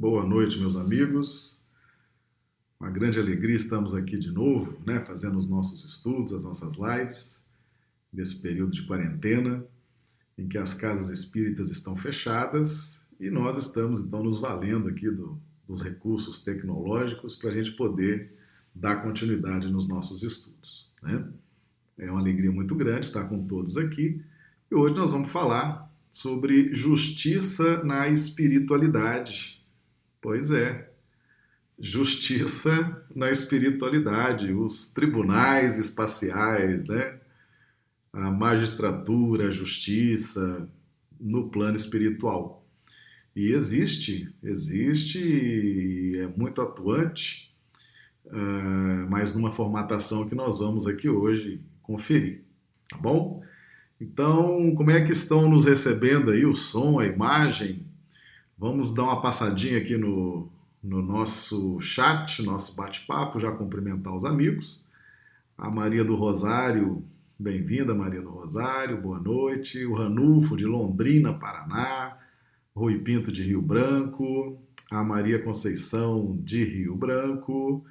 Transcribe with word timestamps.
Boa 0.00 0.24
noite, 0.24 0.60
meus 0.60 0.76
amigos. 0.76 1.60
Uma 2.78 2.88
grande 2.88 3.18
alegria 3.18 3.56
estamos 3.56 3.92
aqui 3.96 4.16
de 4.16 4.30
novo, 4.30 4.80
né, 4.86 5.00
fazendo 5.00 5.36
os 5.36 5.50
nossos 5.50 5.84
estudos, 5.84 6.32
as 6.32 6.44
nossas 6.44 6.76
lives, 6.76 7.50
nesse 8.12 8.40
período 8.40 8.70
de 8.70 8.86
quarentena, 8.86 9.66
em 10.38 10.46
que 10.46 10.56
as 10.56 10.72
casas 10.72 11.10
espíritas 11.10 11.72
estão 11.72 11.96
fechadas 11.96 13.10
e 13.18 13.28
nós 13.28 13.58
estamos 13.58 13.98
então 13.98 14.22
nos 14.22 14.38
valendo 14.38 14.88
aqui 14.88 15.10
do, 15.10 15.36
dos 15.66 15.82
recursos 15.82 16.44
tecnológicos 16.44 17.34
para 17.34 17.50
a 17.50 17.52
gente 17.52 17.72
poder 17.72 18.32
dar 18.72 19.02
continuidade 19.02 19.66
nos 19.66 19.88
nossos 19.88 20.22
estudos. 20.22 20.92
Né? 21.02 21.26
É 21.98 22.08
uma 22.08 22.20
alegria 22.20 22.52
muito 22.52 22.76
grande 22.76 23.06
estar 23.06 23.24
com 23.24 23.44
todos 23.48 23.76
aqui 23.76 24.22
e 24.70 24.74
hoje 24.76 24.94
nós 24.94 25.10
vamos 25.10 25.28
falar 25.28 25.92
sobre 26.12 26.72
justiça 26.72 27.82
na 27.82 28.06
espiritualidade. 28.08 29.57
Pois 30.20 30.50
é, 30.50 30.90
justiça 31.78 33.04
na 33.14 33.30
espiritualidade, 33.30 34.52
os 34.52 34.92
tribunais 34.92 35.78
espaciais, 35.78 36.86
né? 36.86 37.18
a 38.12 38.30
magistratura, 38.30 39.46
a 39.46 39.50
justiça 39.50 40.68
no 41.20 41.48
plano 41.48 41.76
espiritual. 41.76 42.66
E 43.34 43.52
existe, 43.52 44.34
existe 44.42 46.18
é 46.18 46.26
muito 46.26 46.60
atuante, 46.60 47.54
uh, 48.26 49.08
mas 49.08 49.34
numa 49.34 49.52
formatação 49.52 50.28
que 50.28 50.34
nós 50.34 50.58
vamos 50.58 50.86
aqui 50.86 51.08
hoje 51.08 51.60
conferir, 51.80 52.42
tá 52.88 52.96
bom? 52.96 53.42
Então, 54.00 54.74
como 54.74 54.90
é 54.90 55.04
que 55.04 55.12
estão 55.12 55.48
nos 55.48 55.64
recebendo 55.64 56.30
aí 56.30 56.44
o 56.44 56.54
som, 56.54 56.98
a 56.98 57.06
imagem? 57.06 57.87
Vamos 58.60 58.92
dar 58.92 59.04
uma 59.04 59.22
passadinha 59.22 59.78
aqui 59.78 59.96
no, 59.96 60.50
no 60.82 61.00
nosso 61.00 61.80
chat, 61.80 62.42
nosso 62.42 62.74
bate-papo, 62.74 63.38
já 63.38 63.52
cumprimentar 63.52 64.12
os 64.12 64.24
amigos. 64.24 64.92
A 65.56 65.70
Maria 65.70 66.04
do 66.04 66.16
Rosário, 66.16 67.04
bem-vinda, 67.38 67.94
Maria 67.94 68.20
do 68.20 68.30
Rosário, 68.30 69.00
boa 69.00 69.20
noite. 69.20 69.86
O 69.86 69.94
Ranulfo, 69.94 70.56
de 70.56 70.64
Londrina, 70.64 71.32
Paraná. 71.32 72.18
Rui 72.74 72.98
Pinto, 72.98 73.30
de 73.30 73.44
Rio 73.44 73.62
Branco. 73.62 74.60
A 74.90 75.04
Maria 75.04 75.40
Conceição, 75.40 76.36
de 76.42 76.64
Rio 76.64 76.96
Branco. 76.96 77.84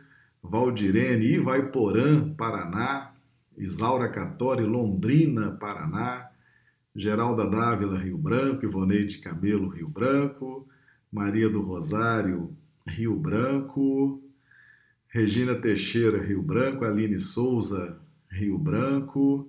Valdirene, 0.43 1.35
Ivaiporã, 1.35 2.33
Paraná. 2.33 3.13
Isaura 3.57 4.09
Catori, 4.09 4.65
Londrina, 4.65 5.51
Paraná, 5.51 6.26
Geralda 6.97 7.45
Dávila, 7.45 7.99
Rio 7.99 8.17
Branco, 8.17 8.65
Ivoneide 8.65 9.19
Camelo, 9.19 9.69
Rio 9.69 9.87
Branco, 9.87 10.67
Maria 11.11 11.47
do 11.47 11.61
Rosário, 11.61 12.57
Rio 12.87 13.15
Branco, 13.15 14.19
Regina 15.07 15.53
Teixeira, 15.53 16.23
Rio 16.23 16.41
Branco, 16.41 16.83
Aline 16.83 17.19
Souza, 17.19 17.99
Rio 18.31 18.57
Branco, 18.57 19.47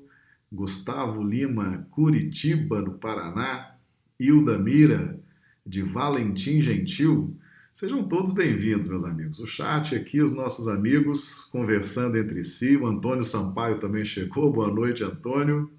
Gustavo 0.53 1.23
Lima, 1.23 1.87
Curitiba, 1.91 2.83
no 2.83 2.93
Paraná, 2.93 3.77
Hilda 4.21 4.59
Mira, 4.59 5.19
de 5.65 5.83
Valentim 5.83 6.61
Gentil, 6.61 7.35
Sejam 7.79 8.03
todos 8.09 8.33
bem-vindos, 8.33 8.89
meus 8.89 9.05
amigos. 9.05 9.39
O 9.39 9.47
chat 9.47 9.95
aqui, 9.95 10.21
os 10.21 10.33
nossos 10.33 10.67
amigos 10.67 11.45
conversando 11.45 12.19
entre 12.19 12.43
si. 12.43 12.77
O 12.77 12.89
Antônio 12.89 13.23
Sampaio 13.23 13.79
também 13.79 14.05
chegou. 14.05 14.53
Boa 14.53 14.67
noite, 14.67 15.05
Antônio. 15.05 15.71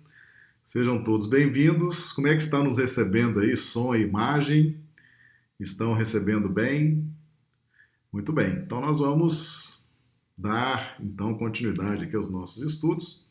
Sejam 0.72 1.04
todos 1.04 1.26
bem-vindos. 1.26 2.12
Como 2.12 2.28
é 2.28 2.36
que 2.36 2.44
está 2.44 2.64
nos 2.64 2.78
recebendo 2.78 3.40
aí, 3.40 3.58
som 3.58 3.96
e 3.96 4.04
imagem? 4.04 4.78
Estão 5.60 5.96
recebendo 5.96 6.48
bem? 6.48 7.12
Muito 8.14 8.32
bem. 8.32 8.52
Então 8.52 8.80
nós 8.80 9.00
vamos 9.00 9.90
dar 10.38 10.96
então 11.00 11.34
continuidade 11.34 12.04
aqui 12.04 12.16
aos 12.16 12.30
nossos 12.30 12.62
estudos. 12.62 13.28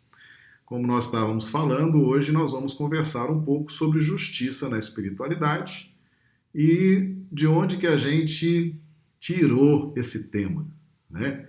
Como 0.67 0.85
nós 0.85 1.05
estávamos 1.05 1.49
falando, 1.49 2.03
hoje 2.03 2.33
nós 2.33 2.51
vamos 2.51 2.75
conversar 2.75 3.31
um 3.31 3.41
pouco 3.41 3.71
sobre 3.71 4.01
justiça 4.01 4.69
na 4.69 4.77
espiritualidade 4.77 5.95
e 6.53 7.15
de 7.31 7.47
onde 7.47 7.77
que 7.77 7.87
a 7.87 7.97
gente 7.97 8.75
tirou 9.17 9.95
esse 9.97 10.29
tema, 10.33 10.67
né? 11.09 11.47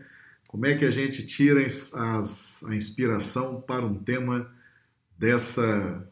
Como 0.48 0.68
é 0.68 0.76
que 0.78 0.86
a 0.86 0.92
gente 0.92 1.26
tira 1.26 1.66
as, 1.66 2.64
a 2.66 2.76
inspiração 2.76 3.60
para 3.60 3.84
um 3.84 3.96
tema 3.96 4.54
dessa, 5.20 6.10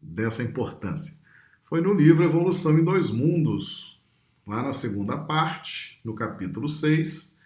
dessa 0.00 0.42
importância? 0.42 1.14
Foi 1.64 1.82
no 1.82 1.92
livro 1.92 2.24
Evolução 2.24 2.78
em 2.78 2.84
Dois 2.84 3.10
Mundos, 3.10 4.00
lá 4.46 4.62
na 4.62 4.72
segunda 4.72 5.16
parte, 5.18 6.00
no 6.02 6.14
capítulo 6.14 6.68
6, 6.68 7.36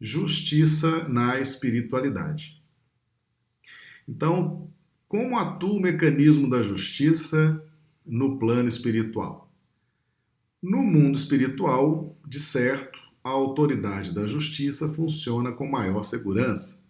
Justiça 0.00 1.08
na 1.08 1.38
Espiritualidade. 1.38 2.62
Então, 4.08 4.68
como 5.06 5.38
atua 5.38 5.74
o 5.74 5.80
mecanismo 5.80 6.50
da 6.50 6.62
justiça 6.62 7.62
no 8.04 8.38
plano 8.38 8.68
espiritual? 8.68 9.52
No 10.62 10.78
mundo 10.78 11.16
espiritual, 11.16 12.16
de 12.26 12.40
certo, 12.40 12.98
a 13.22 13.28
autoridade 13.28 14.12
da 14.12 14.26
justiça 14.26 14.88
funciona 14.88 15.52
com 15.52 15.68
maior 15.68 16.02
segurança, 16.02 16.87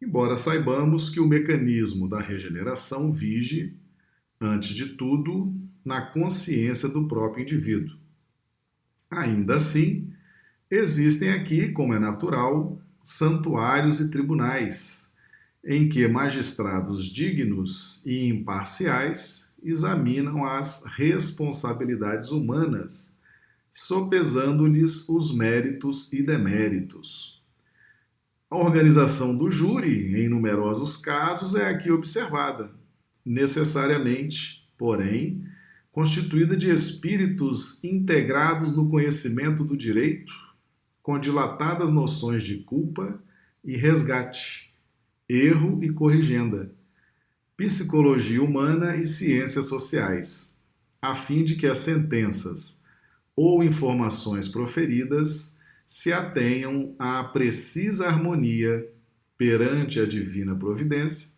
embora 0.00 0.36
saibamos 0.36 1.10
que 1.10 1.20
o 1.20 1.26
mecanismo 1.26 2.08
da 2.08 2.20
regeneração 2.20 3.12
vige, 3.12 3.76
antes 4.40 4.74
de 4.74 4.94
tudo, 4.94 5.54
na 5.84 6.00
consciência 6.00 6.88
do 6.88 7.06
próprio 7.06 7.42
indivíduo. 7.42 7.96
Ainda 9.10 9.56
assim, 9.56 10.12
existem 10.70 11.30
aqui, 11.30 11.70
como 11.72 11.94
é 11.94 11.98
natural, 11.98 12.80
santuários 13.02 14.00
e 14.00 14.10
tribunais, 14.10 15.12
em 15.64 15.88
que 15.88 16.06
magistrados 16.08 17.06
dignos 17.06 18.04
e 18.04 18.28
imparciais 18.28 19.54
examinam 19.62 20.44
as 20.44 20.84
responsabilidades 20.96 22.30
humanas, 22.30 23.20
sopesando-lhes 23.70 25.08
os 25.08 25.34
méritos 25.34 26.12
e 26.12 26.22
deméritos. 26.22 27.35
A 28.48 28.56
organização 28.56 29.36
do 29.36 29.50
júri, 29.50 30.14
em 30.20 30.28
numerosos 30.28 30.96
casos, 30.96 31.54
é 31.54 31.68
aqui 31.68 31.90
observada, 31.90 32.70
necessariamente, 33.24 34.68
porém, 34.78 35.44
constituída 35.90 36.56
de 36.56 36.70
espíritos 36.70 37.82
integrados 37.82 38.70
no 38.70 38.88
conhecimento 38.88 39.64
do 39.64 39.76
direito, 39.76 40.32
com 41.02 41.18
dilatadas 41.18 41.92
noções 41.92 42.44
de 42.44 42.58
culpa 42.58 43.20
e 43.64 43.76
resgate, 43.76 44.74
erro 45.28 45.82
e 45.82 45.90
corrigenda 45.90 46.70
psicologia 47.56 48.42
humana 48.42 48.96
e 48.96 49.06
ciências 49.06 49.66
sociais, 49.66 50.54
a 51.00 51.14
fim 51.14 51.42
de 51.42 51.56
que 51.56 51.66
as 51.66 51.78
sentenças 51.78 52.82
ou 53.34 53.64
informações 53.64 54.46
proferidas 54.46 55.55
se 55.86 56.12
atenham 56.12 56.94
à 56.98 57.22
precisa 57.22 58.08
harmonia 58.08 58.90
perante 59.38 60.00
a 60.00 60.06
divina 60.06 60.54
providência, 60.54 61.36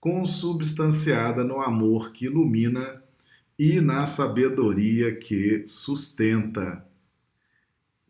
consubstanciada 0.00 1.44
no 1.44 1.60
amor 1.60 2.12
que 2.12 2.24
ilumina 2.24 3.02
e 3.58 3.80
na 3.80 4.06
sabedoria 4.06 5.14
que 5.14 5.64
sustenta. 5.66 6.84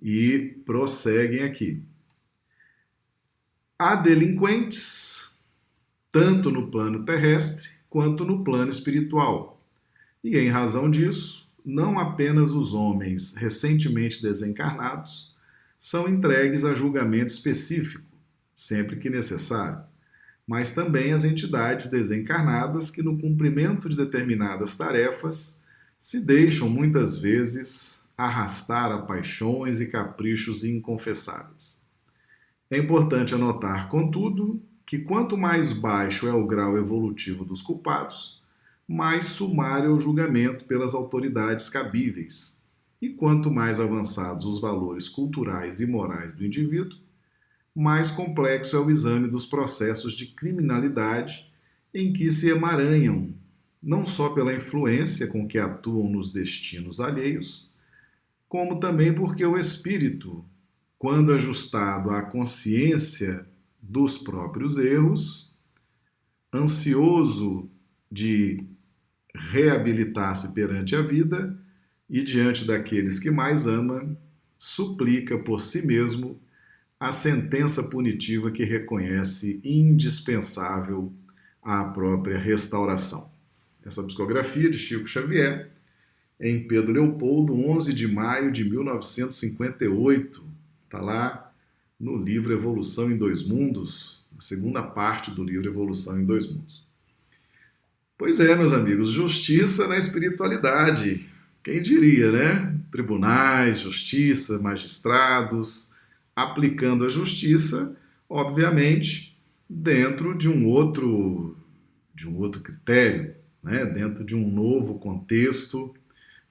E 0.00 0.56
prosseguem 0.64 1.43
aqui. 1.43 1.82
Há 3.79 3.96
delinquentes 3.96 5.38
tanto 6.11 6.50
no 6.50 6.70
plano 6.70 7.05
terrestre 7.05 7.69
quanto 7.88 8.25
no 8.25 8.44
plano 8.44 8.70
espiritual. 8.70 9.61
E 10.23 10.37
em 10.37 10.49
razão 10.49 10.90
disso, 10.90 11.50
não 11.64 11.99
apenas 11.99 12.52
os 12.52 12.75
homens 12.75 13.34
recentemente 13.34 14.23
desencarnados 14.23 15.31
são 15.84 16.08
entregues 16.08 16.64
a 16.64 16.75
julgamento 16.75 17.32
específico, 17.32 18.05
sempre 18.55 19.00
que 19.00 19.11
necessário, 19.11 19.82
mas 20.46 20.70
também 20.70 21.12
as 21.12 21.25
entidades 21.25 21.90
desencarnadas 21.90 22.88
que, 22.88 23.02
no 23.02 23.19
cumprimento 23.19 23.88
de 23.88 23.96
determinadas 23.96 24.76
tarefas, 24.76 25.64
se 25.99 26.25
deixam 26.25 26.70
muitas 26.70 27.19
vezes 27.19 28.00
arrastar 28.17 28.93
a 28.93 28.99
paixões 29.02 29.81
e 29.81 29.90
caprichos 29.90 30.62
inconfessáveis. 30.62 31.84
É 32.70 32.79
importante 32.79 33.34
anotar, 33.34 33.88
contudo, 33.88 34.62
que 34.87 35.00
quanto 35.00 35.37
mais 35.37 35.73
baixo 35.73 36.29
é 36.29 36.32
o 36.32 36.46
grau 36.46 36.79
evolutivo 36.79 37.44
dos 37.44 37.61
culpados, 37.61 38.40
mais 38.87 39.25
sumário 39.25 39.90
é 39.90 39.93
o 39.93 39.99
julgamento 39.99 40.64
pelas 40.64 40.94
autoridades 40.94 41.69
cabíveis. 41.69 42.62
E 43.02 43.10
quanto 43.10 43.50
mais 43.50 43.81
avançados 43.81 44.46
os 44.46 44.60
valores 44.60 45.08
culturais 45.08 45.81
e 45.81 45.87
morais 45.87 46.32
do 46.34 46.46
indivíduo, 46.46 46.96
mais 47.75 48.12
complexo 48.12 48.76
é 48.76 48.78
o 48.78 48.88
exame 48.88 49.28
dos 49.28 49.44
processos 49.44 50.14
de 50.14 50.26
criminalidade 50.26 51.52
em 51.93 52.12
que 52.12 52.31
se 52.31 52.49
emaranham, 52.49 53.34
não 53.82 54.06
só 54.06 54.32
pela 54.32 54.54
influência 54.54 55.26
com 55.26 55.49
que 55.49 55.58
atuam 55.58 56.08
nos 56.08 56.32
destinos 56.32 57.00
alheios, 57.00 57.69
como 58.49 58.78
também 58.78 59.12
porque 59.12 59.44
o 59.44 59.58
espírito, 59.58 60.44
quando 60.96 61.32
ajustado 61.32 62.10
à 62.10 62.22
consciência 62.22 63.44
dos 63.81 64.16
próprios 64.16 64.78
erros, 64.78 65.58
ansioso 66.55 67.69
de 68.10 68.64
reabilitar-se 69.34 70.55
perante 70.55 70.94
a 70.94 71.02
vida 71.02 71.58
e 72.12 72.23
diante 72.23 72.67
daqueles 72.67 73.19
que 73.19 73.31
mais 73.31 73.67
ama, 73.67 74.14
suplica 74.59 75.38
por 75.38 75.62
si 75.62 75.85
mesmo 75.87 76.38
a 77.00 77.11
sentença 77.11 77.85
punitiva 77.85 78.50
que 78.50 78.64
reconhece 78.64 79.62
indispensável 79.64 81.11
à 81.62 81.82
própria 81.82 82.38
restauração. 82.38 83.32
Essa 83.82 84.03
psicografia 84.05 84.70
de 84.70 84.79
Chico 84.79 85.06
Xavier, 85.06 85.73
em 86.38 86.69
Pedro 86.69 86.93
Leopoldo, 86.93 87.55
11 87.55 87.94
de 87.94 88.06
maio 88.06 88.53
de 88.53 88.62
1958, 88.62 90.44
está 90.85 91.00
lá 91.00 91.50
no 91.99 92.23
livro 92.23 92.53
Evolução 92.53 93.11
em 93.11 93.17
Dois 93.17 93.43
Mundos, 93.43 94.23
a 94.37 94.41
segunda 94.43 94.82
parte 94.82 95.31
do 95.31 95.43
livro 95.43 95.67
Evolução 95.67 96.20
em 96.20 96.26
Dois 96.26 96.47
Mundos. 96.47 96.87
Pois 98.19 98.38
é, 98.38 98.55
meus 98.55 98.75
amigos, 98.75 99.11
justiça 99.11 99.88
na 99.88 99.97
espiritualidade. 99.97 101.31
Quem 101.62 101.81
diria, 101.81 102.32
né? 102.32 102.79
Tribunais, 102.91 103.81
justiça, 103.81 104.59
magistrados, 104.59 105.93
aplicando 106.35 107.05
a 107.05 107.09
justiça, 107.09 107.97
obviamente, 108.29 109.38
dentro 109.69 110.37
de 110.37 110.49
um 110.49 110.67
outro 110.67 111.56
de 112.14 112.29
um 112.29 112.37
outro 112.37 112.61
critério, 112.61 113.35
né? 113.62 113.87
dentro 113.87 114.25
de 114.25 114.35
um 114.35 114.49
novo 114.49 114.99
contexto, 114.99 115.94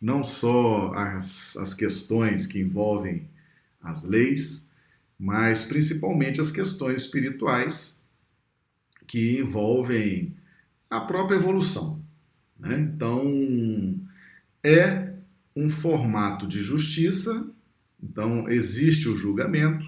não 0.01 0.23
só 0.23 0.91
as, 0.93 1.55
as 1.57 1.73
questões 1.73 2.47
que 2.47 2.59
envolvem 2.59 3.29
as 3.79 4.03
leis, 4.03 4.73
mas 5.19 5.63
principalmente 5.63 6.41
as 6.41 6.51
questões 6.51 7.03
espirituais 7.03 8.03
que 9.05 9.37
envolvem 9.39 10.35
a 10.89 10.99
própria 11.01 11.35
evolução. 11.35 12.01
Né? 12.57 12.79
Então, 12.79 13.23
é 14.63 15.13
um 15.55 15.69
formato 15.69 16.47
de 16.47 16.61
justiça 16.61 17.51
então, 18.01 18.49
existe 18.49 19.07
o 19.07 19.17
julgamento, 19.17 19.85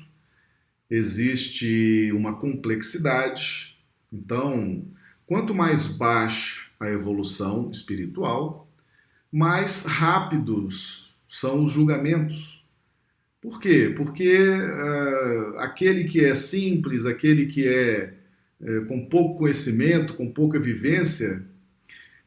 existe 0.90 2.12
uma 2.14 2.38
complexidade. 2.38 3.78
Então, 4.12 4.86
quanto 5.26 5.56
mais 5.56 5.88
baixa 5.88 6.62
a 6.80 6.90
evolução 6.90 7.72
espiritual, 7.72 8.70
mais 9.32 9.86
rápidos 9.86 11.16
são 11.28 11.64
os 11.64 11.72
julgamentos. 11.72 12.64
Por 13.42 13.60
quê? 13.60 13.92
Porque 13.96 14.38
uh, 14.38 15.58
aquele 15.58 16.04
que 16.06 16.24
é 16.24 16.36
simples, 16.36 17.06
aquele 17.06 17.48
que 17.48 17.68
é 17.68 18.14
uh, 18.62 18.86
com 18.86 19.06
pouco 19.08 19.40
conhecimento, 19.40 20.14
com 20.14 20.32
pouca 20.32 20.60
vivência, 20.60 21.44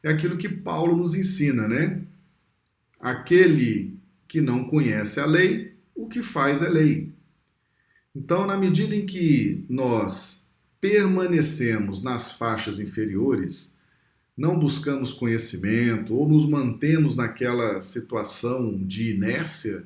é 0.03 0.09
aquilo 0.09 0.37
que 0.37 0.49
Paulo 0.49 0.95
nos 0.97 1.15
ensina, 1.15 1.67
né? 1.67 2.01
Aquele 2.99 3.97
que 4.27 4.41
não 4.41 4.65
conhece 4.65 5.19
a 5.19 5.25
lei 5.25 5.77
o 5.97 6.07
que 6.07 6.21
faz 6.21 6.61
é 6.61 6.69
lei. 6.69 7.11
Então, 8.15 8.45
na 8.45 8.55
medida 8.55 8.95
em 8.95 9.05
que 9.05 9.65
nós 9.67 10.49
permanecemos 10.79 12.03
nas 12.03 12.33
faixas 12.33 12.79
inferiores, 12.79 13.77
não 14.37 14.59
buscamos 14.59 15.11
conhecimento 15.11 16.13
ou 16.13 16.29
nos 16.29 16.47
mantemos 16.47 17.15
naquela 17.15 17.81
situação 17.81 18.77
de 18.85 19.15
inércia, 19.15 19.85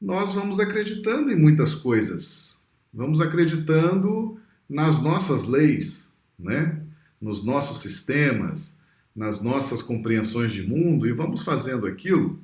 nós 0.00 0.34
vamos 0.34 0.58
acreditando 0.58 1.30
em 1.30 1.36
muitas 1.36 1.74
coisas. 1.74 2.58
Vamos 2.92 3.20
acreditando 3.20 4.40
nas 4.66 5.02
nossas 5.02 5.46
leis, 5.46 6.10
né? 6.38 6.80
nos 7.20 7.44
nossos 7.44 7.78
sistemas, 7.78 8.78
nas 9.14 9.42
nossas 9.42 9.82
compreensões 9.82 10.52
de 10.52 10.66
mundo 10.66 11.06
e 11.06 11.12
vamos 11.12 11.42
fazendo 11.42 11.86
aquilo 11.86 12.40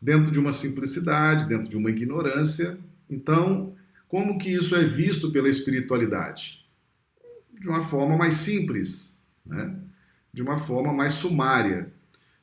dentro 0.00 0.30
de 0.30 0.38
uma 0.38 0.52
simplicidade, 0.52 1.46
dentro 1.46 1.68
de 1.68 1.76
uma 1.76 1.90
ignorância. 1.90 2.78
Então, 3.08 3.74
como 4.06 4.38
que 4.38 4.50
isso 4.50 4.76
é 4.76 4.84
visto 4.84 5.30
pela 5.32 5.48
espiritualidade? 5.48 6.66
De 7.58 7.68
uma 7.68 7.82
forma 7.82 8.16
mais 8.16 8.34
simples, 8.34 9.18
né? 9.46 9.74
de 10.32 10.42
uma 10.42 10.58
forma 10.58 10.92
mais 10.92 11.14
sumária. 11.14 11.92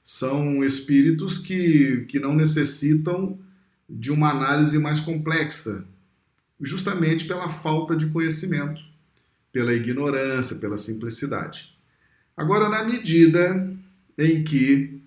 São 0.01 0.63
espíritos 0.63 1.38
que, 1.38 2.06
que 2.07 2.19
não 2.19 2.33
necessitam 2.33 3.38
de 3.88 4.12
uma 4.12 4.31
análise 4.31 4.80
mais 4.80 5.00
complexa, 5.00 5.86
justamente 6.59 7.25
pela 7.25 7.50
falta 7.50 7.95
de 7.95 8.07
conhecimento, 8.07 8.81
pela 9.51 9.74
ignorância, 9.74 10.56
pela 10.56 10.77
simplicidade. 10.77 11.77
Agora, 12.36 12.69
na 12.69 12.83
medida 12.83 13.72
em 14.18 14.44
que 14.44 15.01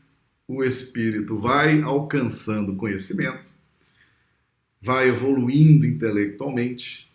o 0.46 0.62
espírito 0.62 1.38
vai 1.38 1.80
alcançando 1.82 2.76
conhecimento, 2.76 3.50
vai 4.80 5.08
evoluindo 5.08 5.86
intelectualmente, 5.86 7.10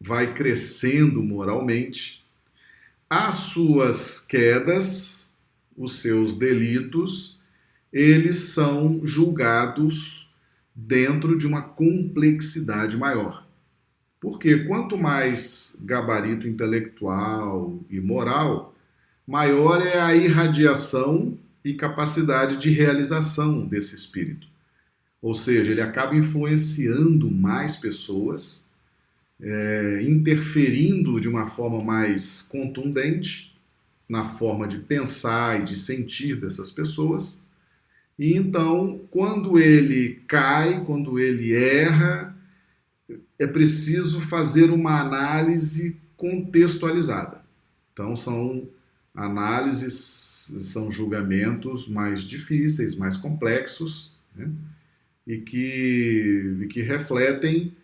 vai 0.00 0.34
crescendo 0.34 1.22
moralmente, 1.22 2.24
as 3.08 3.36
suas 3.36 4.20
quedas, 4.20 5.30
os 5.76 6.00
seus 6.00 6.34
delitos, 6.36 7.40
eles 7.92 8.36
são 8.38 9.00
julgados 9.06 10.28
dentro 10.74 11.38
de 11.38 11.46
uma 11.46 11.62
complexidade 11.62 12.96
maior. 12.96 13.46
Porque 14.20 14.64
quanto 14.64 14.98
mais 14.98 15.82
gabarito 15.86 16.46
intelectual 16.46 17.78
e 17.88 18.00
moral, 18.00 18.74
maior 19.28 19.86
é 19.86 20.00
a 20.00 20.16
irradiação 20.16 21.36
e 21.62 21.74
capacidade 21.74 22.56
de 22.56 22.70
realização 22.70 23.66
desse 23.66 23.94
espírito. 23.94 24.48
Ou 25.20 25.34
seja, 25.34 25.70
ele 25.70 25.82
acaba 25.82 26.16
influenciando 26.16 27.30
mais 27.30 27.76
pessoas, 27.76 28.66
é, 29.38 30.02
interferindo 30.02 31.20
de 31.20 31.28
uma 31.28 31.44
forma 31.44 31.84
mais 31.84 32.40
contundente 32.40 33.54
na 34.08 34.24
forma 34.24 34.66
de 34.66 34.78
pensar 34.78 35.60
e 35.60 35.64
de 35.64 35.76
sentir 35.76 36.40
dessas 36.40 36.70
pessoas. 36.70 37.44
E 38.18 38.34
então, 38.34 38.98
quando 39.10 39.58
ele 39.58 40.22
cai, 40.26 40.82
quando 40.86 41.18
ele 41.18 41.54
erra, 41.54 42.34
é 43.38 43.46
preciso 43.46 44.22
fazer 44.22 44.70
uma 44.70 44.98
análise 44.98 46.00
contextualizada. 46.16 47.42
Então, 47.92 48.16
são 48.16 48.66
análises 49.14 50.54
são 50.60 50.90
julgamentos 50.90 51.88
mais 51.88 52.22
difíceis, 52.22 52.94
mais 52.94 53.16
complexos, 53.16 54.16
né? 54.34 54.50
e, 55.26 55.38
que, 55.38 56.56
e 56.62 56.66
que 56.66 56.80
refletem 56.80 57.76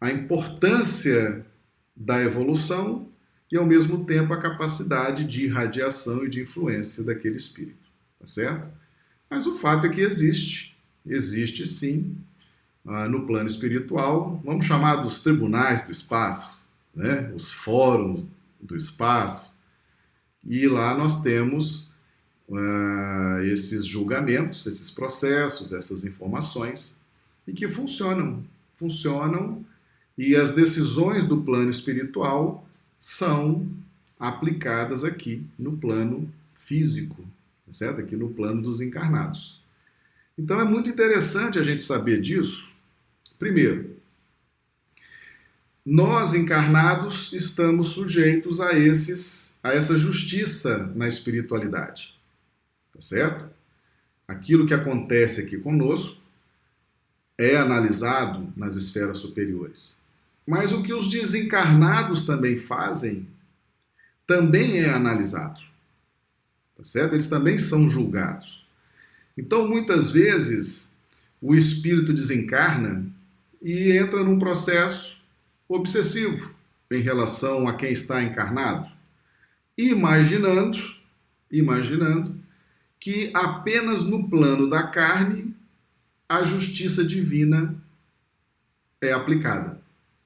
a 0.00 0.10
importância 0.10 1.46
da 1.94 2.20
evolução 2.20 3.08
e, 3.50 3.56
ao 3.56 3.64
mesmo 3.64 4.04
tempo, 4.04 4.32
a 4.32 4.40
capacidade 4.40 5.24
de 5.24 5.44
irradiação 5.44 6.24
e 6.24 6.28
de 6.28 6.40
influência 6.40 7.04
daquele 7.04 7.36
espírito. 7.36 7.90
Tá 8.18 8.26
certo? 8.26 8.66
Mas 9.30 9.46
o 9.46 9.56
fato 9.56 9.86
é 9.86 9.90
que 9.90 10.00
existe, 10.00 10.76
existe 11.06 11.66
sim, 11.66 12.16
ah, 12.84 13.08
no 13.08 13.26
plano 13.26 13.46
espiritual, 13.46 14.40
vamos 14.44 14.66
chamar 14.66 14.96
dos 14.96 15.22
tribunais 15.22 15.86
do 15.86 15.92
espaço, 15.92 16.66
né? 16.94 17.32
os 17.34 17.50
fóruns 17.50 18.28
do 18.60 18.76
espaço, 18.76 19.51
e 20.44 20.66
lá 20.66 20.96
nós 20.96 21.22
temos 21.22 21.92
uh, 22.48 23.40
esses 23.44 23.84
julgamentos, 23.84 24.66
esses 24.66 24.90
processos, 24.90 25.72
essas 25.72 26.04
informações 26.04 27.00
e 27.46 27.52
que 27.52 27.68
funcionam, 27.68 28.44
funcionam 28.74 29.64
e 30.16 30.36
as 30.36 30.52
decisões 30.52 31.26
do 31.26 31.42
plano 31.42 31.70
espiritual 31.70 32.66
são 32.98 33.66
aplicadas 34.18 35.02
aqui 35.04 35.44
no 35.58 35.76
plano 35.76 36.32
físico, 36.54 37.22
tá 37.66 37.72
certo? 37.72 38.00
Aqui 38.00 38.14
no 38.14 38.30
plano 38.30 38.62
dos 38.62 38.80
encarnados. 38.80 39.62
Então 40.38 40.60
é 40.60 40.64
muito 40.64 40.88
interessante 40.88 41.58
a 41.58 41.62
gente 41.62 41.82
saber 41.82 42.20
disso. 42.20 42.76
Primeiro, 43.38 43.96
nós 45.84 46.34
encarnados 46.34 47.32
estamos 47.32 47.88
sujeitos 47.88 48.60
a 48.60 48.72
esses 48.72 49.52
a 49.62 49.70
essa 49.72 49.96
justiça 49.96 50.90
na 50.94 51.06
espiritualidade 51.06 52.12
tá 52.92 53.00
certo? 53.00 53.50
Aquilo 54.28 54.66
que 54.66 54.74
acontece 54.74 55.40
aqui 55.40 55.58
conosco 55.58 56.22
é 57.36 57.56
analisado 57.56 58.52
nas 58.56 58.76
esferas 58.76 59.18
superiores. 59.18 60.02
Mas 60.46 60.72
o 60.72 60.82
que 60.82 60.92
os 60.92 61.08
desencarnados 61.08 62.24
também 62.24 62.56
fazem 62.56 63.26
também 64.26 64.78
é 64.78 64.90
analisado. 64.90 65.60
Tá 66.76 66.84
certo? 66.84 67.14
Eles 67.14 67.26
também 67.26 67.58
são 67.58 67.90
julgados. 67.90 68.68
Então, 69.36 69.68
muitas 69.68 70.10
vezes, 70.10 70.92
o 71.40 71.54
espírito 71.54 72.12
desencarna 72.12 73.06
e 73.60 73.92
entra 73.92 74.22
num 74.22 74.38
processo 74.38 75.11
obsessivo 75.74 76.54
em 76.90 77.00
relação 77.00 77.66
a 77.66 77.74
quem 77.74 77.92
está 77.92 78.22
encarnado, 78.22 78.88
imaginando, 79.76 80.78
imaginando 81.50 82.40
que 83.00 83.30
apenas 83.34 84.02
no 84.04 84.28
plano 84.28 84.68
da 84.68 84.84
carne 84.84 85.54
a 86.28 86.44
justiça 86.44 87.04
divina 87.04 87.74
é 89.00 89.12
aplicada. 89.12 89.80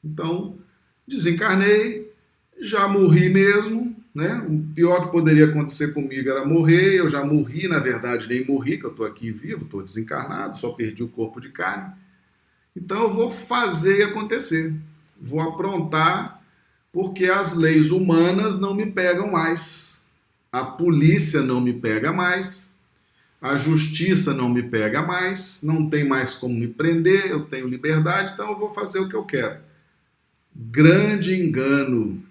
Então, 0.04 0.58
desencarnei, 1.06 2.12
já 2.60 2.86
morri 2.86 3.28
mesmo, 3.28 3.96
né? 4.14 4.46
O 4.48 4.74
pior 4.74 5.06
que 5.06 5.12
poderia 5.12 5.46
acontecer 5.46 5.92
comigo 5.92 6.30
era 6.30 6.44
morrer, 6.44 6.96
eu 6.96 7.08
já 7.08 7.24
morri, 7.24 7.68
na 7.68 7.78
verdade, 7.78 8.28
nem 8.28 8.46
morri, 8.46 8.78
que 8.78 8.84
eu 8.84 8.90
estou 8.90 9.04
aqui 9.04 9.30
vivo, 9.30 9.64
estou 9.64 9.82
desencarnado, 9.82 10.58
só 10.58 10.70
perdi 10.70 11.02
o 11.02 11.08
corpo 11.08 11.40
de 11.40 11.50
carne. 11.50 11.92
Então 12.74 13.02
eu 13.02 13.12
vou 13.12 13.30
fazer 13.30 14.04
acontecer, 14.04 14.74
vou 15.20 15.40
aprontar, 15.40 16.42
porque 16.92 17.26
as 17.26 17.54
leis 17.54 17.90
humanas 17.90 18.60
não 18.60 18.74
me 18.74 18.86
pegam 18.86 19.30
mais, 19.30 20.06
a 20.50 20.64
polícia 20.64 21.42
não 21.42 21.60
me 21.60 21.72
pega 21.72 22.12
mais, 22.12 22.78
a 23.40 23.56
justiça 23.56 24.32
não 24.32 24.48
me 24.48 24.62
pega 24.62 25.02
mais, 25.02 25.62
não 25.62 25.88
tem 25.88 26.04
mais 26.04 26.34
como 26.34 26.54
me 26.54 26.68
prender, 26.68 27.26
eu 27.26 27.44
tenho 27.44 27.68
liberdade, 27.68 28.32
então 28.32 28.50
eu 28.50 28.58
vou 28.58 28.70
fazer 28.70 28.98
o 28.98 29.08
que 29.08 29.14
eu 29.14 29.24
quero. 29.24 29.60
Grande 30.54 31.34
engano, 31.34 32.22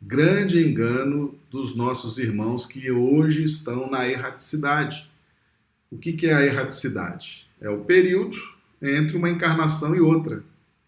grande 0.00 0.66
engano 0.66 1.38
dos 1.50 1.76
nossos 1.76 2.16
irmãos 2.16 2.64
que 2.64 2.90
hoje 2.90 3.44
estão 3.44 3.90
na 3.90 4.08
erraticidade. 4.08 5.10
O 5.90 5.98
que 5.98 6.26
é 6.26 6.32
a 6.32 6.44
erraticidade? 6.44 7.46
É 7.60 7.68
o 7.68 7.84
período 7.84 8.36
entre 8.80 9.16
uma 9.16 9.28
encarnação 9.28 9.94
e 9.94 10.00
outra. 10.00 10.42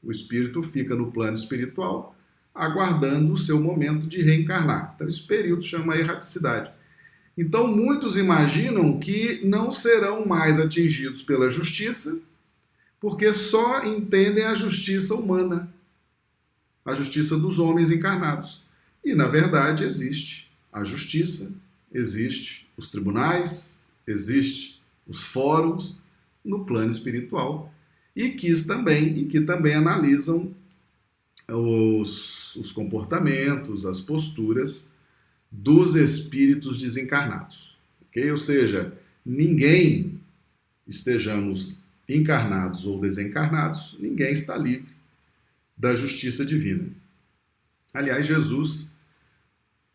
O 0.04 0.10
espírito 0.10 0.62
fica 0.62 0.94
no 0.94 1.10
plano 1.10 1.34
espiritual, 1.34 2.14
aguardando 2.54 3.32
o 3.32 3.36
seu 3.36 3.60
momento 3.60 4.06
de 4.06 4.22
reencarnar. 4.22 4.92
Então, 4.94 5.08
esse 5.08 5.22
período 5.22 5.62
chama 5.62 5.96
erraticidade. 5.96 6.70
Então, 7.36 7.66
muitos 7.66 8.16
imaginam 8.16 8.98
que 9.00 9.40
não 9.44 9.72
serão 9.72 10.24
mais 10.24 10.60
atingidos 10.60 11.20
pela 11.22 11.50
justiça, 11.50 12.20
porque 13.00 13.32
só 13.32 13.84
entendem 13.84 14.44
a 14.44 14.54
justiça 14.54 15.14
humana, 15.14 15.72
a 16.84 16.94
justiça 16.94 17.36
dos 17.36 17.58
homens 17.58 17.90
encarnados. 17.90 18.62
E, 19.04 19.14
na 19.14 19.26
verdade, 19.26 19.82
existe 19.82 20.50
a 20.72 20.84
justiça, 20.84 21.52
existe 21.92 22.68
os 22.76 22.88
tribunais, 22.88 23.84
existe 24.06 24.80
os 25.06 25.22
fóruns 25.22 26.02
no 26.44 26.64
plano 26.64 26.90
espiritual 26.90 27.73
e 28.14 28.30
que 28.30 28.54
também 28.64 29.18
e 29.18 29.24
que 29.26 29.40
também 29.40 29.74
analisam 29.74 30.54
os, 31.48 32.56
os 32.56 32.72
comportamentos, 32.72 33.84
as 33.84 34.00
posturas 34.00 34.94
dos 35.50 35.94
espíritos 35.94 36.78
desencarnados. 36.78 37.76
Okay? 38.08 38.30
Ou 38.30 38.38
seja, 38.38 38.92
ninguém, 39.24 40.20
estejamos 40.86 41.76
encarnados 42.08 42.84
ou 42.86 43.00
desencarnados, 43.00 43.96
ninguém 43.98 44.32
está 44.32 44.56
livre 44.56 44.94
da 45.76 45.94
justiça 45.94 46.44
divina. 46.44 46.88
Aliás, 47.92 48.26
Jesus 48.26 48.92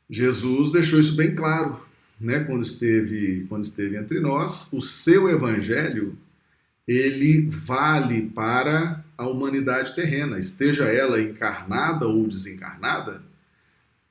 Jesus 0.09 0.71
deixou 0.71 0.99
isso 0.99 1.15
bem 1.15 1.35
claro, 1.35 1.79
né, 2.19 2.39
quando 2.39 2.63
esteve 2.63 3.45
quando 3.47 3.63
esteve 3.63 3.95
entre 3.95 4.19
nós, 4.19 4.73
o 4.73 4.81
seu 4.81 5.29
evangelho 5.29 6.17
ele 6.89 7.46
vale 7.48 8.24
para 8.29 9.05
a 9.15 9.27
humanidade 9.27 9.93
terrena, 9.93 10.39
esteja 10.39 10.86
ela 10.86 11.22
encarnada 11.22 12.08
ou 12.08 12.27
desencarnada, 12.27 13.22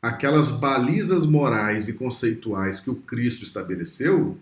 aquelas 0.00 0.52
balizas 0.52 1.26
morais 1.26 1.88
e 1.88 1.94
conceituais 1.94 2.78
que 2.78 2.88
o 2.88 2.94
Cristo 2.94 3.42
estabeleceu 3.42 4.38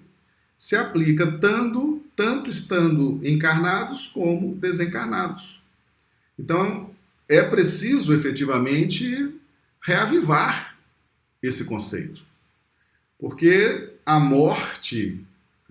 se 0.59 0.77
aplica 0.77 1.33
tanto, 1.39 2.05
tanto 2.15 2.51
estando 2.51 3.19
encarnados 3.25 4.07
como 4.09 4.55
desencarnados. 4.55 5.63
Então, 6.39 6.91
é 7.27 7.41
preciso 7.41 8.13
efetivamente 8.13 9.35
reavivar 9.81 10.77
esse 11.43 11.65
conceito. 11.65 12.21
Porque 13.19 13.95
a 14.05 14.21
morte, 14.21 15.26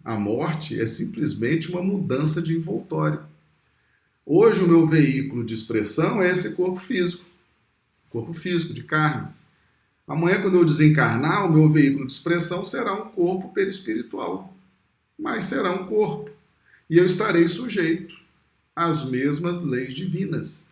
a 0.05 0.15
morte 0.15 0.79
é 0.79 0.85
simplesmente 0.85 1.71
uma 1.71 1.81
mudança 1.81 2.39
de 2.39 2.55
envoltório. 2.55 3.25
Hoje 4.23 4.61
o 4.61 4.67
meu 4.67 4.85
veículo 4.85 5.43
de 5.43 5.55
expressão 5.55 6.21
é 6.21 6.29
esse 6.29 6.53
corpo 6.53 6.79
físico, 6.79 7.25
corpo 8.11 8.31
físico 8.31 8.71
de 8.71 8.83
carne. 8.83 9.29
Amanhã, 10.07 10.39
quando 10.43 10.59
eu 10.59 10.65
desencarnar, 10.65 11.47
o 11.47 11.51
meu 11.51 11.67
veículo 11.67 12.05
de 12.05 12.11
expressão 12.11 12.63
será 12.63 12.93
um 12.93 13.09
corpo 13.09 13.51
perispiritual, 13.51 14.55
mas 15.17 15.45
será 15.45 15.71
um 15.71 15.87
corpo. 15.87 16.29
E 16.87 16.99
eu 16.99 17.05
estarei 17.05 17.47
sujeito 17.47 18.15
às 18.75 19.09
mesmas 19.09 19.61
leis 19.61 19.91
divinas. 19.91 20.69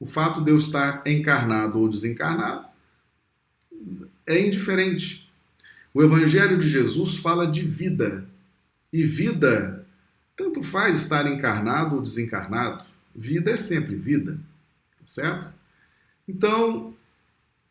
O 0.00 0.06
fato 0.06 0.40
de 0.40 0.50
eu 0.50 0.56
estar 0.56 1.02
encarnado 1.06 1.78
ou 1.78 1.88
desencarnado 1.88 2.66
é 4.26 4.40
indiferente. 4.40 5.30
O 5.92 6.02
Evangelho 6.02 6.56
de 6.56 6.66
Jesus 6.66 7.16
fala 7.16 7.46
de 7.46 7.60
vida. 7.60 8.26
E 8.94 9.02
vida, 9.02 9.84
tanto 10.36 10.62
faz 10.62 10.98
estar 10.98 11.26
encarnado 11.26 11.96
ou 11.96 12.00
desencarnado, 12.00 12.84
vida 13.12 13.50
é 13.50 13.56
sempre 13.56 13.96
vida, 13.96 14.38
tá 14.96 15.04
certo? 15.04 15.52
Então, 16.28 16.94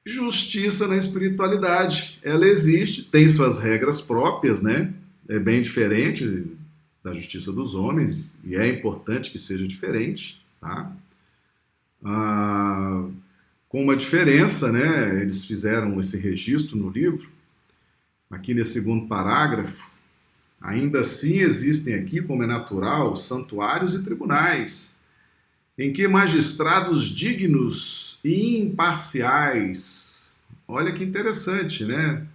justiça 0.05 0.85
na 0.85 0.97
espiritualidade. 0.97 2.19
Ela 2.21 2.45
existe, 2.45 3.05
tem 3.05 3.25
suas 3.29 3.57
regras 3.57 4.01
próprias, 4.01 4.61
né? 4.61 4.93
É 5.29 5.39
bem 5.39 5.61
diferente 5.61 6.45
da 7.01 7.13
justiça 7.13 7.53
dos 7.53 7.73
homens 7.73 8.37
e 8.43 8.57
é 8.57 8.67
importante 8.67 9.31
que 9.31 9.39
seja 9.39 9.65
diferente, 9.65 10.45
tá? 10.59 10.91
Ah, 12.03 13.07
com 13.69 13.81
uma 13.81 13.95
diferença, 13.95 14.73
né? 14.73 15.21
Eles 15.21 15.45
fizeram 15.45 15.97
esse 16.01 16.17
registro 16.17 16.75
no 16.75 16.89
livro, 16.89 17.31
aqui 18.29 18.53
nesse 18.53 18.73
segundo 18.73 19.07
parágrafo. 19.07 19.92
Ainda 20.63 21.01
assim 21.01 21.39
existem 21.39 21.93
aqui, 21.93 22.21
como 22.21 22.41
é 22.41 22.47
natural, 22.47 23.17
santuários 23.17 23.93
e 23.93 24.01
tribunais, 24.01 25.03
em 25.77 25.91
que 25.91 26.07
magistrados 26.07 27.09
dignos 27.09 28.17
e 28.23 28.59
imparciais. 28.59 30.31
Olha 30.65 30.93
que 30.93 31.03
interessante, 31.03 31.83
né? 31.83 32.25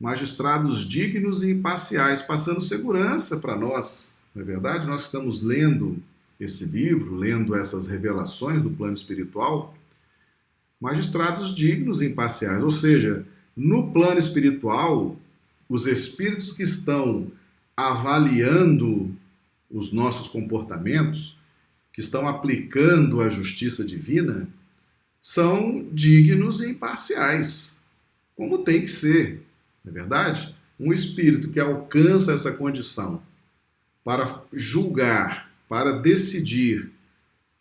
Magistrados 0.00 0.88
dignos 0.88 1.42
e 1.42 1.50
imparciais, 1.50 2.22
passando 2.22 2.62
segurança 2.62 3.36
para 3.36 3.54
nós. 3.54 4.18
Não 4.34 4.40
é 4.40 4.44
verdade? 4.46 4.86
Nós 4.86 5.02
estamos 5.02 5.42
lendo 5.42 6.02
esse 6.40 6.64
livro, 6.64 7.14
lendo 7.14 7.54
essas 7.54 7.88
revelações 7.88 8.62
do 8.62 8.70
plano 8.70 8.94
espiritual. 8.94 9.76
Magistrados 10.80 11.54
dignos 11.54 12.00
e 12.00 12.06
imparciais, 12.06 12.62
ou 12.62 12.70
seja, 12.70 13.26
no 13.54 13.92
plano 13.92 14.18
espiritual, 14.18 15.14
os 15.68 15.86
espíritos 15.86 16.54
que 16.54 16.62
estão 16.62 17.30
avaliando 17.76 19.14
os 19.70 19.92
nossos 19.92 20.28
comportamentos, 20.28 21.36
que 21.92 22.00
estão 22.00 22.28
aplicando 22.28 23.20
a 23.20 23.28
justiça 23.28 23.84
divina, 23.84 24.48
são 25.20 25.86
dignos 25.92 26.60
e 26.60 26.70
imparciais, 26.70 27.78
como 28.36 28.58
tem 28.58 28.82
que 28.82 28.90
ser, 28.90 29.42
não 29.84 29.90
é 29.90 29.94
verdade? 29.94 30.54
Um 30.78 30.92
espírito 30.92 31.50
que 31.50 31.58
alcança 31.58 32.32
essa 32.32 32.52
condição 32.52 33.22
para 34.04 34.42
julgar, 34.52 35.50
para 35.68 35.92
decidir 35.92 36.92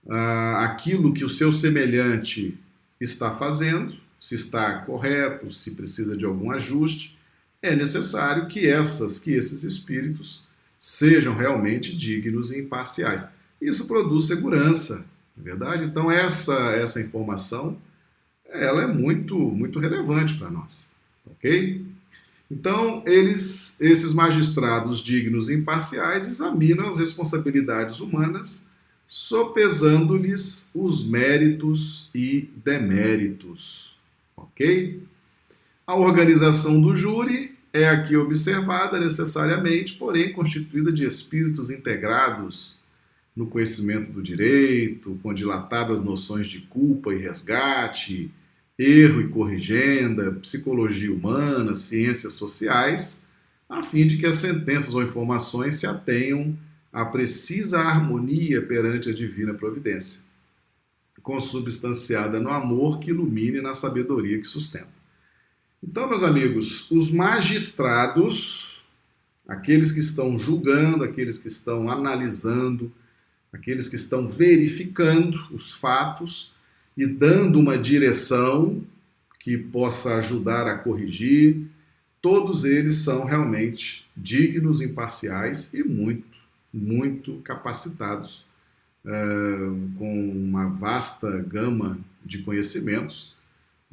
uh, 0.05 0.57
aquilo 0.57 1.13
que 1.13 1.23
o 1.23 1.29
seu 1.29 1.51
semelhante 1.51 2.57
está 2.99 3.31
fazendo, 3.31 3.95
se 4.19 4.35
está 4.35 4.79
correto, 4.79 5.51
se 5.51 5.71
precisa 5.71 6.15
de 6.15 6.25
algum 6.25 6.51
ajuste, 6.51 7.17
é 7.65 7.75
necessário 7.75 8.47
que 8.47 8.67
essas, 8.67 9.19
que 9.19 9.31
esses 9.31 9.63
espíritos 9.63 10.47
sejam 10.85 11.35
realmente 11.35 11.97
dignos 11.97 12.51
e 12.51 12.59
imparciais. 12.59 13.27
Isso 13.59 13.87
produz 13.87 14.25
segurança, 14.25 15.05
é 15.35 15.41
verdade? 15.41 15.83
Então 15.83 16.11
essa 16.11 16.53
essa 16.75 17.01
informação 17.01 17.77
ela 18.47 18.83
é 18.83 18.87
muito 18.87 19.35
muito 19.35 19.79
relevante 19.79 20.35
para 20.35 20.51
nós, 20.51 20.95
ok? 21.25 21.83
Então 22.51 23.01
eles 23.07 23.81
esses 23.81 24.13
magistrados 24.13 24.99
dignos 24.99 25.49
e 25.49 25.55
imparciais 25.55 26.27
examinam 26.27 26.87
as 26.87 26.99
responsabilidades 26.99 27.99
humanas, 27.99 28.71
sopesando-lhes 29.07 30.69
os 30.75 31.03
méritos 31.07 32.11
e 32.13 32.49
deméritos, 32.63 33.97
ok? 34.37 35.01
A 35.87 35.95
organização 35.95 36.79
do 36.79 36.95
júri 36.95 37.54
é 37.75 37.89
aqui 37.89 38.15
observada 38.15 38.97
necessariamente, 38.97 39.95
porém 39.95 40.31
constituída 40.31 40.93
de 40.93 41.03
espíritos 41.03 41.69
integrados 41.69 42.79
no 43.35 43.47
conhecimento 43.47 44.13
do 44.13 44.21
direito, 44.21 45.19
com 45.21 45.33
dilatadas 45.33 46.01
noções 46.01 46.47
de 46.47 46.61
culpa 46.61 47.13
e 47.13 47.17
resgate, 47.17 48.31
erro 48.79 49.19
e 49.19 49.27
corrigenda, 49.27 50.31
psicologia 50.31 51.13
humana, 51.13 51.75
ciências 51.75 52.31
sociais, 52.35 53.25
a 53.67 53.83
fim 53.83 54.07
de 54.07 54.17
que 54.17 54.25
as 54.25 54.35
sentenças 54.35 54.93
ou 54.93 55.03
informações 55.03 55.75
se 55.75 55.85
atenham 55.85 56.57
à 56.93 57.03
precisa 57.03 57.79
harmonia 57.81 58.61
perante 58.61 59.09
a 59.09 59.13
divina 59.13 59.53
providência, 59.53 60.29
consubstanciada 61.21 62.39
no 62.39 62.49
amor 62.49 62.99
que 62.99 63.09
ilumine 63.09 63.57
e 63.57 63.61
na 63.61 63.75
sabedoria 63.75 64.39
que 64.39 64.47
sustenta. 64.47 64.94
Então, 65.87 66.09
meus 66.09 66.23
amigos, 66.23 66.89
os 66.89 67.11
magistrados, 67.11 68.83
aqueles 69.47 69.91
que 69.91 69.99
estão 69.99 70.37
julgando, 70.37 71.03
aqueles 71.03 71.37
que 71.37 71.47
estão 71.47 71.87
analisando, 71.87 72.91
aqueles 73.53 73.87
que 73.87 73.95
estão 73.95 74.27
verificando 74.27 75.39
os 75.51 75.73
fatos 75.73 76.55
e 76.97 77.05
dando 77.05 77.59
uma 77.59 77.77
direção 77.77 78.83
que 79.39 79.59
possa 79.59 80.15
ajudar 80.15 80.67
a 80.67 80.75
corrigir, 80.75 81.67
todos 82.19 82.65
eles 82.65 82.95
são 82.95 83.23
realmente 83.23 84.09
dignos, 84.17 84.81
imparciais 84.81 85.75
e 85.75 85.83
muito, 85.83 86.35
muito 86.73 87.35
capacitados, 87.43 88.43
uh, 89.05 89.91
com 89.99 90.31
uma 90.31 90.67
vasta 90.67 91.37
gama 91.47 91.99
de 92.25 92.39
conhecimentos 92.39 93.34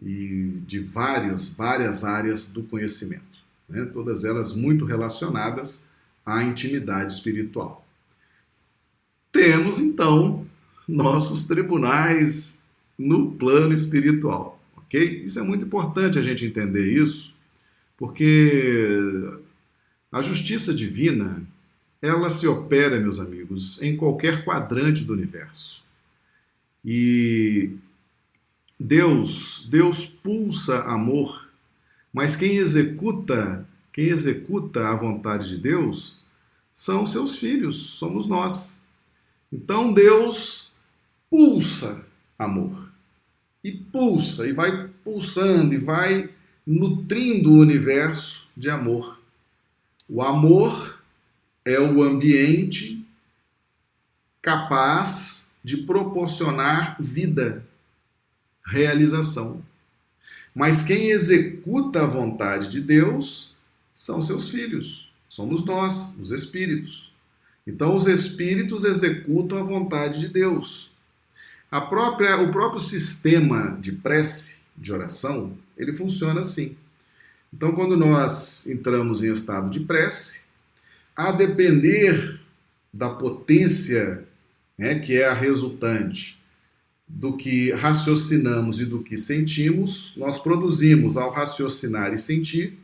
e 0.00 0.61
de 0.66 0.80
várias, 0.80 1.54
várias 1.54 2.04
áreas 2.04 2.52
do 2.52 2.62
conhecimento, 2.62 3.22
né? 3.68 3.84
todas 3.87 4.25
elas 4.25 4.54
muito 4.54 4.84
relacionadas 4.84 5.90
à 6.25 6.42
intimidade 6.42 7.12
espiritual. 7.12 7.87
Temos 9.30 9.78
então 9.78 10.46
nossos 10.87 11.46
tribunais 11.46 12.64
no 12.99 13.32
plano 13.32 13.75
espiritual, 13.75 14.61
ok? 14.76 15.25
Isso 15.25 15.38
é 15.38 15.42
muito 15.42 15.64
importante 15.64 16.18
a 16.18 16.22
gente 16.22 16.44
entender 16.44 16.87
isso, 16.87 17.34
porque 17.96 18.90
a 20.11 20.20
justiça 20.20 20.75
divina 20.75 21.42
ela 22.02 22.28
se 22.28 22.46
opera, 22.49 23.00
meus 23.00 23.20
amigos, 23.20 23.80
em 23.80 23.96
qualquer 23.96 24.44
quadrante 24.44 25.04
do 25.04 25.12
universo. 25.12 25.84
E 26.84 27.70
Deus, 28.82 29.64
Deus 29.70 30.06
pulsa 30.06 30.82
amor, 30.82 31.48
mas 32.12 32.34
quem 32.34 32.56
executa, 32.56 33.64
quem 33.92 34.06
executa 34.06 34.88
a 34.88 34.96
vontade 34.96 35.50
de 35.50 35.58
Deus 35.58 36.24
são 36.72 37.06
seus 37.06 37.36
filhos, 37.36 37.76
somos 37.76 38.26
nós. 38.26 38.84
Então 39.52 39.92
Deus 39.92 40.72
pulsa 41.30 42.04
amor. 42.36 42.90
E 43.62 43.70
pulsa, 43.70 44.48
e 44.48 44.52
vai 44.52 44.88
pulsando, 45.04 45.74
e 45.74 45.78
vai 45.78 46.28
nutrindo 46.66 47.52
o 47.52 47.58
universo 47.58 48.48
de 48.56 48.68
amor. 48.68 49.20
O 50.08 50.20
amor 50.20 51.00
é 51.64 51.78
o 51.78 52.02
ambiente 52.02 53.06
capaz 54.42 55.54
de 55.62 55.76
proporcionar 55.78 56.96
vida, 56.98 57.64
realização. 58.66 59.62
Mas 60.54 60.82
quem 60.82 61.10
executa 61.10 62.02
a 62.02 62.06
vontade 62.06 62.68
de 62.68 62.80
Deus 62.80 63.54
são 63.92 64.20
seus 64.20 64.50
filhos, 64.50 65.10
somos 65.28 65.64
nós, 65.64 66.16
os 66.18 66.30
espíritos. 66.30 67.14
Então, 67.66 67.96
os 67.96 68.06
espíritos 68.06 68.84
executam 68.84 69.58
a 69.58 69.62
vontade 69.62 70.18
de 70.18 70.28
Deus. 70.28 70.90
A 71.70 71.80
própria, 71.80 72.38
o 72.40 72.50
próprio 72.50 72.80
sistema 72.80 73.78
de 73.80 73.92
prece, 73.92 74.62
de 74.76 74.92
oração, 74.92 75.56
ele 75.76 75.92
funciona 75.92 76.40
assim. 76.40 76.76
Então, 77.54 77.72
quando 77.72 77.96
nós 77.96 78.66
entramos 78.66 79.22
em 79.22 79.32
estado 79.32 79.70
de 79.70 79.80
prece, 79.80 80.48
a 81.14 81.30
depender 81.30 82.40
da 82.92 83.10
potência 83.10 84.25
né, 84.76 84.98
que 84.98 85.16
é 85.16 85.26
a 85.26 85.34
resultante 85.34 86.42
do 87.08 87.36
que 87.36 87.71
raciocinamos 87.73 88.80
e 88.80 88.86
do 88.86 89.02
que 89.02 89.17
sentimos, 89.17 90.15
nós 90.17 90.38
produzimos, 90.38 91.17
ao 91.17 91.30
raciocinar 91.30 92.12
e 92.12 92.19
sentir, 92.19 92.78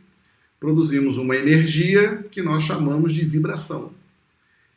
produzimos 0.60 1.16
uma 1.16 1.36
energia 1.36 2.24
que 2.30 2.42
nós 2.42 2.64
chamamos 2.64 3.12
de 3.12 3.24
vibração. 3.24 3.92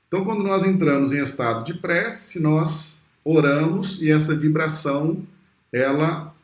Então, 0.08 0.24
quando 0.24 0.44
nós 0.44 0.64
entramos 0.64 1.12
em 1.12 1.22
estado 1.22 1.64
de 1.64 1.76
prece, 1.76 2.40
nós 2.40 3.02
oramos 3.24 4.02
e 4.02 4.12
essa 4.12 4.36
vibração 4.36 5.26
ela 5.72 6.36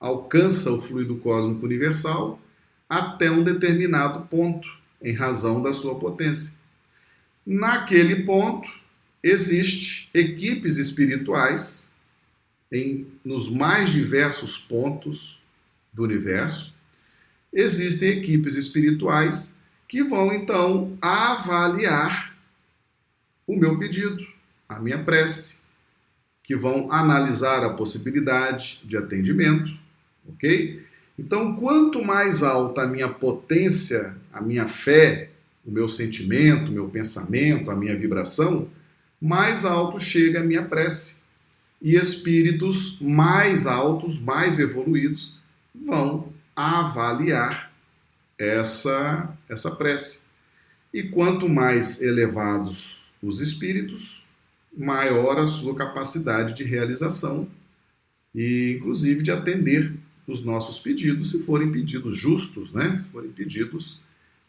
alcança 0.00 0.70
o 0.70 0.80
fluido 0.80 1.16
cósmico 1.16 1.64
universal 1.64 2.40
até 2.88 3.30
um 3.30 3.42
determinado 3.42 4.26
ponto, 4.26 4.68
em 5.00 5.12
razão 5.12 5.62
da 5.62 5.72
sua 5.72 5.98
potência. 5.98 6.58
Naquele 7.46 8.24
ponto, 8.24 8.68
existe 9.22 10.10
equipes 10.12 10.76
espirituais 10.76 11.91
em 12.72 13.06
nos 13.22 13.50
mais 13.50 13.90
diversos 13.90 14.56
pontos 14.56 15.42
do 15.92 16.02
universo. 16.02 16.74
Existem 17.52 18.18
equipes 18.18 18.56
espirituais 18.56 19.62
que 19.86 20.02
vão 20.02 20.32
então 20.32 20.96
avaliar 21.02 22.34
o 23.46 23.54
meu 23.54 23.78
pedido, 23.78 24.26
a 24.66 24.80
minha 24.80 25.04
prece, 25.04 25.62
que 26.42 26.56
vão 26.56 26.90
analisar 26.90 27.62
a 27.62 27.74
possibilidade 27.74 28.80
de 28.84 28.96
atendimento, 28.96 29.70
ok? 30.26 30.82
Então, 31.18 31.54
quanto 31.54 32.02
mais 32.02 32.42
alta 32.42 32.82
a 32.82 32.86
minha 32.86 33.08
potência, 33.08 34.16
a 34.32 34.40
minha 34.40 34.66
fé, 34.66 35.30
o 35.64 35.70
meu 35.70 35.88
sentimento, 35.88 36.70
o 36.70 36.74
meu 36.74 36.88
pensamento, 36.88 37.70
a 37.70 37.76
minha 37.76 37.96
vibração, 37.96 38.68
mais 39.20 39.64
alto 39.64 40.00
chega 40.00 40.40
a 40.40 40.42
minha 40.42 40.64
prece. 40.64 41.21
E 41.82 41.96
espíritos 41.96 43.00
mais 43.00 43.66
altos, 43.66 44.20
mais 44.20 44.58
evoluídos, 44.58 45.36
vão 45.74 46.32
avaliar 46.54 47.72
essa, 48.38 49.36
essa 49.48 49.70
prece. 49.72 50.26
E 50.94 51.02
quanto 51.02 51.48
mais 51.48 52.00
elevados 52.00 53.02
os 53.22 53.40
espíritos, 53.40 54.26
maior 54.76 55.38
a 55.38 55.46
sua 55.46 55.76
capacidade 55.76 56.54
de 56.54 56.64
realização 56.64 57.48
e, 58.34 58.76
inclusive, 58.78 59.22
de 59.22 59.30
atender 59.30 59.92
os 60.26 60.44
nossos 60.44 60.78
pedidos, 60.78 61.30
se 61.30 61.42
forem 61.44 61.70
pedidos 61.70 62.16
justos, 62.16 62.72
né? 62.72 62.96
se 62.98 63.08
forem 63.08 63.30
pedidos 63.30 64.00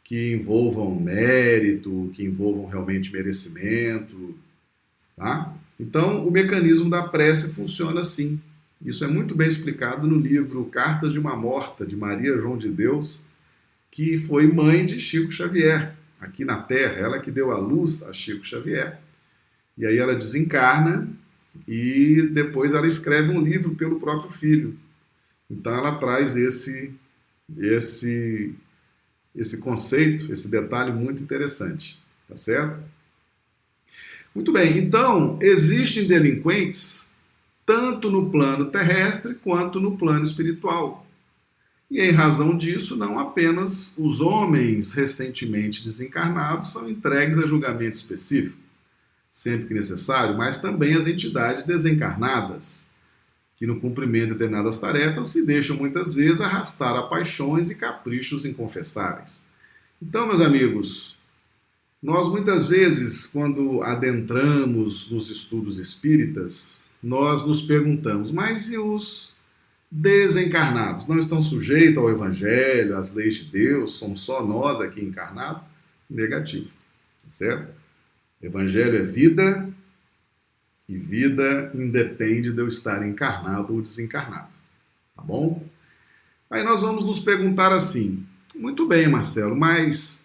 que 0.03 0.33
envolvam 0.33 0.99
mérito, 0.99 2.11
que 2.13 2.23
envolvam 2.23 2.65
realmente 2.65 3.11
merecimento. 3.11 4.35
Tá? 5.15 5.53
Então, 5.79 6.27
o 6.27 6.31
mecanismo 6.31 6.89
da 6.89 7.03
prece 7.03 7.53
funciona 7.53 8.01
assim. 8.01 8.39
Isso 8.83 9.03
é 9.03 9.07
muito 9.07 9.35
bem 9.35 9.47
explicado 9.47 10.07
no 10.07 10.17
livro 10.17 10.65
Cartas 10.65 11.13
de 11.13 11.19
uma 11.19 11.35
Morta, 11.35 11.85
de 11.85 11.95
Maria 11.95 12.37
João 12.37 12.57
de 12.57 12.69
Deus, 12.69 13.29
que 13.89 14.17
foi 14.17 14.47
mãe 14.47 14.85
de 14.85 14.99
Chico 14.99 15.31
Xavier 15.31 15.95
aqui 16.19 16.45
na 16.45 16.61
Terra, 16.61 16.93
ela 16.93 17.19
que 17.19 17.31
deu 17.31 17.51
a 17.51 17.57
luz 17.57 18.03
a 18.03 18.13
Chico 18.13 18.45
Xavier. 18.45 18.99
E 19.77 19.85
aí 19.85 19.97
ela 19.97 20.15
desencarna 20.15 21.09
e 21.67 22.29
depois 22.31 22.73
ela 22.73 22.87
escreve 22.87 23.29
um 23.29 23.41
livro 23.41 23.75
pelo 23.75 23.99
próprio 23.99 24.29
filho. 24.29 24.77
Então 25.49 25.73
ela 25.73 25.97
traz 25.97 26.35
esse 26.35 26.93
esse 27.57 28.55
esse 29.35 29.59
conceito, 29.59 30.31
esse 30.31 30.49
detalhe 30.49 30.91
muito 30.91 31.23
interessante, 31.23 32.01
tá 32.27 32.35
certo? 32.35 32.83
Muito 34.33 34.51
bem. 34.51 34.77
Então, 34.77 35.37
existem 35.41 36.07
delinquentes 36.07 37.13
tanto 37.65 38.09
no 38.09 38.29
plano 38.29 38.65
terrestre 38.65 39.35
quanto 39.35 39.79
no 39.79 39.97
plano 39.97 40.23
espiritual. 40.23 41.05
E 41.89 42.01
em 42.01 42.11
razão 42.11 42.57
disso, 42.57 42.95
não 42.97 43.19
apenas 43.19 43.95
os 43.97 44.19
homens 44.19 44.93
recentemente 44.93 45.83
desencarnados 45.83 46.71
são 46.71 46.89
entregues 46.89 47.37
a 47.37 47.45
julgamento 47.45 47.95
específico, 47.95 48.57
sempre 49.29 49.67
que 49.67 49.73
necessário, 49.75 50.35
mas 50.35 50.59
também 50.59 50.95
as 50.95 51.05
entidades 51.05 51.65
desencarnadas, 51.65 52.93
que 53.55 53.67
no 53.67 53.79
cumprimento 53.79 54.29
de 54.29 54.33
determinadas 54.33 54.79
tarefas 54.79 55.27
se 55.27 55.45
deixam 55.45 55.77
muitas 55.77 56.15
vezes 56.15 56.41
arrastar 56.41 56.95
a 56.95 57.03
paixões 57.03 57.69
e 57.69 57.75
caprichos 57.75 58.43
inconfessáveis. 58.43 59.45
Então, 60.01 60.27
meus 60.27 60.41
amigos, 60.41 61.15
nós 62.03 62.27
muitas 62.27 62.67
vezes, 62.67 63.25
quando 63.25 63.81
adentramos 63.81 65.09
nos 65.09 65.29
estudos 65.29 65.79
espíritas, 65.79 66.89
nós 67.01 67.47
nos 67.47 67.61
perguntamos, 67.61 68.29
mas 68.29 68.69
e 68.69 68.77
os 68.77 69.37
desencarnados, 69.89 71.07
não 71.07 71.17
estão 71.17 71.41
sujeitos 71.41 71.99
ao 71.99 72.09
Evangelho, 72.09 72.97
às 72.97 73.13
leis 73.13 73.35
de 73.35 73.45
Deus, 73.45 73.91
somos 73.91 74.19
só 74.19 74.45
nós 74.45 74.81
aqui 74.81 75.01
encarnados? 75.01 75.63
Negativo, 76.09 76.67
tá 77.23 77.29
certo? 77.29 77.73
Evangelho 78.41 78.97
é 78.97 79.03
vida, 79.03 79.69
E 80.89 80.97
vida 80.97 81.71
independe 81.73 82.51
de 82.51 82.61
eu 82.61 82.67
estar 82.67 83.07
encarnado 83.07 83.73
ou 83.73 83.81
desencarnado. 83.81 84.57
Tá 85.15 85.21
bom? 85.21 85.65
Aí 86.49 86.61
nós 86.63 86.81
vamos 86.81 87.05
nos 87.05 87.19
perguntar 87.21 87.71
assim: 87.71 88.25
muito 88.53 88.85
bem, 88.85 89.07
Marcelo, 89.07 89.55
mas 89.55 90.22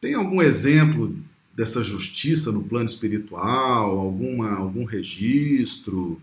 tem 0.00 0.14
algum 0.14 0.42
exemplo 0.42 1.16
dessa 1.54 1.82
justiça 1.82 2.52
no 2.52 2.64
plano 2.64 2.84
espiritual? 2.84 3.98
Alguma, 3.98 4.50
algum 4.52 4.84
registro? 4.84 6.20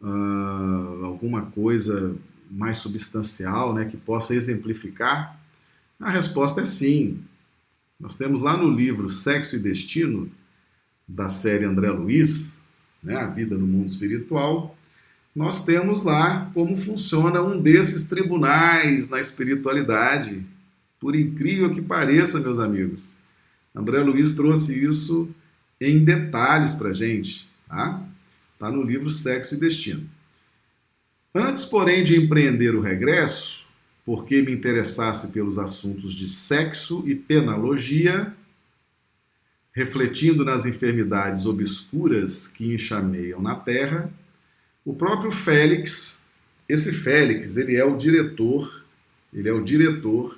Uh, 0.00 1.04
alguma 1.04 1.46
coisa 1.46 2.14
mais 2.50 2.78
substancial 2.78 3.74
né, 3.74 3.86
que 3.86 3.96
possa 3.96 4.34
exemplificar? 4.34 5.38
A 5.98 6.10
resposta 6.10 6.60
é 6.60 6.64
sim. 6.64 7.20
Nós 7.98 8.16
temos 8.16 8.40
lá 8.40 8.56
no 8.56 8.70
livro 8.70 9.08
Sexo 9.08 9.56
e 9.56 9.58
Destino, 9.58 10.30
da 11.08 11.28
série 11.28 11.64
André 11.64 11.90
Luiz, 11.90 12.64
né, 13.02 13.16
A 13.16 13.26
Vida 13.26 13.56
no 13.56 13.66
Mundo 13.66 13.86
Espiritual, 13.86 14.76
nós 15.36 15.66
temos 15.66 16.02
lá 16.02 16.50
como 16.54 16.74
funciona 16.76 17.42
um 17.42 17.60
desses 17.60 18.08
tribunais 18.08 19.10
na 19.10 19.20
espiritualidade. 19.20 20.42
Por 21.06 21.14
incrível 21.14 21.72
que 21.72 21.80
pareça, 21.80 22.40
meus 22.40 22.58
amigos, 22.58 23.18
André 23.72 24.00
Luiz 24.00 24.34
trouxe 24.34 24.84
isso 24.84 25.30
em 25.80 26.04
detalhes 26.04 26.74
para 26.74 26.92
gente, 26.92 27.48
tá? 27.68 28.04
Tá 28.58 28.72
no 28.72 28.82
livro 28.82 29.08
Sexo 29.08 29.54
e 29.54 29.60
Destino. 29.60 30.10
Antes, 31.32 31.64
porém, 31.64 32.02
de 32.02 32.16
empreender 32.16 32.74
o 32.74 32.80
regresso, 32.80 33.68
porque 34.04 34.42
me 34.42 34.50
interessasse 34.50 35.28
pelos 35.28 35.60
assuntos 35.60 36.12
de 36.12 36.26
sexo 36.26 37.04
e 37.06 37.14
penalogia, 37.14 38.34
refletindo 39.72 40.44
nas 40.44 40.66
enfermidades 40.66 41.46
obscuras 41.46 42.48
que 42.48 42.74
enxameiam 42.74 43.40
na 43.40 43.54
terra, 43.54 44.12
o 44.84 44.92
próprio 44.92 45.30
Félix, 45.30 46.28
esse 46.68 46.90
Félix, 46.90 47.56
ele 47.56 47.76
é 47.76 47.84
o 47.84 47.96
diretor, 47.96 48.84
ele 49.32 49.48
é 49.48 49.52
o 49.52 49.62
diretor 49.62 50.36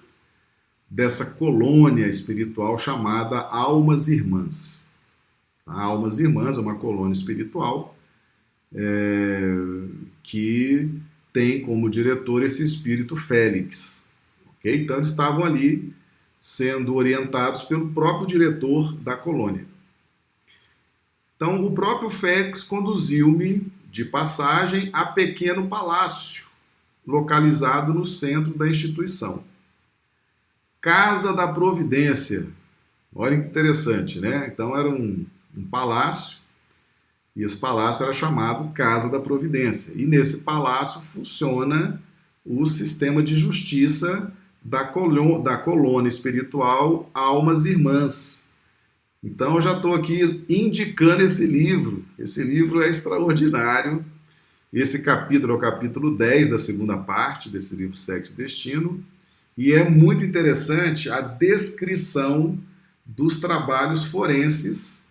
dessa 0.91 1.37
colônia 1.37 2.09
espiritual 2.09 2.79
chamada 2.79 3.39
Almas 3.41 4.09
Irmãs. 4.09 4.95
A 5.67 5.83
Almas 5.83 6.19
Irmãs 6.19 6.57
é 6.57 6.61
uma 6.61 6.77
colônia 6.77 7.13
espiritual 7.13 7.97
é, 8.75 9.41
que 10.23 10.91
tem 11.33 11.61
como 11.61 11.91
diretor 11.91 12.43
esse 12.43 12.65
espírito 12.65 13.15
Félix. 13.15 14.09
Okay? 14.59 14.83
Então 14.83 14.97
eles 14.97 15.09
estavam 15.09 15.45
ali 15.45 15.93
sendo 16.41 16.95
orientados 16.95 17.63
pelo 17.65 17.93
próprio 17.93 18.27
diretor 18.27 18.95
da 18.95 19.17
colônia. 19.17 19.67
Então 21.37 21.65
o 21.65 21.73
próprio 21.73 22.11
Félix 22.11 22.63
conduziu-me 22.63 23.71
de 23.91 24.05
passagem 24.05 24.91
a 24.93 25.07
pequeno 25.07 25.69
palácio 25.69 26.49
localizado 27.07 27.95
no 27.95 28.05
centro 28.05 28.57
da 28.57 28.69
instituição. 28.69 29.45
Casa 30.81 31.33
da 31.35 31.49
Providência. 31.49 32.49
Olha 33.15 33.41
que 33.41 33.49
interessante, 33.49 34.21
né? 34.21 34.49
Então 34.53 34.77
era 34.77 34.89
um, 34.89 35.27
um 35.57 35.65
palácio 35.65 36.39
e 37.39 37.45
esse 37.45 37.57
palácio 37.57 38.03
era 38.05 38.13
chamado 38.13 38.73
Casa 38.73 39.09
da 39.09 39.21
Providência. 39.21 39.93
E 39.95 40.05
nesse 40.05 40.39
palácio 40.39 41.01
funciona 41.01 42.03
o 42.45 42.67
sistema 42.67 43.23
de 43.23 43.37
justiça 43.37 44.33
da, 44.61 44.85
colô 44.85 45.39
da 45.39 45.57
colônia 45.57 46.09
espiritual 46.09 47.09
Almas 47.15 47.65
Irmãs. 47.65 48.51
Então 49.23 49.55
eu 49.55 49.61
já 49.61 49.77
estou 49.77 49.95
aqui 49.95 50.45
indicando 50.49 51.23
esse 51.23 51.47
livro. 51.47 52.05
Esse 52.19 52.43
livro 52.43 52.83
é 52.83 52.89
extraordinário. 52.89 54.05
Esse 54.73 55.03
capítulo 55.03 55.53
é 55.53 55.57
o 55.57 55.61
capítulo 55.61 56.17
10 56.17 56.51
da 56.51 56.59
segunda 56.59 56.97
parte 56.97 57.49
desse 57.49 57.77
livro 57.77 57.97
Sexo 57.97 58.33
e 58.33 58.37
Destino. 58.37 59.03
E 59.59 59.73
é 59.73 59.91
muito 59.91 60.25
interessante 60.25 61.11
a 61.11 61.21
descrição 61.21 62.57
dos 63.05 63.41
trabalhos 63.41 64.05
forenses 64.05 65.05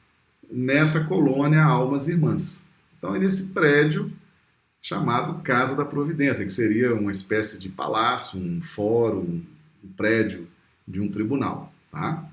nessa 0.50 1.04
colônia 1.04 1.62
Almas 1.62 2.08
Irmãs. 2.08 2.70
Então 2.98 3.14
é 3.14 3.20
nesse 3.20 3.54
prédio 3.54 4.10
chamado 4.82 5.44
Casa 5.44 5.76
da 5.76 5.84
Providência, 5.84 6.46
que 6.46 6.54
seria 6.54 6.96
uma 6.96 7.12
espécie 7.12 7.60
de 7.60 7.68
palácio, 7.68 8.40
um 8.40 8.62
fórum, 8.62 9.42
um 9.84 9.90
prédio 9.98 10.48
de 10.88 11.02
um 11.02 11.12
tribunal. 11.12 11.74
Tá? 11.92 12.26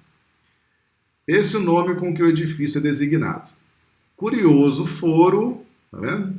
Esse 1.27 1.57
é 1.57 1.59
o 1.59 1.63
nome 1.65 1.97
com 1.97 2.15
que 2.15 2.23
o 2.23 2.29
edifício 2.29 2.79
é 2.79 2.83
designado. 2.83 3.51
Curioso 4.15 4.87
foro, 4.87 5.67
tá 5.91 5.99
vendo? 5.99 6.33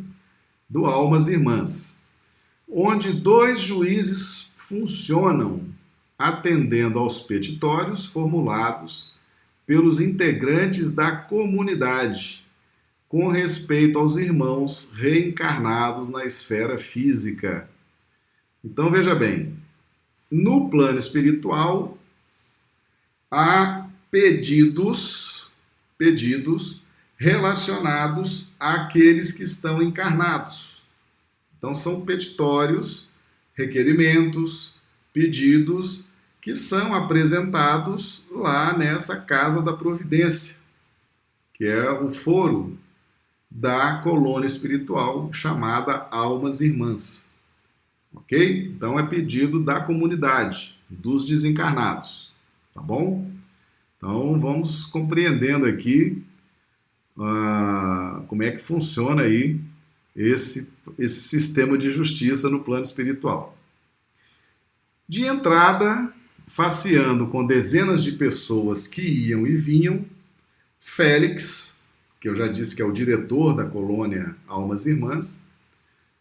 Do 0.70 0.86
Almas 0.86 1.28
Irmãs, 1.28 2.02
onde 2.66 3.12
dois 3.12 3.60
juízes 3.60 4.45
funcionam 4.68 5.64
atendendo 6.18 6.98
aos 6.98 7.20
petitórios 7.20 8.08
formulados 8.08 9.16
pelos 9.66 10.00
integrantes 10.00 10.94
da 10.94 11.16
comunidade 11.16 12.44
com 13.08 13.28
respeito 13.28 14.00
aos 14.00 14.16
irmãos 14.16 14.94
reencarnados 14.96 16.10
na 16.10 16.26
esfera 16.26 16.80
física. 16.80 17.70
Então 18.64 18.90
veja 18.90 19.14
bem, 19.14 19.56
no 20.32 20.68
plano 20.68 20.98
espiritual 20.98 21.98
há 23.30 23.88
pedidos, 24.10 25.52
pedidos 25.96 26.84
relacionados 27.18 28.54
àqueles 28.60 29.32
que 29.32 29.44
estão 29.44 29.80
encarnados. 29.82 30.82
Então 31.56 31.76
são 31.76 32.04
petitórios, 32.04 33.14
requerimentos, 33.56 34.78
pedidos 35.12 36.12
que 36.42 36.56
são 36.56 36.94
apresentados 36.94 38.28
lá 38.30 38.78
nessa 38.78 39.22
Casa 39.22 39.64
da 39.64 39.74
Providência, 39.74 40.58
que 41.54 41.66
é 41.66 41.90
o 41.90 42.10
foro 42.10 42.78
da 43.50 44.00
colônia 44.04 44.46
espiritual 44.46 45.34
chamada 45.34 46.08
Almas 46.12 46.62
Irmãs. 46.62 47.34
Ok? 48.14 48.68
Então 48.68 49.00
é 49.00 49.04
pedido 49.04 49.64
da 49.64 49.80
comunidade, 49.80 50.78
dos 50.90 51.26
desencarnados. 51.26 52.32
Tá 52.74 52.82
bom? 52.82 53.32
Então 53.98 54.40
vamos 54.40 54.86
compreendendo 54.86 55.66
aqui 55.66 56.24
uh, 57.18 58.22
como 58.28 58.44
é 58.44 58.52
que 58.52 58.60
funciona 58.60 59.24
aí 59.24 59.60
esse, 60.16 60.74
esse 60.98 61.22
sistema 61.22 61.78
de 61.78 61.90
justiça 61.90 62.50
no 62.50 62.64
plano 62.64 62.84
espiritual. 62.84 63.58
De 65.08 65.26
entrada, 65.26 66.12
faceando 66.48 67.28
com 67.28 67.46
dezenas 67.46 68.04
de 68.04 68.14
pessoas 68.14 68.88
que 68.88 69.02
iam 69.02 69.46
e 69.46 69.54
vinham, 69.54 70.06
Félix, 70.80 71.84
que 72.20 72.30
eu 72.30 72.36
já 72.36 72.48
disse 72.48 72.76
que 72.76 72.82
é 72.82 72.86
o 72.86 72.94
diretor 72.94 73.56
da 73.56 73.66
colônia 73.66 74.36
Almas 74.48 74.86
Irmãs, 74.86 75.44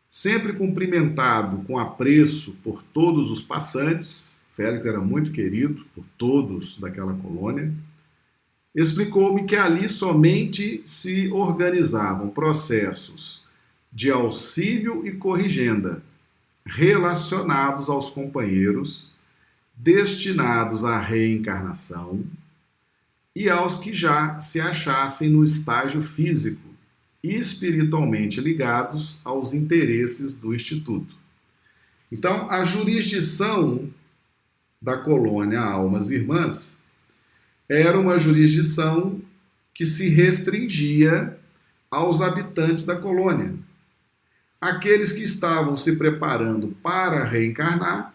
sempre 0.08 0.52
cumprimentado 0.52 1.58
com 1.64 1.78
apreço 1.78 2.58
por 2.62 2.82
todos 2.82 3.30
os 3.30 3.40
passantes, 3.42 4.36
Félix 4.56 4.86
era 4.86 5.00
muito 5.00 5.32
querido 5.32 5.84
por 5.94 6.04
todos 6.16 6.78
daquela 6.78 7.14
colônia, 7.14 7.72
explicou-me 8.74 9.44
que 9.44 9.56
ali 9.56 9.88
somente 9.88 10.82
se 10.84 11.28
organizavam 11.30 12.28
processos 12.28 13.43
de 13.94 14.10
auxílio 14.10 15.06
e 15.06 15.12
corrigenda 15.12 16.02
relacionados 16.66 17.88
aos 17.88 18.10
companheiros 18.10 19.14
destinados 19.76 20.84
à 20.84 21.00
reencarnação 21.00 22.24
e 23.34 23.48
aos 23.48 23.78
que 23.78 23.92
já 23.92 24.40
se 24.40 24.60
achassem 24.60 25.30
no 25.30 25.44
estágio 25.44 26.02
físico 26.02 26.68
e 27.22 27.34
espiritualmente 27.36 28.40
ligados 28.40 29.20
aos 29.24 29.54
interesses 29.54 30.36
do 30.36 30.54
Instituto. 30.54 31.14
Então, 32.10 32.50
a 32.50 32.62
jurisdição 32.64 33.88
da 34.80 34.98
colônia 34.98 35.60
Almas 35.60 36.10
Irmãs 36.10 36.82
era 37.68 37.98
uma 37.98 38.18
jurisdição 38.18 39.20
que 39.72 39.86
se 39.86 40.08
restringia 40.08 41.36
aos 41.90 42.20
habitantes 42.20 42.84
da 42.84 42.96
colônia. 42.96 43.54
Aqueles 44.64 45.12
que 45.12 45.22
estavam 45.22 45.76
se 45.76 45.96
preparando 45.96 46.68
para 46.82 47.22
reencarnar 47.22 48.14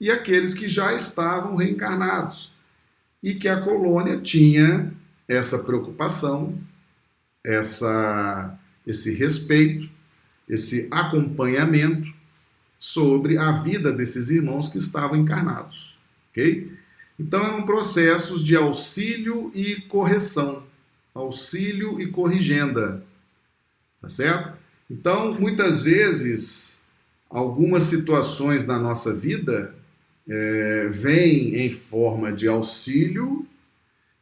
e 0.00 0.10
aqueles 0.10 0.52
que 0.52 0.68
já 0.68 0.92
estavam 0.92 1.54
reencarnados. 1.54 2.52
E 3.22 3.34
que 3.34 3.46
a 3.46 3.60
colônia 3.60 4.20
tinha 4.20 4.92
essa 5.28 5.60
preocupação, 5.60 6.58
essa, 7.44 8.58
esse 8.84 9.14
respeito, 9.14 9.88
esse 10.48 10.88
acompanhamento 10.90 12.12
sobre 12.76 13.38
a 13.38 13.52
vida 13.52 13.92
desses 13.92 14.28
irmãos 14.28 14.68
que 14.68 14.78
estavam 14.78 15.16
encarnados. 15.16 16.00
Ok? 16.30 16.76
Então 17.16 17.44
eram 17.44 17.64
processos 17.64 18.42
de 18.42 18.56
auxílio 18.56 19.52
e 19.54 19.76
correção, 19.82 20.64
auxílio 21.14 22.00
e 22.00 22.08
corrigenda, 22.08 23.04
Tá 24.00 24.08
certo? 24.08 24.55
Então, 24.90 25.34
muitas 25.34 25.82
vezes, 25.82 26.80
algumas 27.28 27.84
situações 27.84 28.64
da 28.64 28.78
nossa 28.78 29.14
vida 29.14 29.74
é, 30.28 30.88
vêm 30.92 31.56
em 31.56 31.70
forma 31.70 32.32
de 32.32 32.48
auxílio 32.48 33.46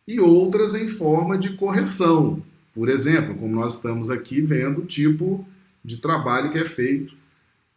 e 0.07 0.21
outras 0.21 0.75
em 0.75 0.87
forma 0.87 1.39
de 1.39 1.55
correção. 1.55 2.43
Por 2.75 2.89
exemplo, 2.89 3.35
como 3.35 3.55
nós 3.55 3.77
estamos 3.77 4.11
aqui 4.11 4.41
vendo 4.41 4.83
o 4.83 4.87
tipo 4.87 5.47
de 5.85 5.99
trabalho 5.99 6.51
que 6.51 6.59
é 6.59 6.65
feito 6.65 7.15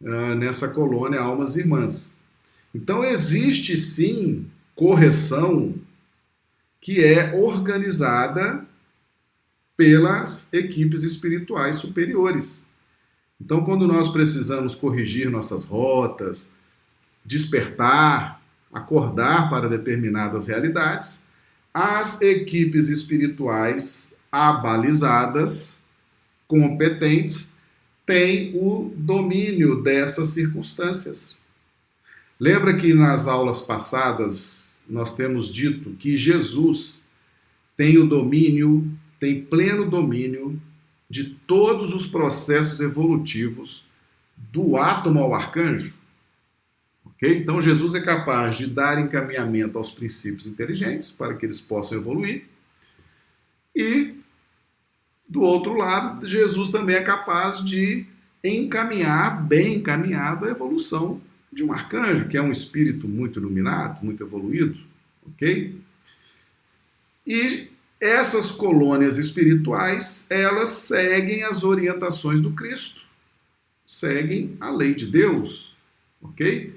uh, 0.00 0.34
nessa 0.34 0.68
colônia 0.68 1.20
Almas 1.20 1.56
Irmãs. 1.56 2.16
Então, 2.74 3.04
existe 3.04 3.76
sim 3.76 4.46
correção 4.74 5.74
que 6.80 7.02
é 7.04 7.34
organizada 7.34 8.66
pelas 9.76 10.52
equipes 10.52 11.02
espirituais 11.02 11.76
superiores. 11.76 12.67
Então, 13.40 13.64
quando 13.64 13.86
nós 13.86 14.08
precisamos 14.08 14.74
corrigir 14.74 15.30
nossas 15.30 15.64
rotas, 15.64 16.56
despertar, 17.24 18.42
acordar 18.72 19.48
para 19.48 19.68
determinadas 19.68 20.48
realidades, 20.48 21.32
as 21.72 22.20
equipes 22.20 22.88
espirituais 22.88 24.18
abalizadas, 24.32 25.84
competentes, 26.46 27.60
têm 28.04 28.52
o 28.56 28.92
domínio 28.96 29.82
dessas 29.82 30.28
circunstâncias. 30.28 31.40
Lembra 32.40 32.74
que 32.76 32.94
nas 32.94 33.26
aulas 33.26 33.60
passadas 33.60 34.78
nós 34.88 35.14
temos 35.14 35.52
dito 35.52 35.90
que 35.90 36.16
Jesus 36.16 37.04
tem 37.76 37.98
o 37.98 38.08
domínio, 38.08 38.90
tem 39.20 39.44
pleno 39.44 39.88
domínio 39.88 40.60
de 41.08 41.24
todos 41.24 41.94
os 41.94 42.06
processos 42.06 42.80
evolutivos 42.80 43.86
do 44.52 44.76
átomo 44.76 45.20
ao 45.20 45.34
arcanjo? 45.34 45.94
Okay? 47.06 47.38
Então, 47.38 47.60
Jesus 47.60 47.94
é 47.94 48.00
capaz 48.00 48.56
de 48.56 48.66
dar 48.66 48.98
encaminhamento 49.00 49.76
aos 49.78 49.90
princípios 49.90 50.46
inteligentes 50.46 51.10
para 51.10 51.34
que 51.34 51.44
eles 51.44 51.60
possam 51.60 51.98
evoluir. 51.98 52.46
E, 53.74 54.14
do 55.28 55.42
outro 55.42 55.74
lado, 55.74 56.26
Jesus 56.26 56.70
também 56.70 56.96
é 56.96 57.02
capaz 57.02 57.64
de 57.64 58.06
encaminhar, 58.42 59.42
bem 59.42 59.76
encaminhado, 59.76 60.46
a 60.46 60.50
evolução 60.50 61.20
de 61.52 61.64
um 61.64 61.72
arcanjo, 61.72 62.28
que 62.28 62.36
é 62.36 62.42
um 62.42 62.52
espírito 62.52 63.08
muito 63.08 63.38
iluminado, 63.38 64.04
muito 64.04 64.22
evoluído. 64.22 64.78
Ok? 65.26 65.80
E 67.26 67.68
essas 68.00 68.50
colônias 68.50 69.18
espirituais, 69.18 70.26
elas 70.30 70.68
seguem 70.68 71.42
as 71.42 71.64
orientações 71.64 72.40
do 72.40 72.52
Cristo, 72.52 73.02
seguem 73.84 74.56
a 74.60 74.70
lei 74.70 74.94
de 74.94 75.06
Deus, 75.06 75.76
ok? 76.22 76.74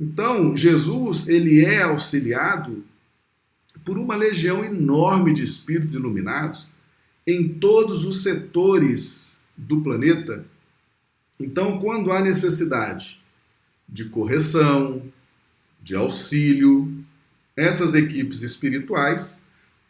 Então, 0.00 0.56
Jesus, 0.56 1.28
ele 1.28 1.64
é 1.64 1.82
auxiliado 1.82 2.84
por 3.84 3.98
uma 3.98 4.16
legião 4.16 4.64
enorme 4.64 5.32
de 5.32 5.44
espíritos 5.44 5.94
iluminados 5.94 6.68
em 7.26 7.48
todos 7.48 8.04
os 8.04 8.22
setores 8.22 9.40
do 9.56 9.80
planeta. 9.80 10.44
Então, 11.38 11.78
quando 11.78 12.10
há 12.10 12.20
necessidade 12.20 13.20
de 13.88 14.06
correção, 14.06 15.02
de 15.80 15.94
auxílio, 15.94 16.92
essas 17.56 17.94
equipes 17.94 18.42
espirituais 18.42 19.43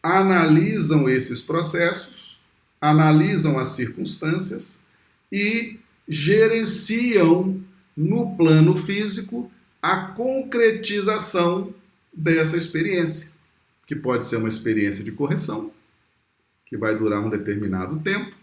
analisam 0.05 1.09
esses 1.09 1.41
processos, 1.41 2.39
analisam 2.79 3.57
as 3.57 3.69
circunstâncias 3.69 4.83
e 5.31 5.79
gerenciam 6.07 7.59
no 7.97 8.37
plano 8.37 8.75
físico 8.75 9.51
a 9.81 10.09
concretização 10.09 11.73
dessa 12.13 12.55
experiência, 12.55 13.31
que 13.87 13.95
pode 13.95 14.25
ser 14.25 14.35
uma 14.35 14.47
experiência 14.47 15.03
de 15.03 15.11
correção, 15.11 15.71
que 16.67 16.77
vai 16.77 16.95
durar 16.95 17.25
um 17.25 17.29
determinado 17.29 17.99
tempo, 17.99 18.35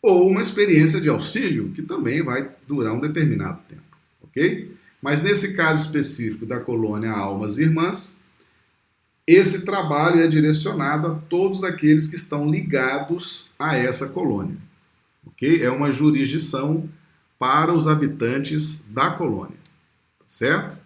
ou 0.00 0.30
uma 0.30 0.40
experiência 0.40 0.98
de 0.98 1.10
auxílio, 1.10 1.72
que 1.72 1.82
também 1.82 2.22
vai 2.22 2.50
durar 2.66 2.94
um 2.94 3.00
determinado 3.00 3.62
tempo, 3.64 3.82
ok? 4.22 4.74
Mas 5.02 5.20
nesse 5.20 5.54
caso 5.54 5.84
específico 5.84 6.46
da 6.46 6.58
colônia 6.58 7.10
Almas 7.10 7.58
Irmãs, 7.58 8.23
esse 9.26 9.64
trabalho 9.64 10.20
é 10.20 10.26
direcionado 10.26 11.06
a 11.06 11.14
todos 11.14 11.64
aqueles 11.64 12.06
que 12.06 12.16
estão 12.16 12.50
ligados 12.50 13.52
a 13.58 13.76
essa 13.76 14.08
colônia, 14.08 14.56
ok? 15.26 15.62
É 15.62 15.70
uma 15.70 15.90
jurisdição 15.90 16.88
para 17.38 17.72
os 17.72 17.88
habitantes 17.88 18.88
da 18.90 19.10
colônia 19.10 19.64
certo? 20.34 20.76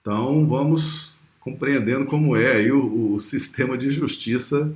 Então 0.00 0.46
vamos 0.46 1.18
compreendendo 1.40 2.06
como 2.06 2.36
é 2.36 2.56
aí 2.56 2.72
o, 2.72 3.12
o 3.12 3.18
sistema 3.18 3.76
de 3.76 3.90
justiça 3.90 4.74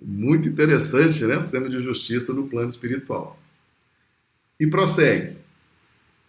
muito 0.00 0.48
interessante, 0.48 1.24
né? 1.24 1.36
O 1.36 1.40
sistema 1.40 1.68
de 1.68 1.80
justiça 1.80 2.32
no 2.32 2.48
plano 2.48 2.68
espiritual. 2.68 3.38
E 4.58 4.66
prossegue. 4.66 5.36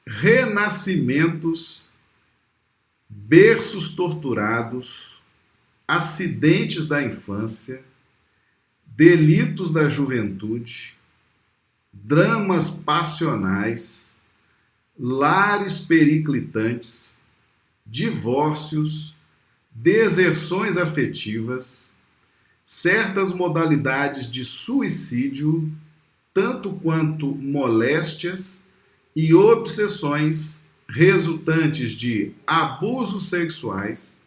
Renascimentos, 0.06 1.92
berços 3.08 3.96
torturados, 3.96 5.09
acidentes 5.90 6.86
da 6.86 7.02
infância, 7.02 7.84
delitos 8.86 9.72
da 9.72 9.90
juventude, 9.90 10.96
dramas 11.92 12.70
passionais, 12.70 14.20
lares 14.96 15.80
periclitantes, 15.80 17.22
divórcios, 17.84 19.16
deserções 19.72 20.78
afetivas, 20.78 21.92
certas 22.64 23.34
modalidades 23.34 24.32
de 24.32 24.46
suicídio, 24.46 25.72
tanto 26.32 26.72
quanto 26.74 27.34
moléstias 27.34 28.68
e 29.16 29.34
obsessões 29.34 30.68
resultantes 30.88 31.94
de 31.94 32.32
abusos 32.46 33.28
sexuais 33.28 34.19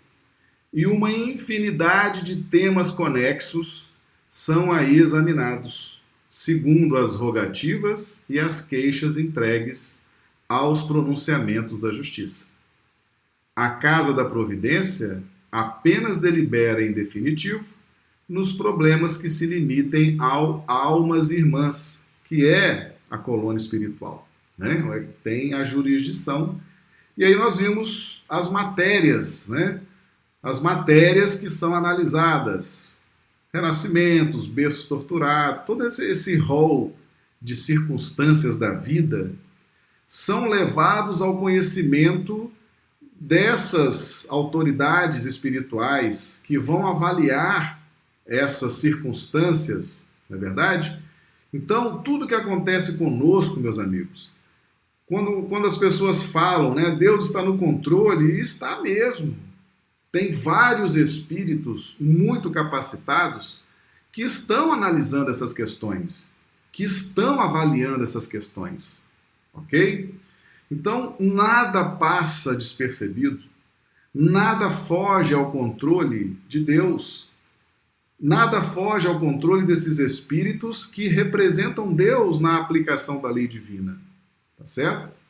e 0.73 0.87
uma 0.87 1.13
infinidade 1.13 2.25
de 2.25 2.43
temas 2.45 2.91
conexos 2.91 3.89
são 4.29 4.73
aí 4.73 4.99
examinados, 4.99 6.03
segundo 6.31 6.97
as 6.97 7.15
rogativas 7.15 8.25
e 8.31 8.39
as 8.39 8.67
queixas 8.67 9.19
entregues 9.19 10.07
aos 10.49 10.83
pronunciamentos 10.83 11.79
da 11.79 11.93
justiça. 11.93 12.51
A 13.55 13.69
Casa 13.71 14.15
da 14.15 14.25
Providência 14.25 15.23
apenas 15.51 16.19
delibera 16.19 16.83
em 16.83 16.93
definitivo 16.93 17.75
nos 18.27 18.53
problemas 18.53 19.19
que 19.19 19.29
se 19.29 19.45
limitem 19.45 20.17
ao 20.19 20.65
almas 20.67 21.31
irmãs, 21.31 22.07
que 22.25 22.49
é 22.49 22.97
a 23.11 23.19
colônia 23.19 23.59
espiritual. 23.61 24.27
Né? 24.57 25.07
Tem 25.23 25.53
a 25.53 25.65
jurisdição. 25.65 26.59
E 27.19 27.25
aí 27.25 27.37
nós 27.37 27.59
vimos 27.59 28.25
as 28.27 28.51
matérias, 28.51 29.51
né? 29.51 29.83
As 30.43 30.61
matérias 30.61 31.37
que 31.37 31.49
são 31.49 31.75
analisadas. 31.75 33.01
Renascimentos, 33.55 34.47
berços 34.47 34.87
torturados, 34.87 35.63
todo 35.63 35.87
esse, 35.87 36.11
esse 36.11 36.37
rol 36.39 36.97
de 37.41 37.55
circunstâncias 37.55 38.57
da 38.57 38.73
vida 38.73 39.31
são 40.07 40.49
levados 40.49 41.21
ao 41.21 41.39
conhecimento 41.39 42.51
dessas 43.21 44.27
autoridades 44.31 45.27
espirituais 45.27 46.43
que 46.47 46.59
vão 46.59 46.87
avaliar 46.87 47.83
essas 48.27 48.75
circunstâncias, 48.75 50.07
não 50.29 50.39
é 50.39 50.41
verdade? 50.41 51.03
Então, 51.53 52.03
tudo 52.03 52.27
que 52.27 52.35
acontece 52.35 52.97
conosco, 52.97 53.61
meus 53.61 53.79
amigos, 53.79 54.31
quando, 55.07 55.43
quando 55.43 55.67
as 55.67 55.77
pessoas 55.77 56.23
falam, 56.23 56.75
né, 56.75 56.91
Deus 56.91 57.27
está 57.27 57.43
no 57.43 57.59
controle, 57.59 58.41
está 58.41 58.81
mesmo. 58.81 59.37
Tem 60.13 60.31
vários 60.31 60.95
espíritos 60.95 61.97
muito 61.99 62.51
capacitados 62.51 63.63
que 64.13 64.21
estão 64.23 64.71
analisando 64.71 65.31
essas 65.31 65.55
questões, 65.55 66.37
que 66.71 66.85
estão 66.85 67.41
avaliando 67.41 68.05
essas 68.05 68.27
questões. 68.27 69.07
Ok? 69.55 70.15
Então, 70.71 71.17
nada 71.19 71.85
passa 71.85 72.55
despercebido, 72.55 73.43
nada 74.15 74.71
foge 74.71 75.33
ao 75.35 75.51
controle 75.51 76.39
de 76.47 76.63
Deus, 76.63 77.31
nada 78.21 78.61
foge 78.61 79.07
ao 79.07 79.19
controle 79.19 79.65
desses 79.65 79.99
espíritos 79.99 80.87
que 80.87 81.09
representam 81.09 81.93
Deus 81.93 82.39
na 82.39 82.59
aplicação 82.59 83.21
da 83.21 83.31
lei 83.31 83.49
divina. 83.49 83.99
Tá 84.59 84.67
certo? 84.67 85.22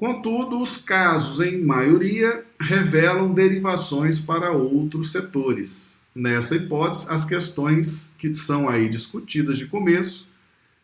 Contudo, 0.00 0.58
os 0.58 0.78
casos, 0.78 1.46
em 1.46 1.62
maioria, 1.62 2.42
revelam 2.58 3.34
derivações 3.34 4.18
para 4.18 4.50
outros 4.50 5.12
setores. 5.12 6.00
Nessa 6.14 6.56
hipótese, 6.56 7.06
as 7.10 7.22
questões 7.26 8.14
que 8.18 8.32
são 8.32 8.66
aí 8.66 8.88
discutidas 8.88 9.58
de 9.58 9.66
começo 9.66 10.30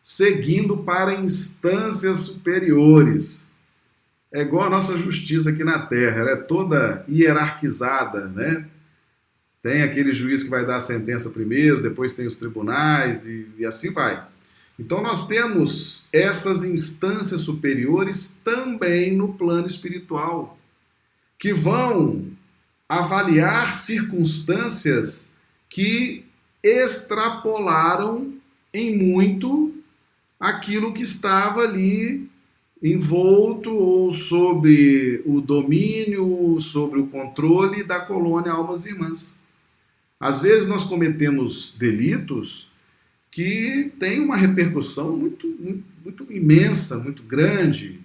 seguindo 0.03 0.83
para 0.83 1.15
instâncias 1.15 2.19
superiores. 2.19 3.51
É 4.31 4.41
igual 4.43 4.67
a 4.67 4.69
nossa 4.69 4.95
justiça 4.95 5.49
aqui 5.49 5.63
na 5.63 5.79
Terra, 5.79 6.19
ela 6.19 6.31
é 6.33 6.35
toda 6.35 7.03
hierarquizada, 7.09 8.27
né? 8.27 8.67
Tem 9.63 9.81
aquele 9.81 10.13
juiz 10.13 10.43
que 10.43 10.49
vai 10.51 10.63
dar 10.63 10.75
a 10.75 10.79
sentença 10.79 11.31
primeiro, 11.31 11.81
depois 11.81 12.13
tem 12.13 12.27
os 12.27 12.35
tribunais 12.35 13.25
e, 13.25 13.47
e 13.57 13.65
assim 13.65 13.91
vai. 13.91 14.23
Então 14.79 15.01
nós 15.01 15.27
temos 15.27 16.07
essas 16.13 16.63
instâncias 16.63 17.41
superiores 17.41 18.39
também 18.43 19.15
no 19.15 19.33
plano 19.33 19.67
espiritual, 19.67 20.57
que 21.37 21.51
vão 21.51 22.27
avaliar 22.87 23.73
circunstâncias 23.73 25.29
que 25.69 26.25
extrapolaram 26.63 28.33
em 28.73 28.95
muito 28.95 29.73
aquilo 30.39 30.93
que 30.93 31.03
estava 31.03 31.61
ali 31.61 32.29
envolto 32.81 33.73
ou 33.73 34.11
sob 34.11 35.23
o 35.25 35.41
domínio, 35.41 36.59
sobre 36.59 36.99
o 36.99 37.07
controle 37.07 37.83
da 37.83 37.99
colônia 37.99 38.51
Almas 38.51 38.85
Irmãs. 38.85 39.43
Às 40.19 40.41
vezes 40.41 40.69
nós 40.69 40.83
cometemos 40.83 41.75
delitos 41.77 42.69
que 43.37 43.93
têm 43.99 44.19
uma 44.19 44.35
repercussão 44.35 45.15
muito, 45.15 45.45
muito, 45.59 45.83
muito 46.03 46.33
imensa, 46.33 46.97
muito 46.97 47.21
grande, 47.21 47.99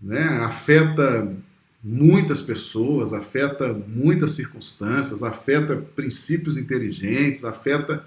né? 0.00 0.24
afeta 0.40 1.36
muitas 1.82 2.40
pessoas, 2.40 3.12
afeta 3.12 3.74
muitas 3.74 4.30
circunstâncias, 4.30 5.22
afeta 5.22 5.76
princípios 5.94 6.56
inteligentes, 6.56 7.44
afeta. 7.44 8.06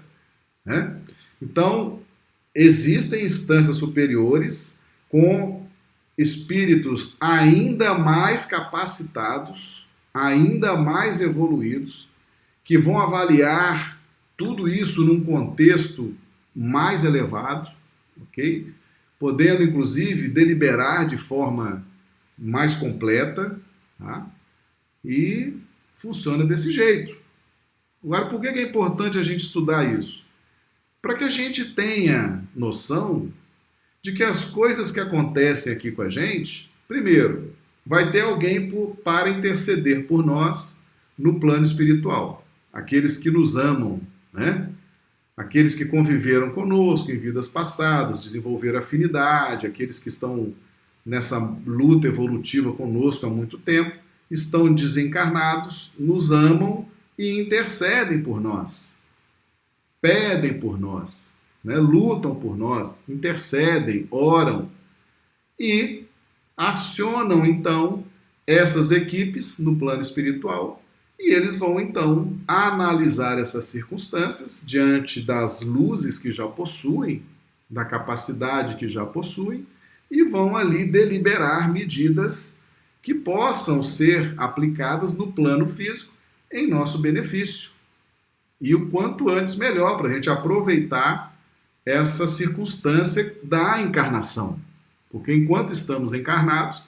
Né? 0.64 0.96
Então, 1.40 2.00
existem 2.52 3.24
instâncias 3.24 3.76
superiores 3.76 4.80
com 5.08 5.64
espíritos 6.18 7.16
ainda 7.20 7.96
mais 7.96 8.44
capacitados, 8.44 9.86
ainda 10.12 10.76
mais 10.76 11.20
evoluídos, 11.20 12.08
que 12.64 12.76
vão 12.76 12.98
avaliar 12.98 14.02
tudo 14.36 14.68
isso 14.68 15.04
num 15.04 15.20
contexto 15.20 16.16
mais 16.54 17.04
elevado, 17.04 17.70
ok? 18.20 18.72
Podendo, 19.18 19.62
inclusive, 19.62 20.28
deliberar 20.28 21.06
de 21.06 21.16
forma 21.16 21.84
mais 22.38 22.74
completa, 22.74 23.58
tá? 23.98 24.26
E 25.04 25.54
funciona 25.96 26.44
desse 26.44 26.72
jeito. 26.72 27.16
Agora, 28.02 28.26
por 28.26 28.40
que 28.40 28.48
é 28.48 28.62
importante 28.62 29.18
a 29.18 29.22
gente 29.22 29.40
estudar 29.40 29.84
isso? 29.98 30.24
Para 31.02 31.14
que 31.14 31.24
a 31.24 31.30
gente 31.30 31.74
tenha 31.74 32.44
noção 32.54 33.32
de 34.02 34.12
que 34.12 34.22
as 34.22 34.44
coisas 34.44 34.92
que 34.92 35.00
acontecem 35.00 35.72
aqui 35.72 35.90
com 35.90 36.02
a 36.02 36.08
gente, 36.08 36.72
primeiro, 36.86 37.54
vai 37.84 38.10
ter 38.10 38.20
alguém 38.20 38.68
por, 38.68 38.96
para 38.96 39.30
interceder 39.30 40.06
por 40.06 40.24
nós 40.24 40.82
no 41.18 41.40
plano 41.40 41.64
espiritual. 41.64 42.46
Aqueles 42.72 43.18
que 43.18 43.30
nos 43.30 43.56
amam, 43.56 44.00
né? 44.32 44.70
Aqueles 45.38 45.76
que 45.76 45.84
conviveram 45.84 46.50
conosco 46.50 47.12
em 47.12 47.16
vidas 47.16 47.46
passadas, 47.46 48.24
desenvolveram 48.24 48.80
afinidade, 48.80 49.68
aqueles 49.68 50.00
que 50.00 50.08
estão 50.08 50.52
nessa 51.06 51.38
luta 51.64 52.08
evolutiva 52.08 52.72
conosco 52.72 53.24
há 53.24 53.30
muito 53.30 53.56
tempo, 53.56 53.96
estão 54.28 54.74
desencarnados, 54.74 55.92
nos 55.96 56.32
amam 56.32 56.88
e 57.16 57.40
intercedem 57.40 58.20
por 58.20 58.40
nós, 58.40 59.04
pedem 60.00 60.58
por 60.58 60.78
nós, 60.78 61.38
né? 61.62 61.76
lutam 61.76 62.34
por 62.34 62.58
nós, 62.58 62.98
intercedem, 63.08 64.08
oram 64.10 64.68
e 65.56 66.04
acionam 66.56 67.46
então 67.46 68.04
essas 68.44 68.90
equipes 68.90 69.60
no 69.60 69.76
plano 69.78 70.00
espiritual 70.00 70.82
e 71.18 71.34
eles 71.34 71.56
vão 71.56 71.80
então 71.80 72.38
analisar 72.46 73.38
essas 73.38 73.64
circunstâncias 73.64 74.62
diante 74.64 75.20
das 75.20 75.62
luzes 75.62 76.18
que 76.18 76.30
já 76.30 76.46
possuem, 76.46 77.22
da 77.68 77.84
capacidade 77.84 78.76
que 78.76 78.88
já 78.88 79.04
possuem 79.04 79.66
e 80.10 80.22
vão 80.24 80.56
ali 80.56 80.84
deliberar 80.84 81.70
medidas 81.70 82.62
que 83.02 83.14
possam 83.14 83.82
ser 83.82 84.34
aplicadas 84.36 85.16
no 85.16 85.32
plano 85.32 85.68
físico 85.68 86.14
em 86.50 86.66
nosso 86.66 86.98
benefício. 86.98 87.72
E 88.60 88.74
o 88.74 88.88
quanto 88.88 89.28
antes 89.28 89.54
melhor, 89.56 89.96
para 89.96 90.08
a 90.08 90.12
gente 90.12 90.30
aproveitar 90.30 91.36
essa 91.84 92.26
circunstância 92.26 93.36
da 93.42 93.80
encarnação. 93.80 94.60
Porque 95.10 95.34
enquanto 95.34 95.72
estamos 95.72 96.12
encarnados, 96.12 96.84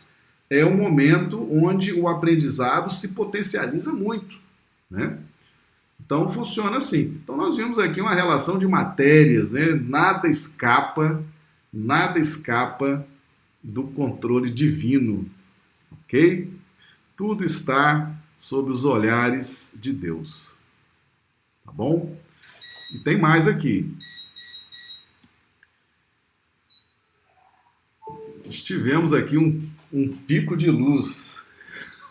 é 0.51 0.65
o 0.65 0.77
momento 0.77 1.49
onde 1.51 1.93
o 1.93 2.09
aprendizado 2.09 2.91
se 2.91 3.15
potencializa 3.15 3.93
muito. 3.93 4.37
Né? 4.91 5.17
Então 6.05 6.29
funciona 6.29 6.79
assim. 6.79 7.21
Então 7.23 7.37
nós 7.37 7.57
vimos 7.57 7.79
aqui 7.79 8.01
uma 8.01 8.15
relação 8.15 8.59
de 8.59 8.67
matérias, 8.67 9.53
né? 9.53 9.67
nada 9.75 10.29
escapa, 10.29 11.23
nada 11.73 12.19
escapa 12.19 13.07
do 13.63 13.85
controle 13.85 14.51
divino, 14.51 15.25
ok? 15.93 16.51
Tudo 17.17 17.45
está 17.45 18.11
sob 18.37 18.71
os 18.71 18.85
olhares 18.85 19.77
de 19.79 19.93
Deus, 19.93 20.59
tá 21.65 21.71
bom? 21.71 22.17
E 22.95 22.99
tem 23.01 23.19
mais 23.19 23.47
aqui. 23.47 23.95
Tivemos 28.51 29.13
aqui 29.13 29.39
um, 29.39 29.61
um 29.93 30.09
pico 30.09 30.57
de 30.57 30.71
luz. 30.71 31.47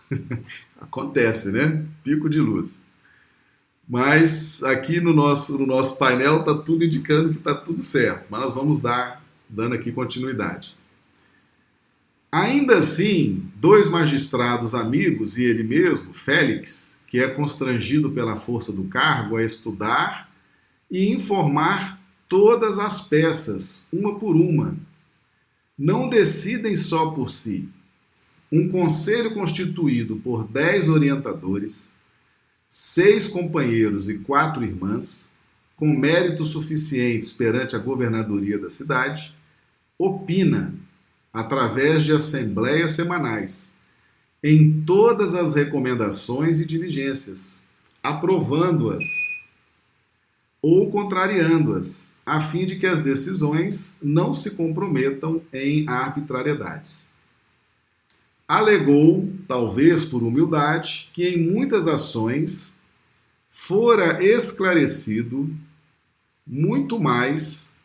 Acontece, 0.79 1.51
né? 1.51 1.85
Pico 2.03 2.29
de 2.29 2.39
luz. 2.39 2.85
Mas 3.87 4.63
aqui 4.63 5.01
no 5.01 5.13
nosso, 5.13 5.57
no 5.57 5.65
nosso 5.65 5.97
painel 5.97 6.41
está 6.41 6.55
tudo 6.55 6.85
indicando 6.85 7.31
que 7.31 7.37
está 7.37 7.55
tudo 7.55 7.79
certo. 7.79 8.27
Mas 8.29 8.41
nós 8.41 8.55
vamos 8.55 8.79
dar 8.79 9.23
dando 9.49 9.75
aqui 9.75 9.91
continuidade. 9.91 10.75
Ainda 12.31 12.77
assim, 12.77 13.49
dois 13.55 13.89
magistrados 13.89 14.75
amigos 14.75 15.37
e 15.37 15.43
ele 15.43 15.63
mesmo, 15.63 16.13
Félix, 16.13 17.01
que 17.07 17.19
é 17.19 17.27
constrangido 17.27 18.11
pela 18.11 18.35
força 18.35 18.71
do 18.71 18.83
cargo 18.83 19.35
a 19.35 19.43
estudar 19.43 20.31
e 20.91 21.11
informar 21.11 21.99
todas 22.27 22.77
as 22.77 23.01
peças, 23.01 23.87
uma 23.91 24.19
por 24.19 24.35
uma, 24.35 24.77
não 25.79 26.09
decidem 26.09 26.75
só 26.75 27.11
por 27.11 27.29
si. 27.29 27.69
Um 28.51 28.67
conselho 28.67 29.33
constituído 29.33 30.17
por 30.17 30.45
dez 30.45 30.89
orientadores, 30.89 31.97
seis 32.67 33.29
companheiros 33.29 34.09
e 34.09 34.19
quatro 34.19 34.61
irmãs, 34.61 35.37
com 35.77 35.87
méritos 35.87 36.49
suficientes 36.49 37.31
perante 37.31 37.77
a 37.77 37.79
governadoria 37.79 38.59
da 38.59 38.69
cidade, 38.69 39.33
opina 39.97 40.73
através 41.31 42.03
de 42.03 42.11
assembleias 42.11 42.91
semanais, 42.91 43.79
em 44.43 44.81
todas 44.81 45.33
as 45.33 45.55
recomendações 45.55 46.59
e 46.59 46.65
diligências, 46.65 47.63
aprovando-as 48.03 49.05
ou 50.61 50.89
contrariando-as, 50.89 52.13
a 52.25 52.41
fim 52.41 52.65
de 52.65 52.75
que 52.75 52.85
as 52.85 53.01
decisões 53.01 53.97
não 54.01 54.33
se 54.33 54.51
comprometam 54.51 55.41
em 55.51 55.87
arbitrariedades. 55.87 57.13
Alegou, 58.47 59.31
talvez 59.47 60.05
por 60.05 60.23
humildade, 60.23 61.09
que 61.13 61.27
em 61.27 61.37
muitas 61.37 61.87
ações 61.87 62.81
fora 63.49 64.23
esclarecido 64.23 65.49
muito 66.45 66.99
mais 66.99 67.77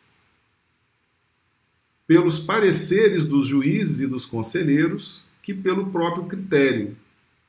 pelos 2.07 2.39
pareceres 2.39 3.25
dos 3.25 3.47
juízes 3.47 4.01
e 4.01 4.07
dos 4.07 4.25
conselheiros 4.25 5.27
que 5.41 5.53
pelo 5.53 5.91
próprio 5.91 6.25
critério, 6.25 6.97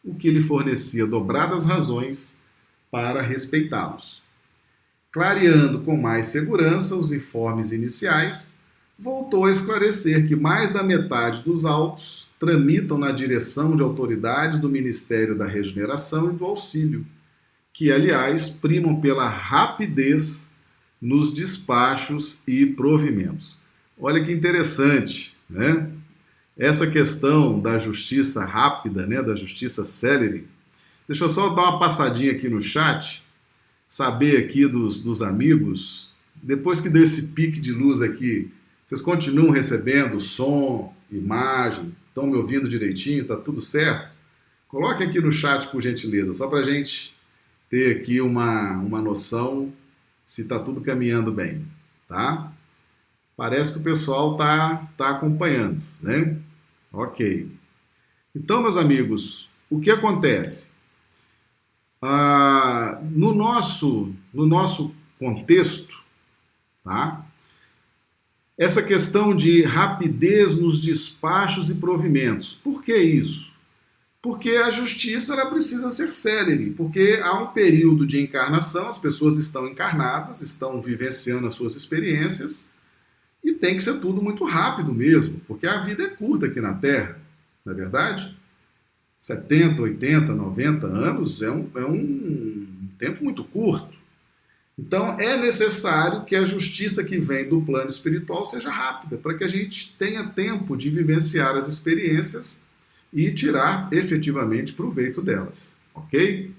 o 0.05 0.14
que 0.14 0.30
lhe 0.30 0.41
fornecia 0.41 1.07
dobradas 1.07 1.64
razões 1.64 2.45
para 2.91 3.22
respeitá-los. 3.22 4.22
Clareando 5.16 5.78
com 5.78 5.96
mais 5.96 6.26
segurança 6.26 6.94
os 6.94 7.10
informes 7.10 7.72
iniciais, 7.72 8.58
voltou 8.98 9.46
a 9.46 9.50
esclarecer 9.50 10.28
que 10.28 10.36
mais 10.36 10.74
da 10.74 10.82
metade 10.82 11.42
dos 11.42 11.64
autos 11.64 12.28
tramitam 12.38 12.98
na 12.98 13.12
direção 13.12 13.74
de 13.74 13.82
autoridades 13.82 14.58
do 14.58 14.68
Ministério 14.68 15.34
da 15.34 15.46
Regeneração 15.46 16.28
e 16.28 16.34
do 16.34 16.44
Auxílio, 16.44 17.06
que, 17.72 17.90
aliás, 17.90 18.50
primam 18.50 19.00
pela 19.00 19.26
rapidez 19.26 20.54
nos 21.00 21.32
despachos 21.32 22.46
e 22.46 22.66
provimentos. 22.66 23.58
Olha 23.98 24.22
que 24.22 24.30
interessante, 24.30 25.34
né? 25.48 25.88
Essa 26.58 26.90
questão 26.90 27.58
da 27.58 27.78
justiça 27.78 28.44
rápida, 28.44 29.06
né, 29.06 29.22
da 29.22 29.34
justiça 29.34 29.82
célere. 29.82 30.46
Deixa 31.08 31.24
eu 31.24 31.30
só 31.30 31.54
dar 31.54 31.62
uma 31.62 31.78
passadinha 31.78 32.32
aqui 32.32 32.50
no 32.50 32.60
chat, 32.60 33.24
saber 33.89 34.45
aqui 34.45 34.66
dos, 34.66 35.01
dos 35.01 35.22
amigos, 35.22 36.14
depois 36.43 36.80
que 36.80 36.89
deu 36.89 37.03
esse 37.03 37.28
pique 37.28 37.61
de 37.61 37.72
luz 37.72 38.03
aqui 38.03 38.53
Vocês 38.84 39.01
continuam 39.01 39.51
recebendo 39.51 40.20
som, 40.20 40.95
imagem? 41.11 41.95
Estão 42.09 42.26
me 42.26 42.37
ouvindo 42.37 42.68
direitinho? 42.68 43.24
Tá 43.24 43.37
tudo 43.37 43.61
certo? 43.61 44.14
Coloque 44.68 45.03
aqui 45.03 45.20
no 45.20 45.32
chat, 45.32 45.68
por 45.68 45.80
gentileza, 45.80 46.34
só 46.34 46.49
para 46.49 46.61
a 46.61 46.64
gente 46.64 47.14
ter 47.68 47.97
aqui 47.97 48.20
uma, 48.20 48.72
uma 48.78 49.01
noção 49.01 49.72
se 50.24 50.43
está 50.43 50.59
tudo 50.59 50.80
caminhando 50.80 51.32
bem, 51.32 51.66
tá? 52.09 52.53
Parece 53.37 53.72
que 53.72 53.78
o 53.80 53.82
pessoal 53.82 54.37
tá, 54.37 54.89
tá 54.97 55.11
acompanhando, 55.11 55.82
né? 56.01 56.37
Ok. 56.93 57.51
Então, 58.34 58.62
meus 58.62 58.76
amigos, 58.76 59.49
o 59.68 59.80
que 59.80 59.91
acontece? 59.91 60.75
Ah, 62.01 63.01
no, 63.11 63.34
nosso, 63.34 64.12
no 64.32 64.47
nosso 64.47 64.94
contexto, 65.18 65.99
tá? 66.84 67.26
essa 68.59 68.82
questão 68.82 69.36
de 69.36 69.62
rapidez 69.62 70.59
nos 70.59 70.80
despachos 70.80 71.70
e 71.70 71.74
provimentos. 71.74 72.55
Por 72.55 72.82
que 72.82 72.97
isso? 72.97 73.55
Porque 74.22 74.51
a 74.51 74.70
justiça 74.70 75.34
ela 75.34 75.51
precisa 75.51 75.90
ser 75.90 76.11
célere, 76.11 76.70
porque 76.70 77.20
há 77.22 77.38
um 77.40 77.49
período 77.49 78.07
de 78.07 78.20
encarnação, 78.20 78.88
as 78.88 78.99
pessoas 78.99 79.36
estão 79.36 79.68
encarnadas, 79.68 80.40
estão 80.40 80.80
vivenciando 80.80 81.47
as 81.47 81.55
suas 81.55 81.76
experiências, 81.76 82.72
e 83.44 83.53
tem 83.53 83.76
que 83.76 83.82
ser 83.82 84.01
tudo 84.01 84.20
muito 84.20 84.44
rápido 84.44 84.92
mesmo, 84.92 85.40
porque 85.47 85.66
a 85.66 85.78
vida 85.78 86.03
é 86.03 86.09
curta 86.09 86.47
aqui 86.47 86.61
na 86.61 86.74
Terra, 86.74 87.20
não 87.64 87.72
é 87.72 87.76
verdade? 87.76 88.36
70, 89.18 89.82
80, 89.82 90.34
90 90.34 90.86
anos 90.86 91.42
é 91.42 91.50
um, 91.50 91.68
é 91.74 91.84
um 91.84 92.66
tempo 92.98 93.24
muito 93.24 93.42
curto. 93.44 93.96
Então 94.78 95.18
é 95.18 95.36
necessário 95.38 96.24
que 96.24 96.36
a 96.36 96.44
justiça 96.44 97.02
que 97.02 97.18
vem 97.18 97.48
do 97.48 97.62
plano 97.62 97.88
espiritual 97.88 98.44
seja 98.44 98.70
rápida, 98.70 99.16
para 99.16 99.34
que 99.34 99.44
a 99.44 99.48
gente 99.48 99.94
tenha 99.96 100.28
tempo 100.28 100.76
de 100.76 100.90
vivenciar 100.90 101.56
as 101.56 101.66
experiências 101.66 102.66
e 103.12 103.32
tirar 103.32 103.88
efetivamente 103.90 104.74
proveito 104.74 105.22
delas, 105.22 105.80
ok? 105.94 106.54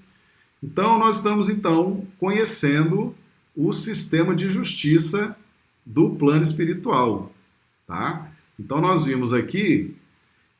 Então 0.60 0.98
nós 0.98 1.18
estamos 1.18 1.48
então 1.48 2.04
conhecendo 2.18 3.14
o 3.54 3.72
sistema 3.72 4.34
de 4.34 4.50
justiça 4.50 5.36
do 5.86 6.10
plano 6.10 6.42
espiritual, 6.42 7.32
tá? 7.86 8.32
Então 8.58 8.80
nós 8.80 9.04
vimos 9.04 9.32
aqui 9.32 9.94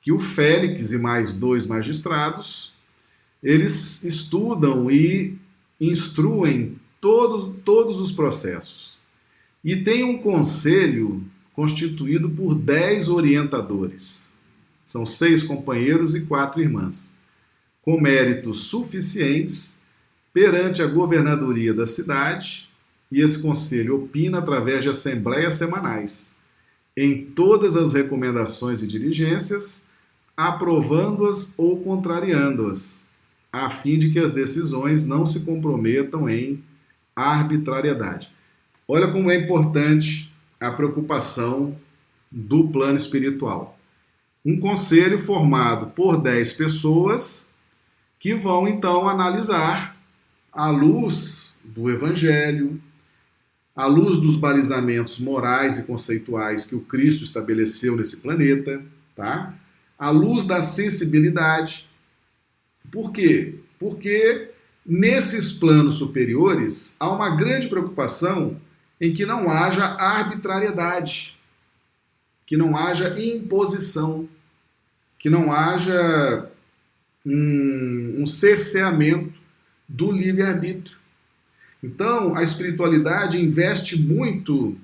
que 0.00 0.12
o 0.12 0.18
Félix 0.18 0.92
e 0.92 0.98
mais 0.98 1.34
dois 1.34 1.66
magistrados 1.66 2.72
eles 3.42 4.02
estudam 4.04 4.90
e 4.90 5.36
instruem 5.80 6.76
todos, 7.00 7.54
todos 7.64 8.00
os 8.00 8.10
processos. 8.10 8.98
E 9.64 9.76
tem 9.76 10.02
um 10.02 10.18
conselho 10.18 11.24
constituído 11.52 12.30
por 12.30 12.54
dez 12.54 13.08
orientadores. 13.08 14.36
São 14.84 15.04
seis 15.04 15.42
companheiros 15.42 16.14
e 16.14 16.26
quatro 16.26 16.60
irmãs, 16.60 17.18
com 17.82 18.00
méritos 18.00 18.64
suficientes 18.64 19.82
perante 20.32 20.82
a 20.82 20.86
governadoria 20.86 21.74
da 21.74 21.86
cidade, 21.86 22.68
e 23.10 23.20
esse 23.20 23.40
conselho 23.40 23.96
opina 23.96 24.38
através 24.38 24.82
de 24.82 24.90
assembleias 24.90 25.54
semanais, 25.54 26.36
em 27.00 27.24
todas 27.24 27.76
as 27.76 27.92
recomendações 27.92 28.82
e 28.82 28.86
diligências, 28.88 29.88
aprovando-as 30.36 31.56
ou 31.56 31.78
contrariando-as, 31.80 33.08
a 33.52 33.70
fim 33.70 33.96
de 33.96 34.10
que 34.10 34.18
as 34.18 34.32
decisões 34.32 35.06
não 35.06 35.24
se 35.24 35.44
comprometam 35.44 36.28
em 36.28 36.60
arbitrariedade. 37.14 38.28
Olha 38.88 39.06
como 39.12 39.30
é 39.30 39.36
importante 39.36 40.34
a 40.58 40.72
preocupação 40.72 41.76
do 42.32 42.66
plano 42.66 42.96
espiritual. 42.96 43.78
Um 44.44 44.58
conselho 44.58 45.20
formado 45.20 45.90
por 45.90 46.20
10 46.20 46.54
pessoas 46.54 47.48
que 48.18 48.34
vão 48.34 48.66
então 48.66 49.08
analisar 49.08 49.96
à 50.52 50.68
luz 50.68 51.60
do 51.64 51.88
evangelho, 51.88 52.82
à 53.78 53.86
luz 53.86 54.18
dos 54.18 54.36
balizamentos 54.36 55.18
morais 55.18 55.78
e 55.78 55.84
conceituais 55.84 56.64
que 56.64 56.74
o 56.74 56.80
Cristo 56.80 57.24
estabeleceu 57.24 57.96
nesse 57.96 58.18
planeta, 58.18 58.82
tá? 59.14 59.54
À 59.98 60.10
luz 60.10 60.44
da 60.44 60.60
sensibilidade. 60.60 61.88
Por 62.90 63.12
quê? 63.12 63.54
Porque 63.78 64.50
Nesses 64.90 65.52
planos 65.52 65.96
superiores, 65.96 66.96
há 66.98 67.10
uma 67.10 67.36
grande 67.36 67.68
preocupação 67.68 68.58
em 68.98 69.12
que 69.12 69.26
não 69.26 69.50
haja 69.50 69.84
arbitrariedade, 69.84 71.38
que 72.46 72.56
não 72.56 72.74
haja 72.74 73.14
imposição, 73.22 74.26
que 75.18 75.28
não 75.28 75.52
haja 75.52 76.50
um, 77.26 78.14
um 78.20 78.24
cerceamento 78.24 79.38
do 79.86 80.10
livre-arbítrio. 80.10 80.96
Então, 81.82 82.36
a 82.36 82.42
espiritualidade 82.42 83.40
investe 83.40 84.00
muito 84.00 84.76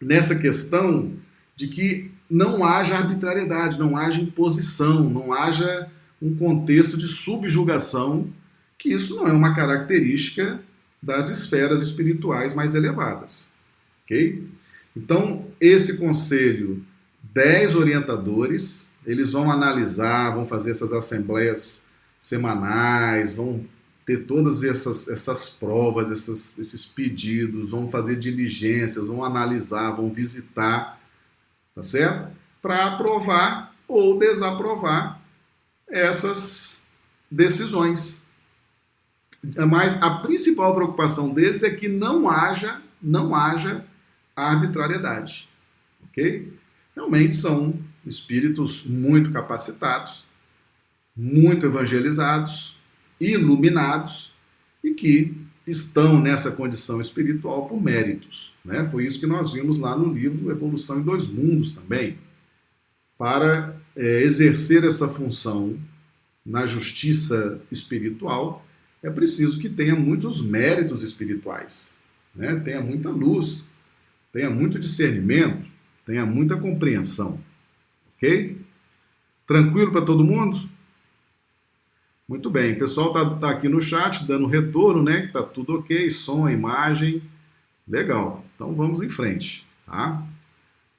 nessa 0.00 0.36
questão 0.36 1.12
de 1.54 1.68
que 1.68 2.10
não 2.28 2.64
haja 2.64 2.96
arbitrariedade, 2.96 3.78
não 3.78 3.96
haja 3.96 4.20
imposição, 4.20 5.08
não 5.08 5.32
haja 5.32 5.90
um 6.20 6.34
contexto 6.34 6.96
de 6.96 7.08
subjugação 7.08 8.32
que 8.78 8.90
isso 8.90 9.16
não 9.16 9.26
é 9.26 9.32
uma 9.32 9.54
característica 9.54 10.60
das 11.02 11.30
esferas 11.30 11.80
espirituais 11.80 12.54
mais 12.54 12.74
elevadas. 12.74 13.56
Ok? 14.04 14.46
Então, 14.94 15.46
esse 15.60 15.98
conselho, 15.98 16.84
dez 17.22 17.74
orientadores, 17.74 18.96
eles 19.06 19.32
vão 19.32 19.50
analisar, 19.50 20.34
vão 20.34 20.46
fazer 20.46 20.72
essas 20.72 20.92
assembleias 20.92 21.90
semanais, 22.18 23.32
vão 23.32 23.64
ter 24.06 24.24
todas 24.24 24.62
essas, 24.62 25.08
essas 25.08 25.50
provas, 25.50 26.12
essas, 26.12 26.56
esses 26.60 26.86
pedidos, 26.86 27.72
vão 27.72 27.88
fazer 27.88 28.16
diligências, 28.16 29.08
vão 29.08 29.24
analisar, 29.24 29.90
vão 29.90 30.08
visitar, 30.08 31.00
tá 31.74 31.82
certo? 31.82 32.30
Para 32.62 32.94
aprovar 32.94 33.74
ou 33.88 34.16
desaprovar 34.16 35.20
essas 35.88 36.94
decisões. 37.28 38.28
Mas 39.68 40.00
a 40.00 40.10
principal 40.18 40.72
preocupação 40.74 41.34
deles 41.34 41.64
é 41.64 41.70
que 41.70 41.88
não 41.88 42.30
haja, 42.30 42.80
não 43.02 43.34
haja 43.34 43.84
arbitrariedade. 44.36 45.48
Ok? 46.04 46.56
Realmente 46.94 47.34
são 47.34 47.74
espíritos 48.04 48.84
muito 48.84 49.32
capacitados, 49.32 50.24
muito 51.16 51.66
evangelizados, 51.66 52.75
iluminados 53.20 54.34
e 54.82 54.92
que 54.92 55.34
estão 55.66 56.20
nessa 56.20 56.52
condição 56.52 57.00
espiritual 57.00 57.66
por 57.66 57.82
méritos. 57.82 58.54
Né? 58.64 58.84
Foi 58.84 59.04
isso 59.04 59.18
que 59.18 59.26
nós 59.26 59.52
vimos 59.52 59.78
lá 59.78 59.96
no 59.96 60.12
livro 60.12 60.50
Evolução 60.50 61.00
em 61.00 61.02
Dois 61.02 61.26
Mundos 61.26 61.72
também. 61.72 62.18
Para 63.18 63.76
é, 63.96 64.22
exercer 64.22 64.84
essa 64.84 65.08
função 65.08 65.76
na 66.44 66.66
justiça 66.66 67.60
espiritual, 67.72 68.64
é 69.02 69.10
preciso 69.10 69.58
que 69.58 69.68
tenha 69.68 69.96
muitos 69.96 70.40
méritos 70.42 71.02
espirituais, 71.02 71.98
né? 72.34 72.56
tenha 72.56 72.80
muita 72.80 73.10
luz, 73.10 73.74
tenha 74.32 74.50
muito 74.50 74.78
discernimento, 74.78 75.68
tenha 76.04 76.24
muita 76.24 76.56
compreensão. 76.56 77.40
Ok? 78.14 78.56
Tranquilo 79.46 79.90
para 79.90 80.02
todo 80.02 80.24
mundo? 80.24 80.68
Muito 82.28 82.50
bem, 82.50 82.72
o 82.72 82.78
pessoal 82.80 83.08
está 83.08 83.36
tá 83.36 83.50
aqui 83.50 83.68
no 83.68 83.80
chat 83.80 84.26
dando 84.26 84.48
retorno, 84.48 85.00
né? 85.00 85.20
Que 85.20 85.26
está 85.28 85.44
tudo 85.44 85.78
ok, 85.78 86.10
som, 86.10 86.48
imagem. 86.48 87.22
Legal. 87.86 88.44
Então 88.56 88.74
vamos 88.74 89.00
em 89.00 89.08
frente, 89.08 89.64
tá? 89.86 90.26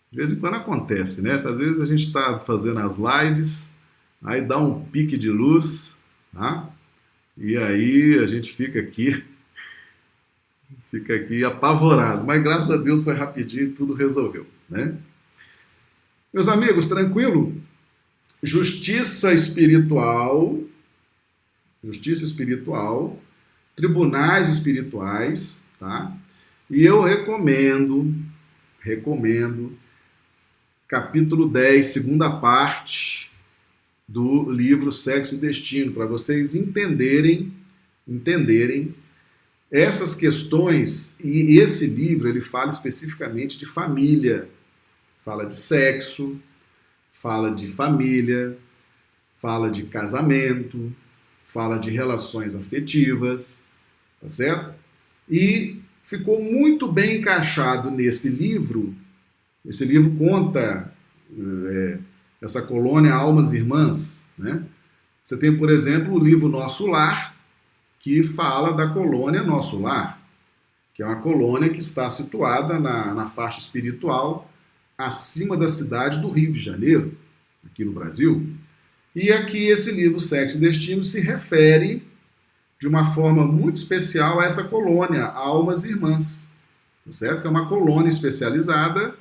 De 0.09 0.17
vez 0.17 0.31
em 0.31 0.39
quando 0.39 0.53
acontece, 0.53 1.21
né? 1.21 1.33
Às 1.33 1.57
vezes 1.57 1.81
a 1.81 1.85
gente 1.85 2.03
está 2.03 2.39
fazendo 2.39 2.79
as 2.79 2.97
lives, 2.97 3.75
aí 4.23 4.41
dá 4.41 4.57
um 4.57 4.85
pique 4.85 5.17
de 5.17 5.29
luz, 5.29 6.01
tá? 6.33 6.69
E 7.37 7.57
aí 7.57 8.19
a 8.19 8.25
gente 8.25 8.53
fica 8.53 8.79
aqui, 8.79 9.21
fica 10.89 11.13
aqui 11.13 11.43
apavorado. 11.43 12.25
Mas 12.25 12.41
graças 12.41 12.69
a 12.69 12.77
Deus 12.77 13.03
foi 13.03 13.15
rapidinho 13.15 13.63
e 13.63 13.73
tudo 13.73 13.93
resolveu, 13.93 14.47
né? 14.69 14.95
Meus 16.33 16.47
amigos, 16.47 16.85
tranquilo? 16.85 17.53
Justiça 18.41 19.33
espiritual, 19.33 20.57
justiça 21.83 22.23
espiritual, 22.23 23.21
tribunais 23.75 24.49
espirituais, 24.49 25.67
tá? 25.79 26.15
E 26.69 26.83
eu 26.83 27.03
recomendo, 27.03 28.13
recomendo, 28.79 29.77
capítulo 30.87 31.47
10, 31.47 31.85
segunda 31.85 32.29
parte, 32.29 33.31
do 34.07 34.49
livro 34.49 34.91
Sexo 34.91 35.35
e 35.35 35.39
Destino, 35.39 35.91
para 35.91 36.05
vocês 36.05 36.55
entenderem, 36.55 37.53
entenderem 38.07 38.95
essas 39.69 40.15
questões 40.15 41.17
e 41.21 41.59
esse 41.59 41.87
livro 41.87 42.29
ele 42.29 42.39
fala 42.39 42.69
especificamente 42.69 43.57
de 43.57 43.65
família, 43.65 44.47
fala 45.25 45.45
de 45.45 45.55
sexo, 45.55 46.39
fala 47.11 47.53
de 47.53 47.67
família, 47.67 48.57
fala 49.35 49.69
de 49.69 49.83
casamento, 49.83 50.95
fala 51.47 51.79
de 51.79 51.89
relações 51.89 52.53
afetivas, 52.55 53.67
tá 54.21 54.27
certo? 54.27 54.75
E 55.29 55.79
ficou 56.01 56.43
muito 56.43 56.91
bem 56.91 57.19
encaixado 57.19 57.89
nesse 57.89 58.29
livro. 58.29 58.93
Esse 59.65 59.85
livro 59.85 60.11
conta 60.17 60.93
é, 61.31 61.99
essa 62.41 62.61
colônia 62.61 63.13
Almas 63.13 63.53
Irmãs, 63.53 64.27
né? 64.37 64.61
Você 65.23 65.37
tem, 65.37 65.57
por 65.57 65.69
exemplo, 65.69 66.13
o 66.13 66.23
livro 66.23 66.49
Nosso 66.49 66.85
Lar, 66.85 67.35
que 67.99 68.21
fala 68.23 68.73
da 68.73 68.89
colônia 68.89 69.41
Nosso 69.41 69.79
Lar, 69.81 70.21
que 70.93 71.01
é 71.01 71.05
uma 71.05 71.21
colônia 71.21 71.69
que 71.69 71.79
está 71.79 72.09
situada 72.09 72.77
na, 72.77 73.13
na 73.13 73.25
faixa 73.25 73.59
espiritual 73.59 74.51
acima 74.97 75.55
da 75.55 75.67
cidade 75.67 76.19
do 76.19 76.29
Rio 76.29 76.51
de 76.51 76.59
Janeiro, 76.59 77.17
aqui 77.65 77.85
no 77.85 77.93
Brasil. 77.93 78.53
E 79.19 79.31
aqui 79.31 79.65
esse 79.69 79.91
livro 79.91 80.19
Sexo 80.19 80.57
e 80.57 80.59
Destino 80.59 81.03
se 81.03 81.19
refere 81.19 82.03
de 82.79 82.87
uma 82.87 83.03
forma 83.15 83.43
muito 83.43 83.77
especial 83.77 84.39
a 84.39 84.45
essa 84.45 84.65
colônia, 84.65 85.23
Almas 85.23 85.85
Irmãs, 85.85 86.51
tá 87.03 87.11
certo? 87.11 87.41
Que 87.41 87.47
é 87.47 87.49
uma 87.49 87.67
colônia 87.67 88.09
especializada 88.09 89.15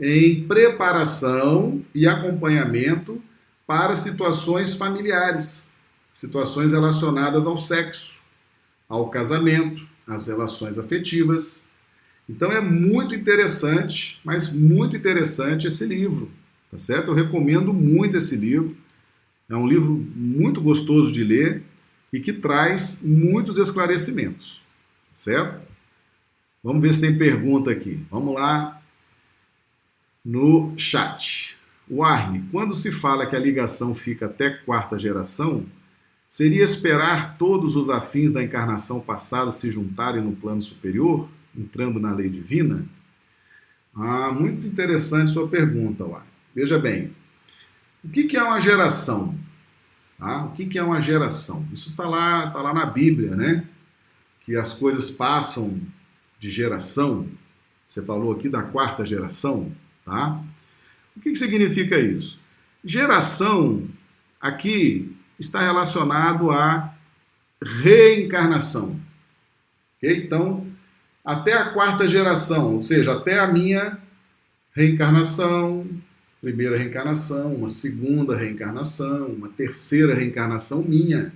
em 0.00 0.48
preparação 0.48 1.84
e 1.94 2.06
acompanhamento 2.06 3.22
para 3.66 3.94
situações 3.94 4.72
familiares, 4.72 5.74
situações 6.14 6.72
relacionadas 6.72 7.46
ao 7.46 7.58
sexo, 7.58 8.22
ao 8.88 9.10
casamento, 9.10 9.86
às 10.06 10.28
relações 10.28 10.78
afetivas. 10.78 11.68
Então 12.26 12.50
é 12.50 12.62
muito 12.62 13.14
interessante, 13.14 14.18
mas 14.24 14.50
muito 14.50 14.96
interessante 14.96 15.66
esse 15.66 15.84
livro, 15.84 16.30
tá 16.72 16.78
certo? 16.78 17.10
Eu 17.10 17.14
recomendo 17.14 17.74
muito 17.74 18.16
esse 18.16 18.34
livro. 18.34 18.74
É 19.48 19.54
um 19.54 19.66
livro 19.66 19.92
muito 20.14 20.60
gostoso 20.60 21.12
de 21.12 21.22
ler 21.22 21.62
e 22.12 22.20
que 22.20 22.32
traz 22.32 23.02
muitos 23.04 23.58
esclarecimentos, 23.58 24.62
certo? 25.12 25.60
Vamos 26.62 26.82
ver 26.82 26.94
se 26.94 27.00
tem 27.00 27.16
pergunta 27.16 27.70
aqui. 27.70 28.04
Vamos 28.10 28.34
lá 28.34 28.82
no 30.24 30.76
chat. 30.76 31.56
O 31.88 32.02
Arne, 32.02 32.44
quando 32.50 32.74
se 32.74 32.90
fala 32.90 33.26
que 33.26 33.36
a 33.36 33.38
ligação 33.38 33.94
fica 33.94 34.26
até 34.26 34.50
quarta 34.50 34.98
geração, 34.98 35.64
seria 36.28 36.64
esperar 36.64 37.38
todos 37.38 37.76
os 37.76 37.88
afins 37.88 38.32
da 38.32 38.42
encarnação 38.42 39.00
passada 39.00 39.52
se 39.52 39.70
juntarem 39.70 40.20
no 40.20 40.34
plano 40.34 40.60
superior, 40.60 41.28
entrando 41.56 42.00
na 42.00 42.12
lei 42.12 42.28
divina? 42.28 42.84
Ah, 43.94 44.32
muito 44.32 44.66
interessante 44.66 45.30
sua 45.30 45.48
pergunta, 45.48 46.02
Arne. 46.02 46.26
Veja 46.52 46.78
bem, 46.78 47.12
o 48.06 48.10
que 48.10 48.36
é 48.36 48.42
uma 48.42 48.60
geração? 48.60 49.38
Tá? 50.18 50.44
O 50.44 50.52
que 50.52 50.78
é 50.78 50.82
uma 50.82 51.00
geração? 51.00 51.66
Isso 51.72 51.90
está 51.90 52.08
lá, 52.08 52.50
tá 52.50 52.62
lá 52.62 52.72
na 52.72 52.86
Bíblia, 52.86 53.36
né? 53.36 53.66
Que 54.40 54.56
as 54.56 54.72
coisas 54.72 55.10
passam 55.10 55.80
de 56.38 56.50
geração. 56.50 57.28
Você 57.86 58.02
falou 58.02 58.32
aqui 58.32 58.48
da 58.48 58.62
quarta 58.62 59.04
geração, 59.04 59.72
tá? 60.04 60.40
O 61.16 61.20
que, 61.20 61.34
significa 61.34 61.98
isso? 61.98 62.38
Geração 62.84 63.88
aqui 64.40 65.16
está 65.38 65.60
relacionado 65.60 66.50
à 66.50 66.94
reencarnação. 67.62 69.00
Okay? 69.96 70.24
Então, 70.24 70.66
até 71.24 71.54
a 71.54 71.70
quarta 71.70 72.06
geração, 72.06 72.74
ou 72.74 72.82
seja, 72.82 73.14
até 73.14 73.38
a 73.38 73.46
minha 73.46 73.98
reencarnação, 74.72 75.86
primeira 76.46 76.76
reencarnação, 76.76 77.56
uma 77.56 77.68
segunda 77.68 78.36
reencarnação, 78.36 79.26
uma 79.32 79.48
terceira 79.48 80.14
reencarnação 80.14 80.80
minha. 80.80 81.32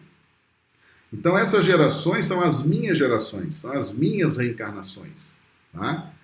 Então, 1.12 1.36
essas 1.36 1.64
gerações 1.64 2.26
são 2.26 2.40
as 2.40 2.64
minhas 2.64 2.96
gerações, 2.96 3.56
são 3.56 3.72
as 3.72 3.92
minhas 3.92 4.36
reencarnações. 4.36 5.40
Tá? 5.72 6.14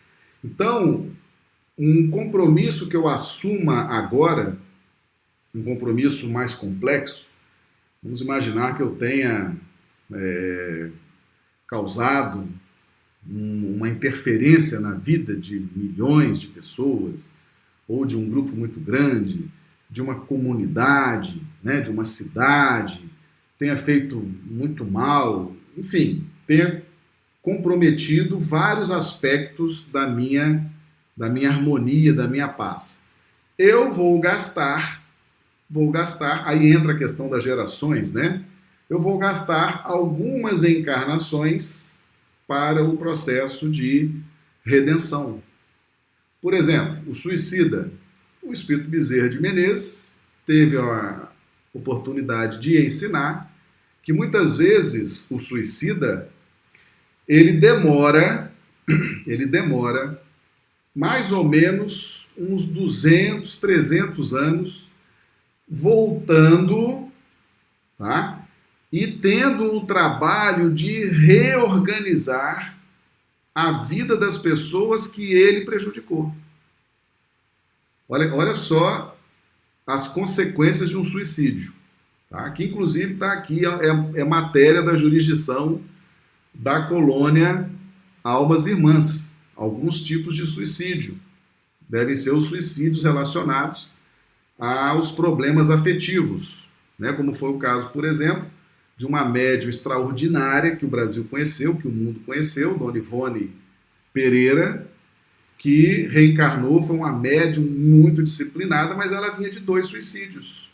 Então, 0.44 1.10
um 1.76 2.08
compromisso 2.08 2.88
que 2.88 2.94
eu 2.94 3.08
assuma 3.08 3.86
agora, 3.86 4.56
um 5.52 5.64
compromisso 5.64 6.30
mais 6.30 6.54
complexo, 6.54 7.26
vamos 8.00 8.20
imaginar 8.20 8.76
que 8.76 8.84
eu 8.84 8.94
tenha 8.94 9.56
é, 10.12 10.90
causado 11.66 12.48
um, 13.28 13.74
uma 13.78 13.88
interferência 13.88 14.78
na 14.78 14.92
vida 14.92 15.34
de 15.34 15.58
milhões 15.74 16.40
de 16.40 16.46
pessoas, 16.46 17.28
ou 17.88 18.04
de 18.04 18.16
um 18.16 18.28
grupo 18.28 18.54
muito 18.54 18.80
grande, 18.80 19.50
de 19.88 20.02
uma 20.02 20.14
comunidade, 20.14 21.42
né, 21.62 21.80
de 21.80 21.90
uma 21.90 22.04
cidade, 22.04 23.04
tenha 23.58 23.76
feito 23.76 24.16
muito 24.44 24.84
mal, 24.84 25.54
enfim, 25.76 26.26
tenha 26.46 26.82
comprometido 27.40 28.38
vários 28.38 28.90
aspectos 28.90 29.88
da 29.88 30.08
minha 30.08 30.70
da 31.16 31.30
minha 31.30 31.48
harmonia, 31.48 32.12
da 32.12 32.28
minha 32.28 32.46
paz. 32.46 33.08
Eu 33.56 33.90
vou 33.90 34.20
gastar, 34.20 35.02
vou 35.70 35.90
gastar, 35.90 36.46
aí 36.46 36.70
entra 36.70 36.92
a 36.92 36.98
questão 36.98 37.30
das 37.30 37.42
gerações, 37.42 38.12
né? 38.12 38.44
Eu 38.88 39.00
vou 39.00 39.16
gastar 39.16 39.80
algumas 39.84 40.62
encarnações 40.62 41.98
para 42.46 42.84
o 42.84 42.98
processo 42.98 43.70
de 43.70 44.10
redenção. 44.62 45.42
Por 46.46 46.54
exemplo, 46.54 47.02
o 47.08 47.12
suicida, 47.12 47.90
o 48.40 48.52
espírito 48.52 48.88
Bezerra 48.88 49.28
de 49.28 49.40
Menezes 49.40 50.14
teve 50.46 50.78
a 50.78 51.28
oportunidade 51.74 52.60
de 52.60 52.80
ensinar 52.80 53.52
que 54.00 54.12
muitas 54.12 54.56
vezes 54.56 55.28
o 55.32 55.40
suicida 55.40 56.30
ele 57.26 57.50
demora 57.50 58.52
ele 59.26 59.44
demora 59.44 60.22
mais 60.94 61.32
ou 61.32 61.42
menos 61.48 62.28
uns 62.38 62.66
200, 62.66 63.56
300 63.56 64.32
anos, 64.32 64.88
voltando, 65.68 67.10
tá? 67.98 68.46
E 68.92 69.08
tendo 69.08 69.74
o 69.74 69.84
trabalho 69.84 70.72
de 70.72 71.06
reorganizar 71.06 72.75
a 73.56 73.72
vida 73.72 74.18
das 74.18 74.36
pessoas 74.36 75.06
que 75.06 75.32
ele 75.32 75.64
prejudicou. 75.64 76.30
Olha, 78.06 78.30
olha 78.34 78.52
só 78.52 79.16
as 79.86 80.08
consequências 80.08 80.90
de 80.90 80.96
um 80.98 81.02
suicídio, 81.02 81.72
tá? 82.28 82.50
que 82.50 82.64
inclusive 82.64 83.14
está 83.14 83.32
aqui, 83.32 83.64
é, 83.64 84.20
é 84.20 84.24
matéria 84.24 84.82
da 84.82 84.94
jurisdição 84.94 85.80
da 86.52 86.82
colônia 86.82 87.70
Almas 88.22 88.66
Irmãs 88.66 89.38
alguns 89.56 90.04
tipos 90.04 90.34
de 90.34 90.44
suicídio. 90.44 91.18
Devem 91.88 92.14
ser 92.14 92.32
os 92.32 92.48
suicídios 92.48 93.04
relacionados 93.04 93.88
aos 94.58 95.10
problemas 95.10 95.70
afetivos, 95.70 96.68
né? 96.98 97.10
como 97.14 97.32
foi 97.32 97.48
o 97.48 97.58
caso, 97.58 97.88
por 97.88 98.04
exemplo, 98.04 98.50
de 98.96 99.06
uma 99.06 99.24
médium 99.24 99.68
extraordinária 99.68 100.74
que 100.74 100.84
o 100.84 100.88
Brasil 100.88 101.24
conheceu, 101.24 101.76
que 101.76 101.86
o 101.86 101.92
mundo 101.92 102.20
conheceu, 102.20 102.78
Dona 102.78 102.96
Ivone 102.96 103.54
Pereira, 104.12 104.90
que 105.58 106.06
reencarnou, 106.08 106.82
foi 106.82 106.96
uma 106.96 107.12
médium 107.12 107.64
muito 107.64 108.22
disciplinada, 108.22 108.94
mas 108.94 109.12
ela 109.12 109.30
vinha 109.30 109.50
de 109.50 109.60
dois 109.60 109.86
suicídios, 109.86 110.70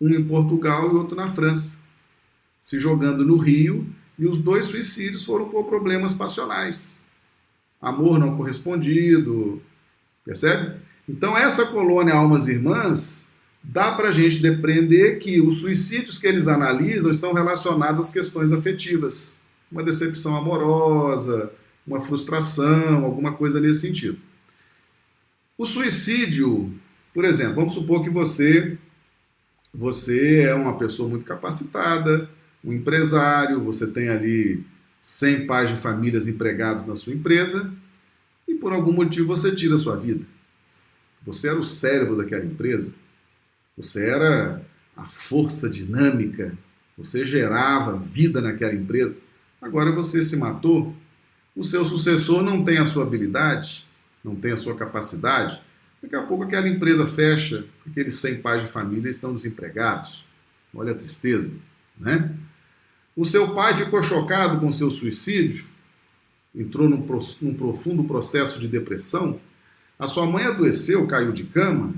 um 0.00 0.08
em 0.10 0.24
Portugal 0.24 0.90
e 0.90 0.96
outro 0.96 1.16
na 1.16 1.28
França, 1.28 1.84
se 2.60 2.78
jogando 2.78 3.24
no 3.24 3.36
rio, 3.36 3.86
e 4.18 4.26
os 4.26 4.38
dois 4.38 4.66
suicídios 4.66 5.24
foram 5.24 5.48
por 5.48 5.64
problemas 5.64 6.12
passionais 6.12 7.04
amor 7.80 8.18
não 8.18 8.36
correspondido, 8.36 9.62
percebe? 10.24 10.80
Então, 11.08 11.36
essa 11.36 11.66
colônia 11.66 12.14
Almas 12.14 12.48
Irmãs 12.48 13.30
dá 13.68 13.92
para 13.92 14.08
a 14.08 14.12
gente 14.12 14.40
depreender 14.40 15.18
que 15.18 15.40
os 15.40 15.60
suicídios 15.60 16.18
que 16.18 16.26
eles 16.26 16.46
analisam 16.46 17.10
estão 17.10 17.32
relacionados 17.32 18.00
às 18.00 18.12
questões 18.12 18.52
afetivas. 18.52 19.36
Uma 19.70 19.82
decepção 19.82 20.36
amorosa, 20.36 21.52
uma 21.86 22.00
frustração, 22.00 23.04
alguma 23.04 23.32
coisa 23.32 23.60
nesse 23.60 23.80
sentido. 23.80 24.18
O 25.58 25.66
suicídio, 25.66 26.72
por 27.12 27.24
exemplo, 27.24 27.56
vamos 27.56 27.74
supor 27.74 28.04
que 28.04 28.10
você 28.10 28.78
você 29.74 30.40
é 30.42 30.54
uma 30.54 30.78
pessoa 30.78 31.06
muito 31.06 31.26
capacitada, 31.26 32.30
um 32.64 32.72
empresário, 32.72 33.62
você 33.62 33.86
tem 33.86 34.08
ali 34.08 34.64
100 35.00 35.46
pais 35.46 35.68
de 35.68 35.76
famílias 35.76 36.26
empregados 36.26 36.86
na 36.86 36.96
sua 36.96 37.12
empresa 37.12 37.70
e 38.48 38.54
por 38.54 38.72
algum 38.72 38.92
motivo 38.92 39.26
você 39.26 39.54
tira 39.54 39.74
a 39.74 39.78
sua 39.78 39.96
vida. 39.96 40.24
Você 41.24 41.48
era 41.48 41.58
o 41.58 41.64
cérebro 41.64 42.16
daquela 42.16 42.44
empresa, 42.44 42.94
você 43.76 44.08
era 44.08 44.62
a 44.96 45.06
força 45.06 45.68
dinâmica, 45.68 46.56
você 46.96 47.24
gerava 47.24 47.96
vida 47.96 48.40
naquela 48.40 48.74
empresa. 48.74 49.16
Agora 49.60 49.92
você 49.92 50.22
se 50.22 50.36
matou, 50.36 50.94
o 51.54 51.62
seu 51.62 51.84
sucessor 51.84 52.42
não 52.42 52.64
tem 52.64 52.78
a 52.78 52.86
sua 52.86 53.04
habilidade, 53.04 53.86
não 54.24 54.34
tem 54.34 54.52
a 54.52 54.56
sua 54.56 54.76
capacidade, 54.76 55.60
Daqui 56.06 56.14
a 56.14 56.22
pouco 56.22 56.44
aquela 56.44 56.68
empresa 56.68 57.04
fecha, 57.04 57.66
aqueles 57.84 58.14
100 58.20 58.40
pais 58.40 58.62
de 58.62 58.68
família 58.68 59.10
estão 59.10 59.34
desempregados. 59.34 60.24
Olha 60.72 60.92
a 60.92 60.94
tristeza, 60.94 61.54
né? 61.98 62.32
O 63.16 63.24
seu 63.24 63.54
pai 63.54 63.74
ficou 63.74 64.02
chocado 64.02 64.60
com 64.60 64.70
seu 64.70 64.88
suicídio, 64.88 65.66
entrou 66.54 66.88
num, 66.88 67.04
num 67.40 67.54
profundo 67.54 68.04
processo 68.04 68.60
de 68.60 68.68
depressão. 68.68 69.40
A 69.98 70.06
sua 70.06 70.26
mãe 70.26 70.44
adoeceu, 70.44 71.08
caiu 71.08 71.32
de 71.32 71.42
cama, 71.44 71.94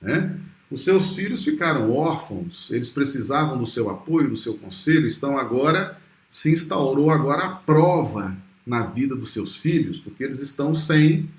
né? 0.00 0.38
Os 0.70 0.84
seus 0.84 1.14
filhos 1.14 1.44
ficaram 1.44 1.90
órfãos, 1.92 2.70
eles 2.70 2.90
precisavam 2.90 3.56
do 3.56 3.64
seu 3.64 3.88
apoio, 3.88 4.28
do 4.28 4.36
seu 4.36 4.58
conselho, 4.58 5.06
estão 5.06 5.38
agora, 5.38 5.98
se 6.28 6.52
instaurou 6.52 7.10
agora 7.10 7.44
a 7.44 7.54
prova 7.54 8.36
na 8.66 8.84
vida 8.84 9.16
dos 9.16 9.32
seus 9.32 9.56
filhos, 9.56 9.98
porque 9.98 10.22
eles 10.22 10.40
estão 10.40 10.74
sem 10.74 11.30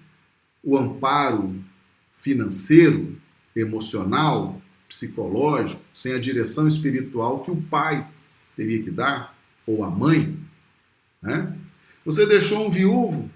o 0.64 0.76
amparo 0.76 1.56
financeiro, 2.12 3.16
emocional, 3.56 4.60
psicológico, 4.88 5.82
sem 5.94 6.14
a 6.14 6.20
direção 6.20 6.68
espiritual 6.68 7.44
que 7.44 7.52
o 7.52 7.62
pai 7.62 8.08
teria 8.56 8.82
que 8.82 8.90
dar, 8.90 9.38
ou 9.66 9.84
a 9.84 9.90
mãe. 9.92 10.36
Né? 11.22 11.56
Você 12.04 12.26
deixou 12.26 12.66
um 12.66 12.70
viúvo, 12.72 13.30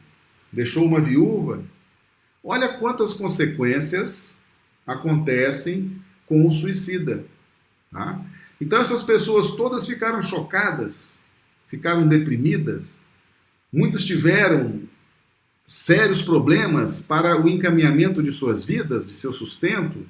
deixou 0.52 0.84
uma 0.84 1.00
viúva. 1.00 1.64
Olha 2.44 2.80
quantas 2.80 3.14
consequências 3.14 4.42
acontecem 4.86 6.02
com 6.26 6.46
o 6.46 6.52
suicida. 6.52 7.26
Tá? 7.92 8.20
Então 8.60 8.80
essas 8.80 9.04
pessoas 9.04 9.52
todas 9.52 9.86
ficaram 9.86 10.22
chocadas, 10.22 11.20
ficaram 11.68 12.08
deprimidas. 12.08 13.06
Muitos 13.72 14.06
tiveram 14.06 14.82
sérios 15.66 16.22
problemas 16.22 17.02
para 17.02 17.42
o 17.42 17.48
encaminhamento 17.48 18.22
de 18.22 18.32
suas 18.32 18.64
vidas, 18.64 19.08
de 19.08 19.14
seu 19.14 19.32
sustento. 19.32 20.06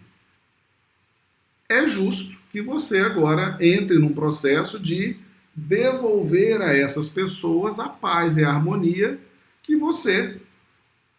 É 1.69 1.87
justo 1.87 2.39
que 2.51 2.61
você 2.61 2.99
agora 2.99 3.57
entre 3.61 3.97
num 3.97 4.13
processo 4.13 4.79
de 4.79 5.17
devolver 5.55 6.61
a 6.61 6.75
essas 6.75 7.07
pessoas 7.07 7.79
a 7.79 7.87
paz 7.87 8.37
e 8.37 8.43
a 8.43 8.49
harmonia 8.49 9.19
que 9.61 9.75
você 9.75 10.41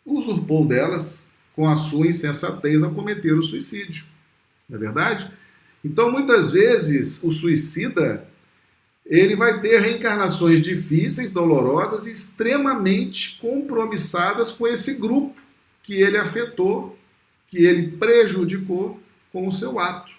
usurpou 0.04 0.66
delas 0.66 1.30
com 1.54 1.68
a 1.68 1.76
sua 1.76 2.06
insensatez 2.06 2.82
ao 2.82 2.92
cometer 2.92 3.32
o 3.32 3.42
suicídio. 3.42 4.04
Não 4.68 4.76
é 4.76 4.80
verdade? 4.80 5.30
Então, 5.84 6.10
muitas 6.10 6.50
vezes, 6.50 7.22
o 7.22 7.30
suicida 7.30 8.26
ele 9.06 9.36
vai 9.36 9.60
ter 9.60 9.80
reencarnações 9.80 10.62
difíceis, 10.62 11.30
dolorosas 11.30 12.06
e 12.06 12.10
extremamente 12.10 13.38
compromissadas 13.38 14.50
com 14.50 14.66
esse 14.66 14.94
grupo 14.94 15.40
que 15.82 16.00
ele 16.00 16.16
afetou, 16.16 16.98
que 17.46 17.58
ele 17.58 17.88
prejudicou 17.98 18.98
com 19.30 19.46
o 19.46 19.52
seu 19.52 19.78
ato. 19.78 20.10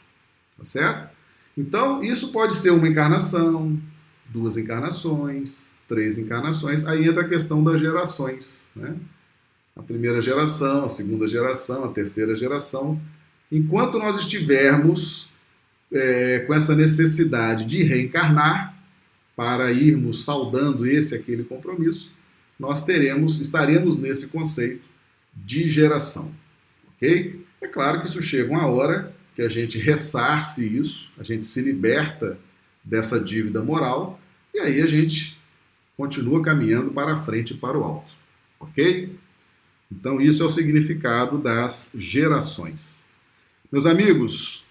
Tá 0.58 0.64
certo? 0.64 1.10
Então, 1.58 2.04
isso 2.04 2.32
pode 2.32 2.56
ser 2.56 2.70
uma 2.70 2.88
encarnação, 2.88 3.80
duas 4.28 4.56
encarnações, 4.56 5.74
três 5.88 6.18
encarnações. 6.18 6.86
Aí 6.86 7.08
entra 7.08 7.22
a 7.22 7.28
questão 7.28 7.64
das 7.64 7.82
gerações. 7.82 8.68
Né? 8.76 8.96
A 9.76 9.84
primeira 9.84 10.22
geração, 10.22 10.86
a 10.86 10.90
segunda 10.90 11.28
geração, 11.28 11.84
a 11.84 11.90
terceira 11.90 12.36
geração. 12.36 13.00
Enquanto 13.52 14.00
nós 14.00 14.18
estivermos 14.18 15.30
é, 15.92 16.40
com 16.40 16.54
essa 16.54 16.76
necessidade 16.76 17.66
de 17.66 17.84
reencarnar, 17.84 18.76
para 19.36 19.72
irmos 19.72 20.24
saudando 20.24 20.86
esse 20.86 21.14
aquele 21.14 21.44
compromisso, 21.44 22.14
nós 22.58 22.86
teremos, 22.86 23.40
estaremos 23.40 23.98
nesse 23.98 24.28
conceito 24.28 24.88
de 25.34 25.68
geração, 25.68 26.34
ok? 26.94 27.46
É 27.62 27.68
claro 27.68 28.00
que 28.00 28.08
isso 28.08 28.22
chega 28.22 28.50
uma 28.50 28.68
hora 28.68 29.14
que 29.36 29.42
a 29.42 29.50
gente 29.50 29.78
ressarce 29.78 30.66
isso, 30.66 31.12
a 31.20 31.24
gente 31.24 31.46
se 31.46 31.62
liberta 31.62 32.38
dessa 32.82 33.20
dívida 33.20 33.62
moral 33.62 34.20
e 34.54 34.60
aí 34.60 34.82
a 34.82 34.88
gente 34.88 35.42
continua 35.98 36.42
caminhando 36.42 36.92
para 36.92 37.22
frente 37.24 37.54
e 37.54 37.58
para 37.58 37.78
o 37.78 37.84
alto, 37.84 38.14
ok? 38.58 39.14
Então 39.92 40.20
isso 40.20 40.44
é 40.44 40.46
o 40.46 40.50
significado 40.50 41.38
das 41.38 41.94
gerações. 41.98 43.06
Meus 43.72 43.86
amigos, 43.86 44.66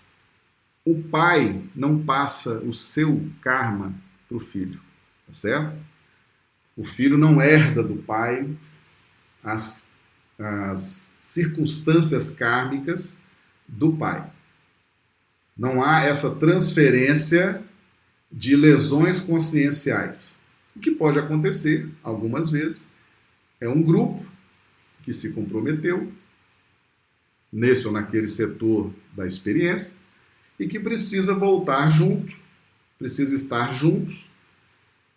o 0.84 1.02
pai 1.02 1.62
não 1.74 2.04
passa 2.04 2.60
o 2.60 2.72
seu 2.72 3.28
karma 3.40 3.94
para 4.28 4.36
o 4.36 4.40
filho, 4.40 4.80
tá 5.26 5.32
certo? 5.32 5.76
O 6.76 6.84
filho 6.84 7.16
não 7.16 7.40
herda 7.40 7.82
do 7.82 7.96
pai 7.96 8.56
as, 9.42 9.94
as 10.38 11.18
circunstâncias 11.20 12.30
kármicas 12.30 13.22
do 13.68 13.92
pai. 13.92 14.30
Não 15.56 15.82
há 15.82 16.02
essa 16.02 16.34
transferência 16.34 17.62
de 18.30 18.56
lesões 18.56 19.20
conscienciais. 19.20 20.40
O 20.74 20.80
que 20.80 20.90
pode 20.90 21.18
acontecer, 21.18 21.88
algumas 22.02 22.50
vezes, 22.50 22.94
é 23.60 23.68
um 23.68 23.80
grupo 23.80 24.34
que 25.05 25.12
se 25.12 25.32
comprometeu 25.32 26.12
nesse 27.52 27.86
ou 27.86 27.92
naquele 27.92 28.28
setor 28.28 28.92
da 29.12 29.26
experiência 29.26 29.98
e 30.59 30.66
que 30.66 30.80
precisa 30.80 31.34
voltar 31.34 31.88
junto 31.88 32.44
precisa 32.98 33.34
estar 33.34 33.72
juntos 33.72 34.30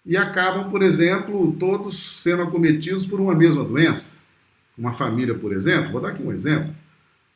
e 0.05 0.15
acabam, 0.15 0.69
por 0.69 0.81
exemplo, 0.81 1.53
todos 1.53 2.21
sendo 2.21 2.43
acometidos 2.43 3.05
por 3.05 3.19
uma 3.19 3.35
mesma 3.35 3.63
doença. 3.63 4.19
Uma 4.77 4.93
família, 4.93 5.35
por 5.35 5.53
exemplo, 5.53 5.91
vou 5.91 6.01
dar 6.01 6.09
aqui 6.09 6.23
um 6.23 6.31
exemplo. 6.31 6.73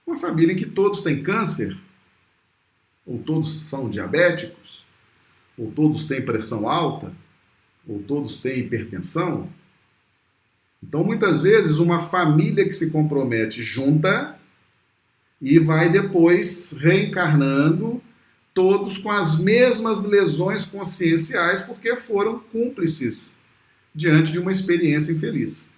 Uma 0.06 0.18
família 0.18 0.54
em 0.54 0.56
que 0.56 0.66
todos 0.66 1.02
têm 1.02 1.22
câncer, 1.22 1.78
ou 3.06 3.18
todos 3.20 3.64
são 3.64 3.89
diabéticos, 3.89 4.86
ou 5.58 5.72
todos 5.72 6.06
têm 6.06 6.22
pressão 6.22 6.68
alta, 6.68 7.14
ou 7.88 8.02
todos 8.04 8.39
têm 8.39 8.60
hipertensão. 8.60 9.49
Então, 10.84 11.04
muitas 11.04 11.42
vezes, 11.42 11.78
uma 11.78 12.00
família 12.00 12.66
que 12.66 12.74
se 12.74 12.90
compromete 12.92 13.64
junta 13.64 14.36
e 15.42 15.60
vai 15.60 15.90
depois 15.90 16.74
reencarnando 16.74 18.02
todos 18.54 18.98
com 18.98 19.12
as 19.12 19.40
mesmas 19.40 20.04
lesões 20.04 20.66
conscienciais, 20.66 21.62
porque 21.62 21.96
foram 21.96 22.40
cúmplices 22.40 23.46
diante 23.94 24.32
de 24.32 24.40
uma 24.40 24.52
experiência 24.52 25.12
infeliz. 25.12 25.74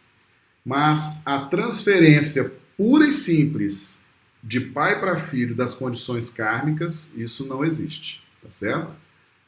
Mas 0.66 1.22
a 1.26 1.40
transferência 1.40 2.54
pura 2.78 3.08
e 3.08 3.12
simples 3.12 4.02
de 4.44 4.60
pai 4.60 5.00
para 5.00 5.16
filho 5.16 5.56
das 5.56 5.74
condições 5.74 6.30
kármicas, 6.30 7.16
isso 7.16 7.46
não 7.46 7.64
existe, 7.64 8.22
tá 8.42 8.50
certo? 8.50 8.94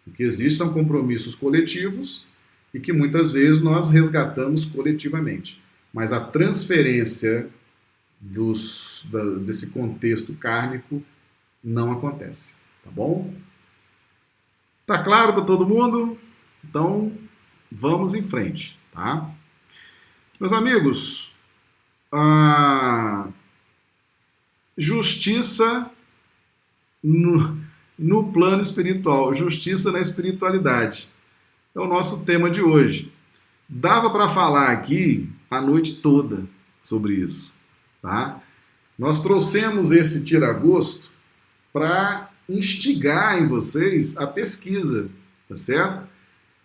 O 0.05 0.11
que 0.11 0.23
existe 0.23 0.57
são 0.57 0.71
compromissos 0.73 1.35
coletivos 1.35 2.27
e 2.75 2.79
que 2.81 2.91
muitas 2.91 3.31
vezes 3.31 3.63
nós 3.63 3.89
resgatamos 3.89 4.65
coletivamente. 4.65 5.63
Mas 5.93 6.11
a 6.11 6.19
transferência 6.19 7.49
dos, 8.19 9.07
da, 9.09 9.23
desse 9.35 9.71
contexto 9.71 10.33
kármico 10.33 11.01
não 11.63 11.93
acontece. 11.93 12.63
Tá 12.83 12.91
bom? 12.91 13.33
Tá 14.85 15.01
claro 15.01 15.31
para 15.31 15.45
todo 15.45 15.65
mundo? 15.65 16.17
Então, 16.65 17.13
vamos 17.71 18.13
em 18.13 18.21
frente, 18.21 18.77
tá? 18.91 19.31
Meus 20.37 20.51
amigos, 20.51 21.31
a 22.11 23.29
justiça 24.77 25.89
no, 27.01 27.57
no 27.97 28.33
plano 28.33 28.61
espiritual, 28.61 29.33
justiça 29.33 29.93
na 29.93 30.01
espiritualidade. 30.01 31.14
É 31.75 31.79
o 31.79 31.87
nosso 31.87 32.23
tema 32.23 32.49
de 32.49 32.61
hoje. 32.61 33.11
Dava 33.67 34.09
para 34.09 34.29
falar 34.29 34.69
aqui 34.69 35.29
a 35.51 35.59
noite 35.59 35.95
toda 35.95 36.45
sobre 36.81 37.15
isso, 37.15 37.53
tá? 38.01 38.41
Nós 38.97 39.21
trouxemos 39.21 39.91
esse 39.91 40.23
tiragosto 40.23 41.11
para 41.73 42.29
instigar 42.47 43.37
em 43.37 43.47
vocês 43.47 44.15
a 44.15 44.25
pesquisa, 44.25 45.09
tá 45.49 45.57
certo? 45.57 46.07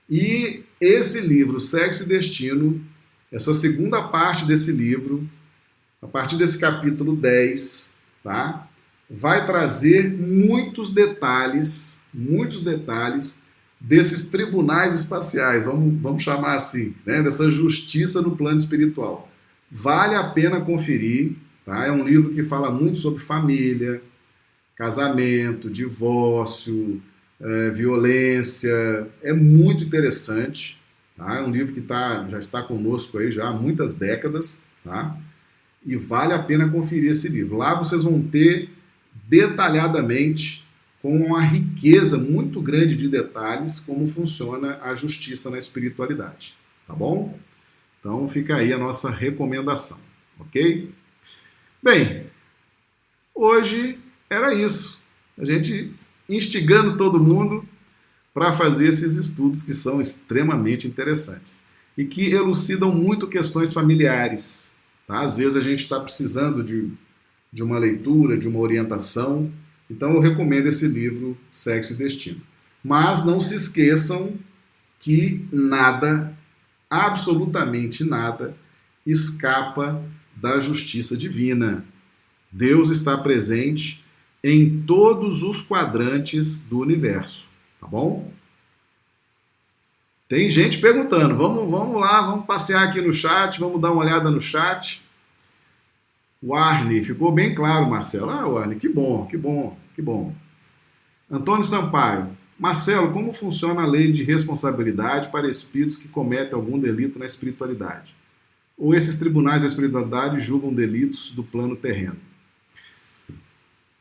E 0.08 0.62
esse 0.80 1.20
livro, 1.20 1.58
Sexo 1.58 2.04
e 2.04 2.06
Destino, 2.06 2.80
essa 3.32 3.52
segunda 3.52 4.00
parte 4.00 4.44
desse 4.44 4.70
livro, 4.70 5.28
a 6.00 6.06
partir 6.06 6.36
desse 6.36 6.56
capítulo 6.56 7.16
10, 7.16 7.98
tá? 8.22 8.68
Vai 9.10 9.44
trazer 9.44 10.08
muitos 10.08 10.92
detalhes, 10.92 12.04
muitos 12.14 12.62
detalhes 12.62 13.49
desses 13.80 14.28
tribunais 14.28 14.94
espaciais, 14.94 15.64
vamos, 15.64 16.00
vamos 16.00 16.22
chamar 16.22 16.54
assim, 16.54 16.94
né? 17.06 17.22
dessa 17.22 17.50
justiça 17.50 18.20
no 18.20 18.36
plano 18.36 18.58
espiritual. 18.58 19.30
Vale 19.70 20.14
a 20.14 20.24
pena 20.24 20.60
conferir, 20.60 21.32
tá? 21.64 21.86
É 21.86 21.92
um 21.92 22.04
livro 22.04 22.30
que 22.30 22.42
fala 22.42 22.70
muito 22.70 22.98
sobre 22.98 23.20
família, 23.20 24.02
casamento, 24.76 25.70
divórcio, 25.70 27.00
é, 27.40 27.70
violência. 27.70 29.06
É 29.22 29.32
muito 29.32 29.84
interessante. 29.84 30.80
Tá? 31.16 31.36
É 31.36 31.42
um 31.42 31.50
livro 31.50 31.72
que 31.72 31.80
tá, 31.80 32.26
já 32.28 32.38
está 32.38 32.62
conosco 32.62 33.18
aí 33.18 33.30
já 33.30 33.48
há 33.48 33.52
muitas 33.52 33.96
décadas. 33.96 34.68
Tá? 34.84 35.16
e 35.84 35.96
vale 35.96 36.32
a 36.32 36.38
pena 36.38 36.68
conferir 36.68 37.10
esse 37.10 37.28
livro. 37.28 37.56
Lá 37.56 37.74
vocês 37.74 38.04
vão 38.04 38.20
ter 38.22 38.70
detalhadamente, 39.28 40.66
com 41.02 41.16
uma 41.16 41.40
riqueza 41.40 42.18
muito 42.18 42.60
grande 42.60 42.96
de 42.96 43.08
detalhes, 43.08 43.80
como 43.80 44.06
funciona 44.06 44.78
a 44.82 44.94
justiça 44.94 45.50
na 45.50 45.58
espiritualidade. 45.58 46.54
Tá 46.86 46.94
bom? 46.94 47.38
Então 47.98 48.26
fica 48.28 48.56
aí 48.56 48.72
a 48.72 48.78
nossa 48.78 49.10
recomendação, 49.10 49.98
ok? 50.38 50.92
Bem, 51.82 52.26
hoje 53.34 53.98
era 54.28 54.54
isso. 54.54 55.02
A 55.38 55.44
gente 55.44 55.94
instigando 56.28 56.96
todo 56.96 57.22
mundo 57.22 57.66
para 58.32 58.52
fazer 58.52 58.86
esses 58.88 59.14
estudos 59.16 59.62
que 59.62 59.74
são 59.74 60.00
extremamente 60.00 60.86
interessantes 60.86 61.66
e 61.96 62.04
que 62.04 62.30
elucidam 62.30 62.94
muito 62.94 63.26
questões 63.26 63.72
familiares. 63.72 64.76
Tá? 65.06 65.22
Às 65.22 65.36
vezes 65.36 65.56
a 65.56 65.60
gente 65.60 65.80
está 65.80 65.98
precisando 66.00 66.62
de, 66.62 66.90
de 67.52 67.62
uma 67.62 67.78
leitura, 67.78 68.38
de 68.38 68.46
uma 68.46 68.60
orientação. 68.60 69.50
Então 69.90 70.12
eu 70.14 70.20
recomendo 70.20 70.68
esse 70.68 70.86
livro, 70.86 71.36
Sexo 71.50 71.94
e 71.94 71.96
Destino. 71.96 72.40
Mas 72.82 73.24
não 73.24 73.40
se 73.40 73.56
esqueçam 73.56 74.34
que 74.98 75.46
nada, 75.52 76.32
absolutamente 76.88 78.04
nada, 78.04 78.54
escapa 79.04 80.02
da 80.36 80.60
justiça 80.60 81.16
divina. 81.16 81.84
Deus 82.52 82.88
está 82.90 83.18
presente 83.18 84.04
em 84.42 84.82
todos 84.82 85.42
os 85.42 85.60
quadrantes 85.60 86.66
do 86.68 86.78
universo, 86.78 87.48
tá 87.80 87.86
bom? 87.86 88.32
Tem 90.28 90.48
gente 90.48 90.78
perguntando, 90.78 91.36
vamos, 91.36 91.68
vamos 91.68 92.00
lá, 92.00 92.22
vamos 92.22 92.46
passear 92.46 92.84
aqui 92.84 93.00
no 93.00 93.12
chat, 93.12 93.58
vamos 93.58 93.80
dar 93.80 93.90
uma 93.90 94.02
olhada 94.02 94.30
no 94.30 94.40
chat. 94.40 95.02
O 96.40 96.54
Arne, 96.54 97.02
ficou 97.02 97.32
bem 97.32 97.54
claro, 97.54 97.90
Marcelo. 97.90 98.30
Ah, 98.30 98.60
Arne, 98.60 98.76
que 98.76 98.88
bom, 98.88 99.26
que 99.26 99.36
bom, 99.36 99.76
que 100.00 100.02
bom. 100.02 100.34
Antônio 101.30 101.62
Sampaio, 101.62 102.34
Marcelo, 102.58 103.12
como 103.12 103.34
funciona 103.34 103.82
a 103.82 103.86
lei 103.86 104.10
de 104.10 104.24
responsabilidade 104.24 105.28
para 105.28 105.48
espíritos 105.48 105.96
que 105.96 106.08
cometem 106.08 106.54
algum 106.54 106.78
delito 106.78 107.18
na 107.18 107.26
espiritualidade? 107.26 108.14
Ou 108.78 108.94
esses 108.94 109.18
tribunais 109.18 109.60
da 109.60 109.68
espiritualidade 109.68 110.40
julgam 110.40 110.72
delitos 110.72 111.30
do 111.32 111.44
plano 111.44 111.76
terreno? 111.76 112.16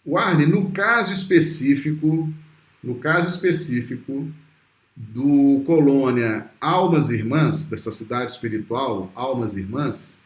O 0.06 0.18
Arne, 0.18 0.46
no 0.46 0.72
caso 0.72 1.12
específico, 1.12 2.34
no 2.82 2.96
caso 2.96 3.28
específico 3.28 4.32
do 4.96 5.62
colônia 5.66 6.50
Almas 6.60 7.10
Irmãs, 7.10 7.66
dessa 7.66 7.92
cidade 7.92 8.32
espiritual, 8.32 9.12
Almas 9.14 9.58
Irmãs, 9.58 10.24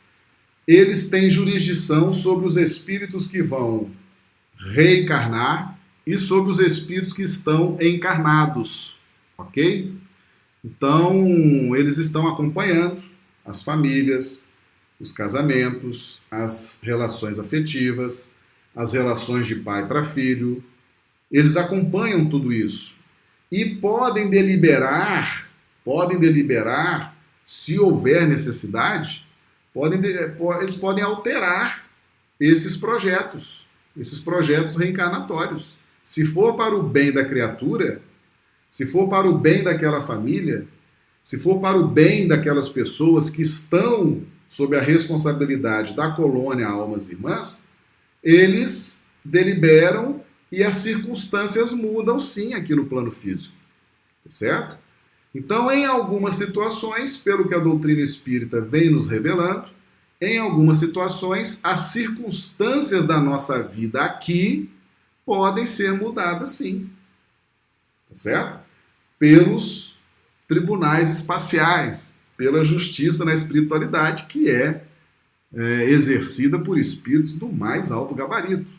eles 0.68 1.10
têm 1.10 1.30
jurisdição 1.30 2.12
sobre 2.12 2.46
os 2.46 2.58
espíritos 2.58 3.28
que 3.28 3.42
vão 3.42 3.92
reencarnar 4.58 5.78
e 6.06 6.18
sobre 6.18 6.52
os 6.52 6.60
espíritos 6.60 7.14
que 7.14 7.24
estão 7.24 7.78
encarnados, 7.82 8.98
ok? 9.38 9.94
Então, 10.64 11.76
eles 11.76 11.98
estão 11.98 12.28
acompanhando 12.28 13.02
as 13.46 13.62
famílias, 13.64 14.50
os 15.00 15.12
casamentos, 15.12 16.22
as 16.32 16.82
relações 16.84 17.38
afetivas, 17.38 18.34
as 18.76 18.94
relações 18.94 19.48
de 19.48 19.56
pai 19.56 19.88
para 19.88 20.04
filho. 20.04 20.64
Eles 21.32 21.58
acompanham 21.58 22.30
tudo 22.30 22.54
isso 22.54 22.98
e 23.52 23.66
podem 23.66 24.30
deliberar, 24.30 25.50
podem 25.84 26.20
deliberar, 26.20 27.16
se 27.44 27.78
houver 27.78 28.28
necessidade, 28.28 29.28
podem, 29.74 30.00
eles 30.62 30.76
podem 30.76 31.04
alterar 31.04 31.86
esses 32.40 32.78
projetos, 32.78 33.63
esses 33.98 34.20
projetos 34.20 34.76
reencarnatórios. 34.76 35.76
Se 36.04 36.26
for 36.26 36.56
para 36.56 36.76
o 36.76 36.84
bem 36.84 37.12
da 37.12 37.24
criatura, 37.24 38.02
se 38.70 38.86
for 38.86 39.10
para 39.10 39.28
o 39.28 39.38
bem 39.38 39.64
daquela 39.64 40.02
família, 40.02 40.68
se 41.22 41.38
for 41.38 41.62
para 41.62 41.78
o 41.78 41.88
bem 41.88 42.28
daquelas 42.28 42.68
pessoas 42.68 43.30
que 43.30 43.42
estão 43.42 44.24
sob 44.48 44.76
a 44.76 44.82
responsabilidade 44.82 45.96
da 45.96 46.12
colônia 46.12 46.68
Almas 46.68 47.10
Irmãs, 47.10 47.70
eles 48.22 49.08
deliberam 49.24 50.22
e 50.52 50.64
as 50.64 50.76
circunstâncias 50.76 51.72
mudam 51.72 52.20
sim 52.20 52.54
aqui 52.54 52.76
no 52.76 52.86
plano 52.86 53.10
físico. 53.10 53.56
Tá 54.24 54.30
certo? 54.30 54.78
Então, 55.34 55.72
em 55.72 55.86
algumas 55.86 56.36
situações, 56.36 57.18
pelo 57.18 57.48
que 57.48 57.56
a 57.56 57.60
doutrina 57.60 58.02
espírita 58.02 58.62
vem 58.62 58.90
nos 58.90 59.10
revelando, 59.10 59.70
em 60.24 60.38
algumas 60.40 60.78
situações, 60.78 61.60
as 61.64 61.92
circunstâncias 61.92 63.06
da 63.06 63.20
nossa 63.20 63.62
vida 63.62 64.02
aqui 64.02 64.70
podem 65.26 65.66
ser 65.66 65.94
mudadas 65.94 66.50
sim. 66.50 66.90
Tá 68.08 68.16
certo? 68.16 68.60
Pelos 69.20 69.98
tribunais 70.48 71.10
espaciais, 71.10 72.14
pela 72.38 72.64
justiça 72.64 73.26
na 73.26 73.34
espiritualidade, 73.34 74.26
que 74.28 74.50
é 74.50 74.84
é, 75.54 75.86
exercida 75.86 76.58
por 76.58 76.78
espíritos 76.78 77.34
do 77.34 77.52
mais 77.52 77.92
alto 77.92 78.16
gabarito. 78.16 78.72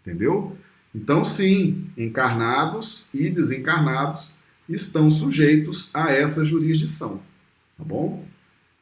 Entendeu? 0.00 0.56
Então, 0.94 1.24
sim, 1.24 1.86
encarnados 1.96 3.08
e 3.14 3.30
desencarnados 3.30 4.36
estão 4.68 5.10
sujeitos 5.10 5.94
a 5.94 6.10
essa 6.12 6.44
jurisdição. 6.44 7.22
Tá 7.76 7.84
bom? 7.84 8.26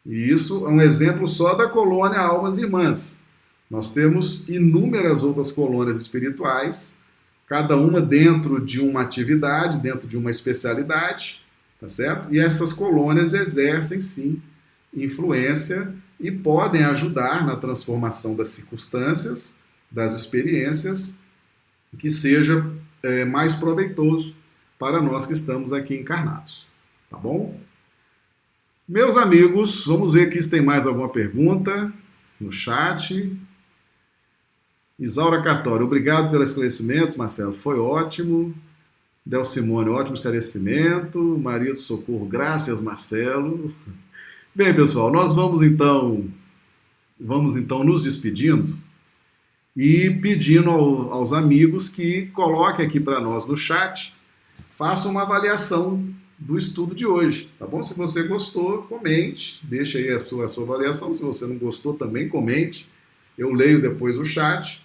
E 0.07 0.31
isso 0.31 0.67
é 0.67 0.71
um 0.71 0.81
exemplo 0.81 1.27
só 1.27 1.55
da 1.55 1.69
colônia 1.69 2.21
Almas 2.21 2.59
Irmãs. 2.59 3.25
Nós 3.69 3.93
temos 3.93 4.49
inúmeras 4.49 5.25
outras 5.25 5.51
colônias 5.51 5.99
espirituais, 5.99 7.03
cada 7.47 7.77
uma 7.77 8.01
dentro 8.01 8.65
de 8.65 8.81
uma 8.81 9.03
atividade, 9.03 9.81
dentro 9.81 10.07
de 10.07 10.17
uma 10.17 10.31
especialidade, 10.31 11.45
tá 11.81 11.89
certo? 11.89 12.33
E 12.33 12.39
essas 12.39 12.73
colônias 12.73 13.35
exercem 13.35 14.01
sim 14.01 14.41
influência 14.95 15.93
e 16.19 16.31
podem 16.31 16.85
ajudar 16.85 17.45
na 17.45 17.57
transformação 17.57 18.37
das 18.37 18.49
circunstâncias, 18.49 19.57
das 19.91 20.15
experiências, 20.15 21.21
que 21.99 22.11
seja 22.11 22.65
é, 23.03 23.25
mais 23.25 23.55
proveitoso 23.55 24.37
para 24.79 25.01
nós 25.01 25.27
que 25.27 25.33
estamos 25.33 25.73
aqui 25.73 25.95
encarnados. 25.95 26.67
Tá 27.11 27.17
bom? 27.17 27.59
Meus 28.89 29.17
amigos, 29.17 29.85
vamos 29.85 30.13
ver 30.13 30.29
aqui 30.29 30.41
se 30.41 30.49
tem 30.49 30.61
mais 30.61 30.87
alguma 30.87 31.09
pergunta 31.09 31.93
no 32.41 32.53
chat. 32.53 33.37
Isaura 34.97 35.43
Cartório, 35.43 35.85
obrigado 35.85 36.31
pelos 36.31 36.51
esclarecimentos, 36.51 37.17
Marcelo, 37.17 37.53
foi 37.53 37.81
ótimo. 37.81 38.55
Del 39.25 39.45
Simone, 39.45 39.91
ótimo 39.91 40.15
esclarecimento. 40.15 41.19
Maria 41.37 41.73
do 41.73 41.81
Socorro, 41.81 42.27
graças, 42.27 42.81
Marcelo. 42.81 43.75
Bem, 44.55 44.73
pessoal, 44.73 45.11
nós 45.11 45.35
vamos 45.35 45.63
então 45.63 46.25
vamos 47.19 47.57
então 47.57 47.83
nos 47.83 48.05
despedindo 48.05 48.79
e 49.77 50.11
pedindo 50.23 50.71
ao, 50.71 51.13
aos 51.13 51.33
amigos 51.33 51.89
que 51.89 52.27
coloquem 52.27 52.87
aqui 52.87 53.01
para 53.01 53.21
nós 53.21 53.49
no 53.49 53.57
chat, 53.57 54.15
façam 54.71 55.11
uma 55.11 55.23
avaliação 55.23 56.09
do 56.39 56.59
estudo 56.59 56.95
de 56.95 57.07
hoje, 57.07 57.51
tá 57.59 57.67
bom? 57.67 57.83
Se 57.83 57.97
você 57.97 58.25
gostou, 58.25 58.83
comente, 58.83 59.65
deixa 59.67 59.99
aí 59.99 60.11
a 60.11 60.19
sua, 60.19 60.47
a 60.47 60.49
sua 60.49 60.65
avaliação. 60.65 61.15
Se 61.15 61.23
você 61.23 61.47
não 61.47 61.57
gostou, 61.57 61.95
também 61.95 62.29
comente. 62.29 62.89
Eu 63.39 63.53
leio 63.53 63.81
depois 63.81 64.19
o 64.19 64.25
chat. 64.25 64.85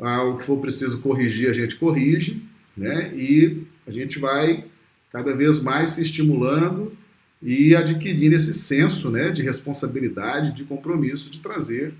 Ah, 0.00 0.22
o 0.22 0.38
que 0.38 0.44
for 0.44 0.58
preciso 0.58 1.00
corrigir, 1.00 1.50
a 1.50 1.52
gente 1.52 1.76
corrige, 1.76 2.42
né? 2.76 3.12
E 3.14 3.64
a 3.86 3.90
gente 3.90 4.18
vai 4.18 4.64
cada 5.10 5.34
vez 5.34 5.60
mais 5.60 5.90
se 5.90 6.02
estimulando 6.02 6.96
e 7.42 7.74
adquirir 7.74 8.32
esse 8.32 8.54
senso 8.54 9.10
né, 9.10 9.30
de 9.30 9.42
responsabilidade, 9.42 10.52
de 10.52 10.64
compromisso 10.64 11.30
de 11.30 11.40
trazer 11.40 11.94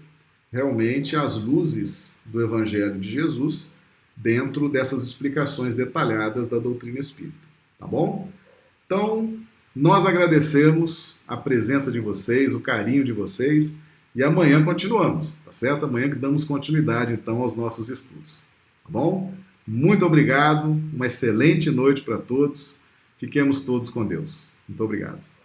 realmente 0.53 1.17
as 1.17 1.43
luzes 1.43 2.19
do 2.25 2.43
Evangelho 2.43 2.99
de 2.99 3.11
Jesus 3.11 3.75
dentro 4.17 4.69
dessas 4.69 5.03
explicações 5.03 5.75
detalhadas 5.75 6.47
da 6.47 6.59
doutrina 6.59 6.99
espírita. 6.99 7.49
Tá 7.79 7.87
bom? 7.87 8.31
Então, 8.91 9.39
nós 9.73 10.05
agradecemos 10.05 11.17
a 11.29 11.37
presença 11.37 11.93
de 11.93 12.01
vocês, 12.01 12.55
o 12.55 12.61
carinho 12.61 13.05
de 13.05 13.13
vocês 13.13 13.79
e 14.17 14.21
amanhã 14.21 14.65
continuamos, 14.65 15.35
tá 15.35 15.53
certo? 15.53 15.85
Amanhã 15.85 16.11
que 16.11 16.17
damos 16.17 16.43
continuidade 16.43 17.13
então 17.13 17.41
aos 17.41 17.55
nossos 17.55 17.89
estudos. 17.89 18.49
Tá 18.83 18.91
bom? 18.91 19.33
Muito 19.65 20.05
obrigado, 20.05 20.73
uma 20.93 21.07
excelente 21.07 21.71
noite 21.71 22.03
para 22.03 22.19
todos. 22.19 22.85
Fiquemos 23.17 23.61
todos 23.61 23.89
com 23.89 24.05
Deus. 24.05 24.53
Muito 24.69 24.83
obrigado. 24.83 25.40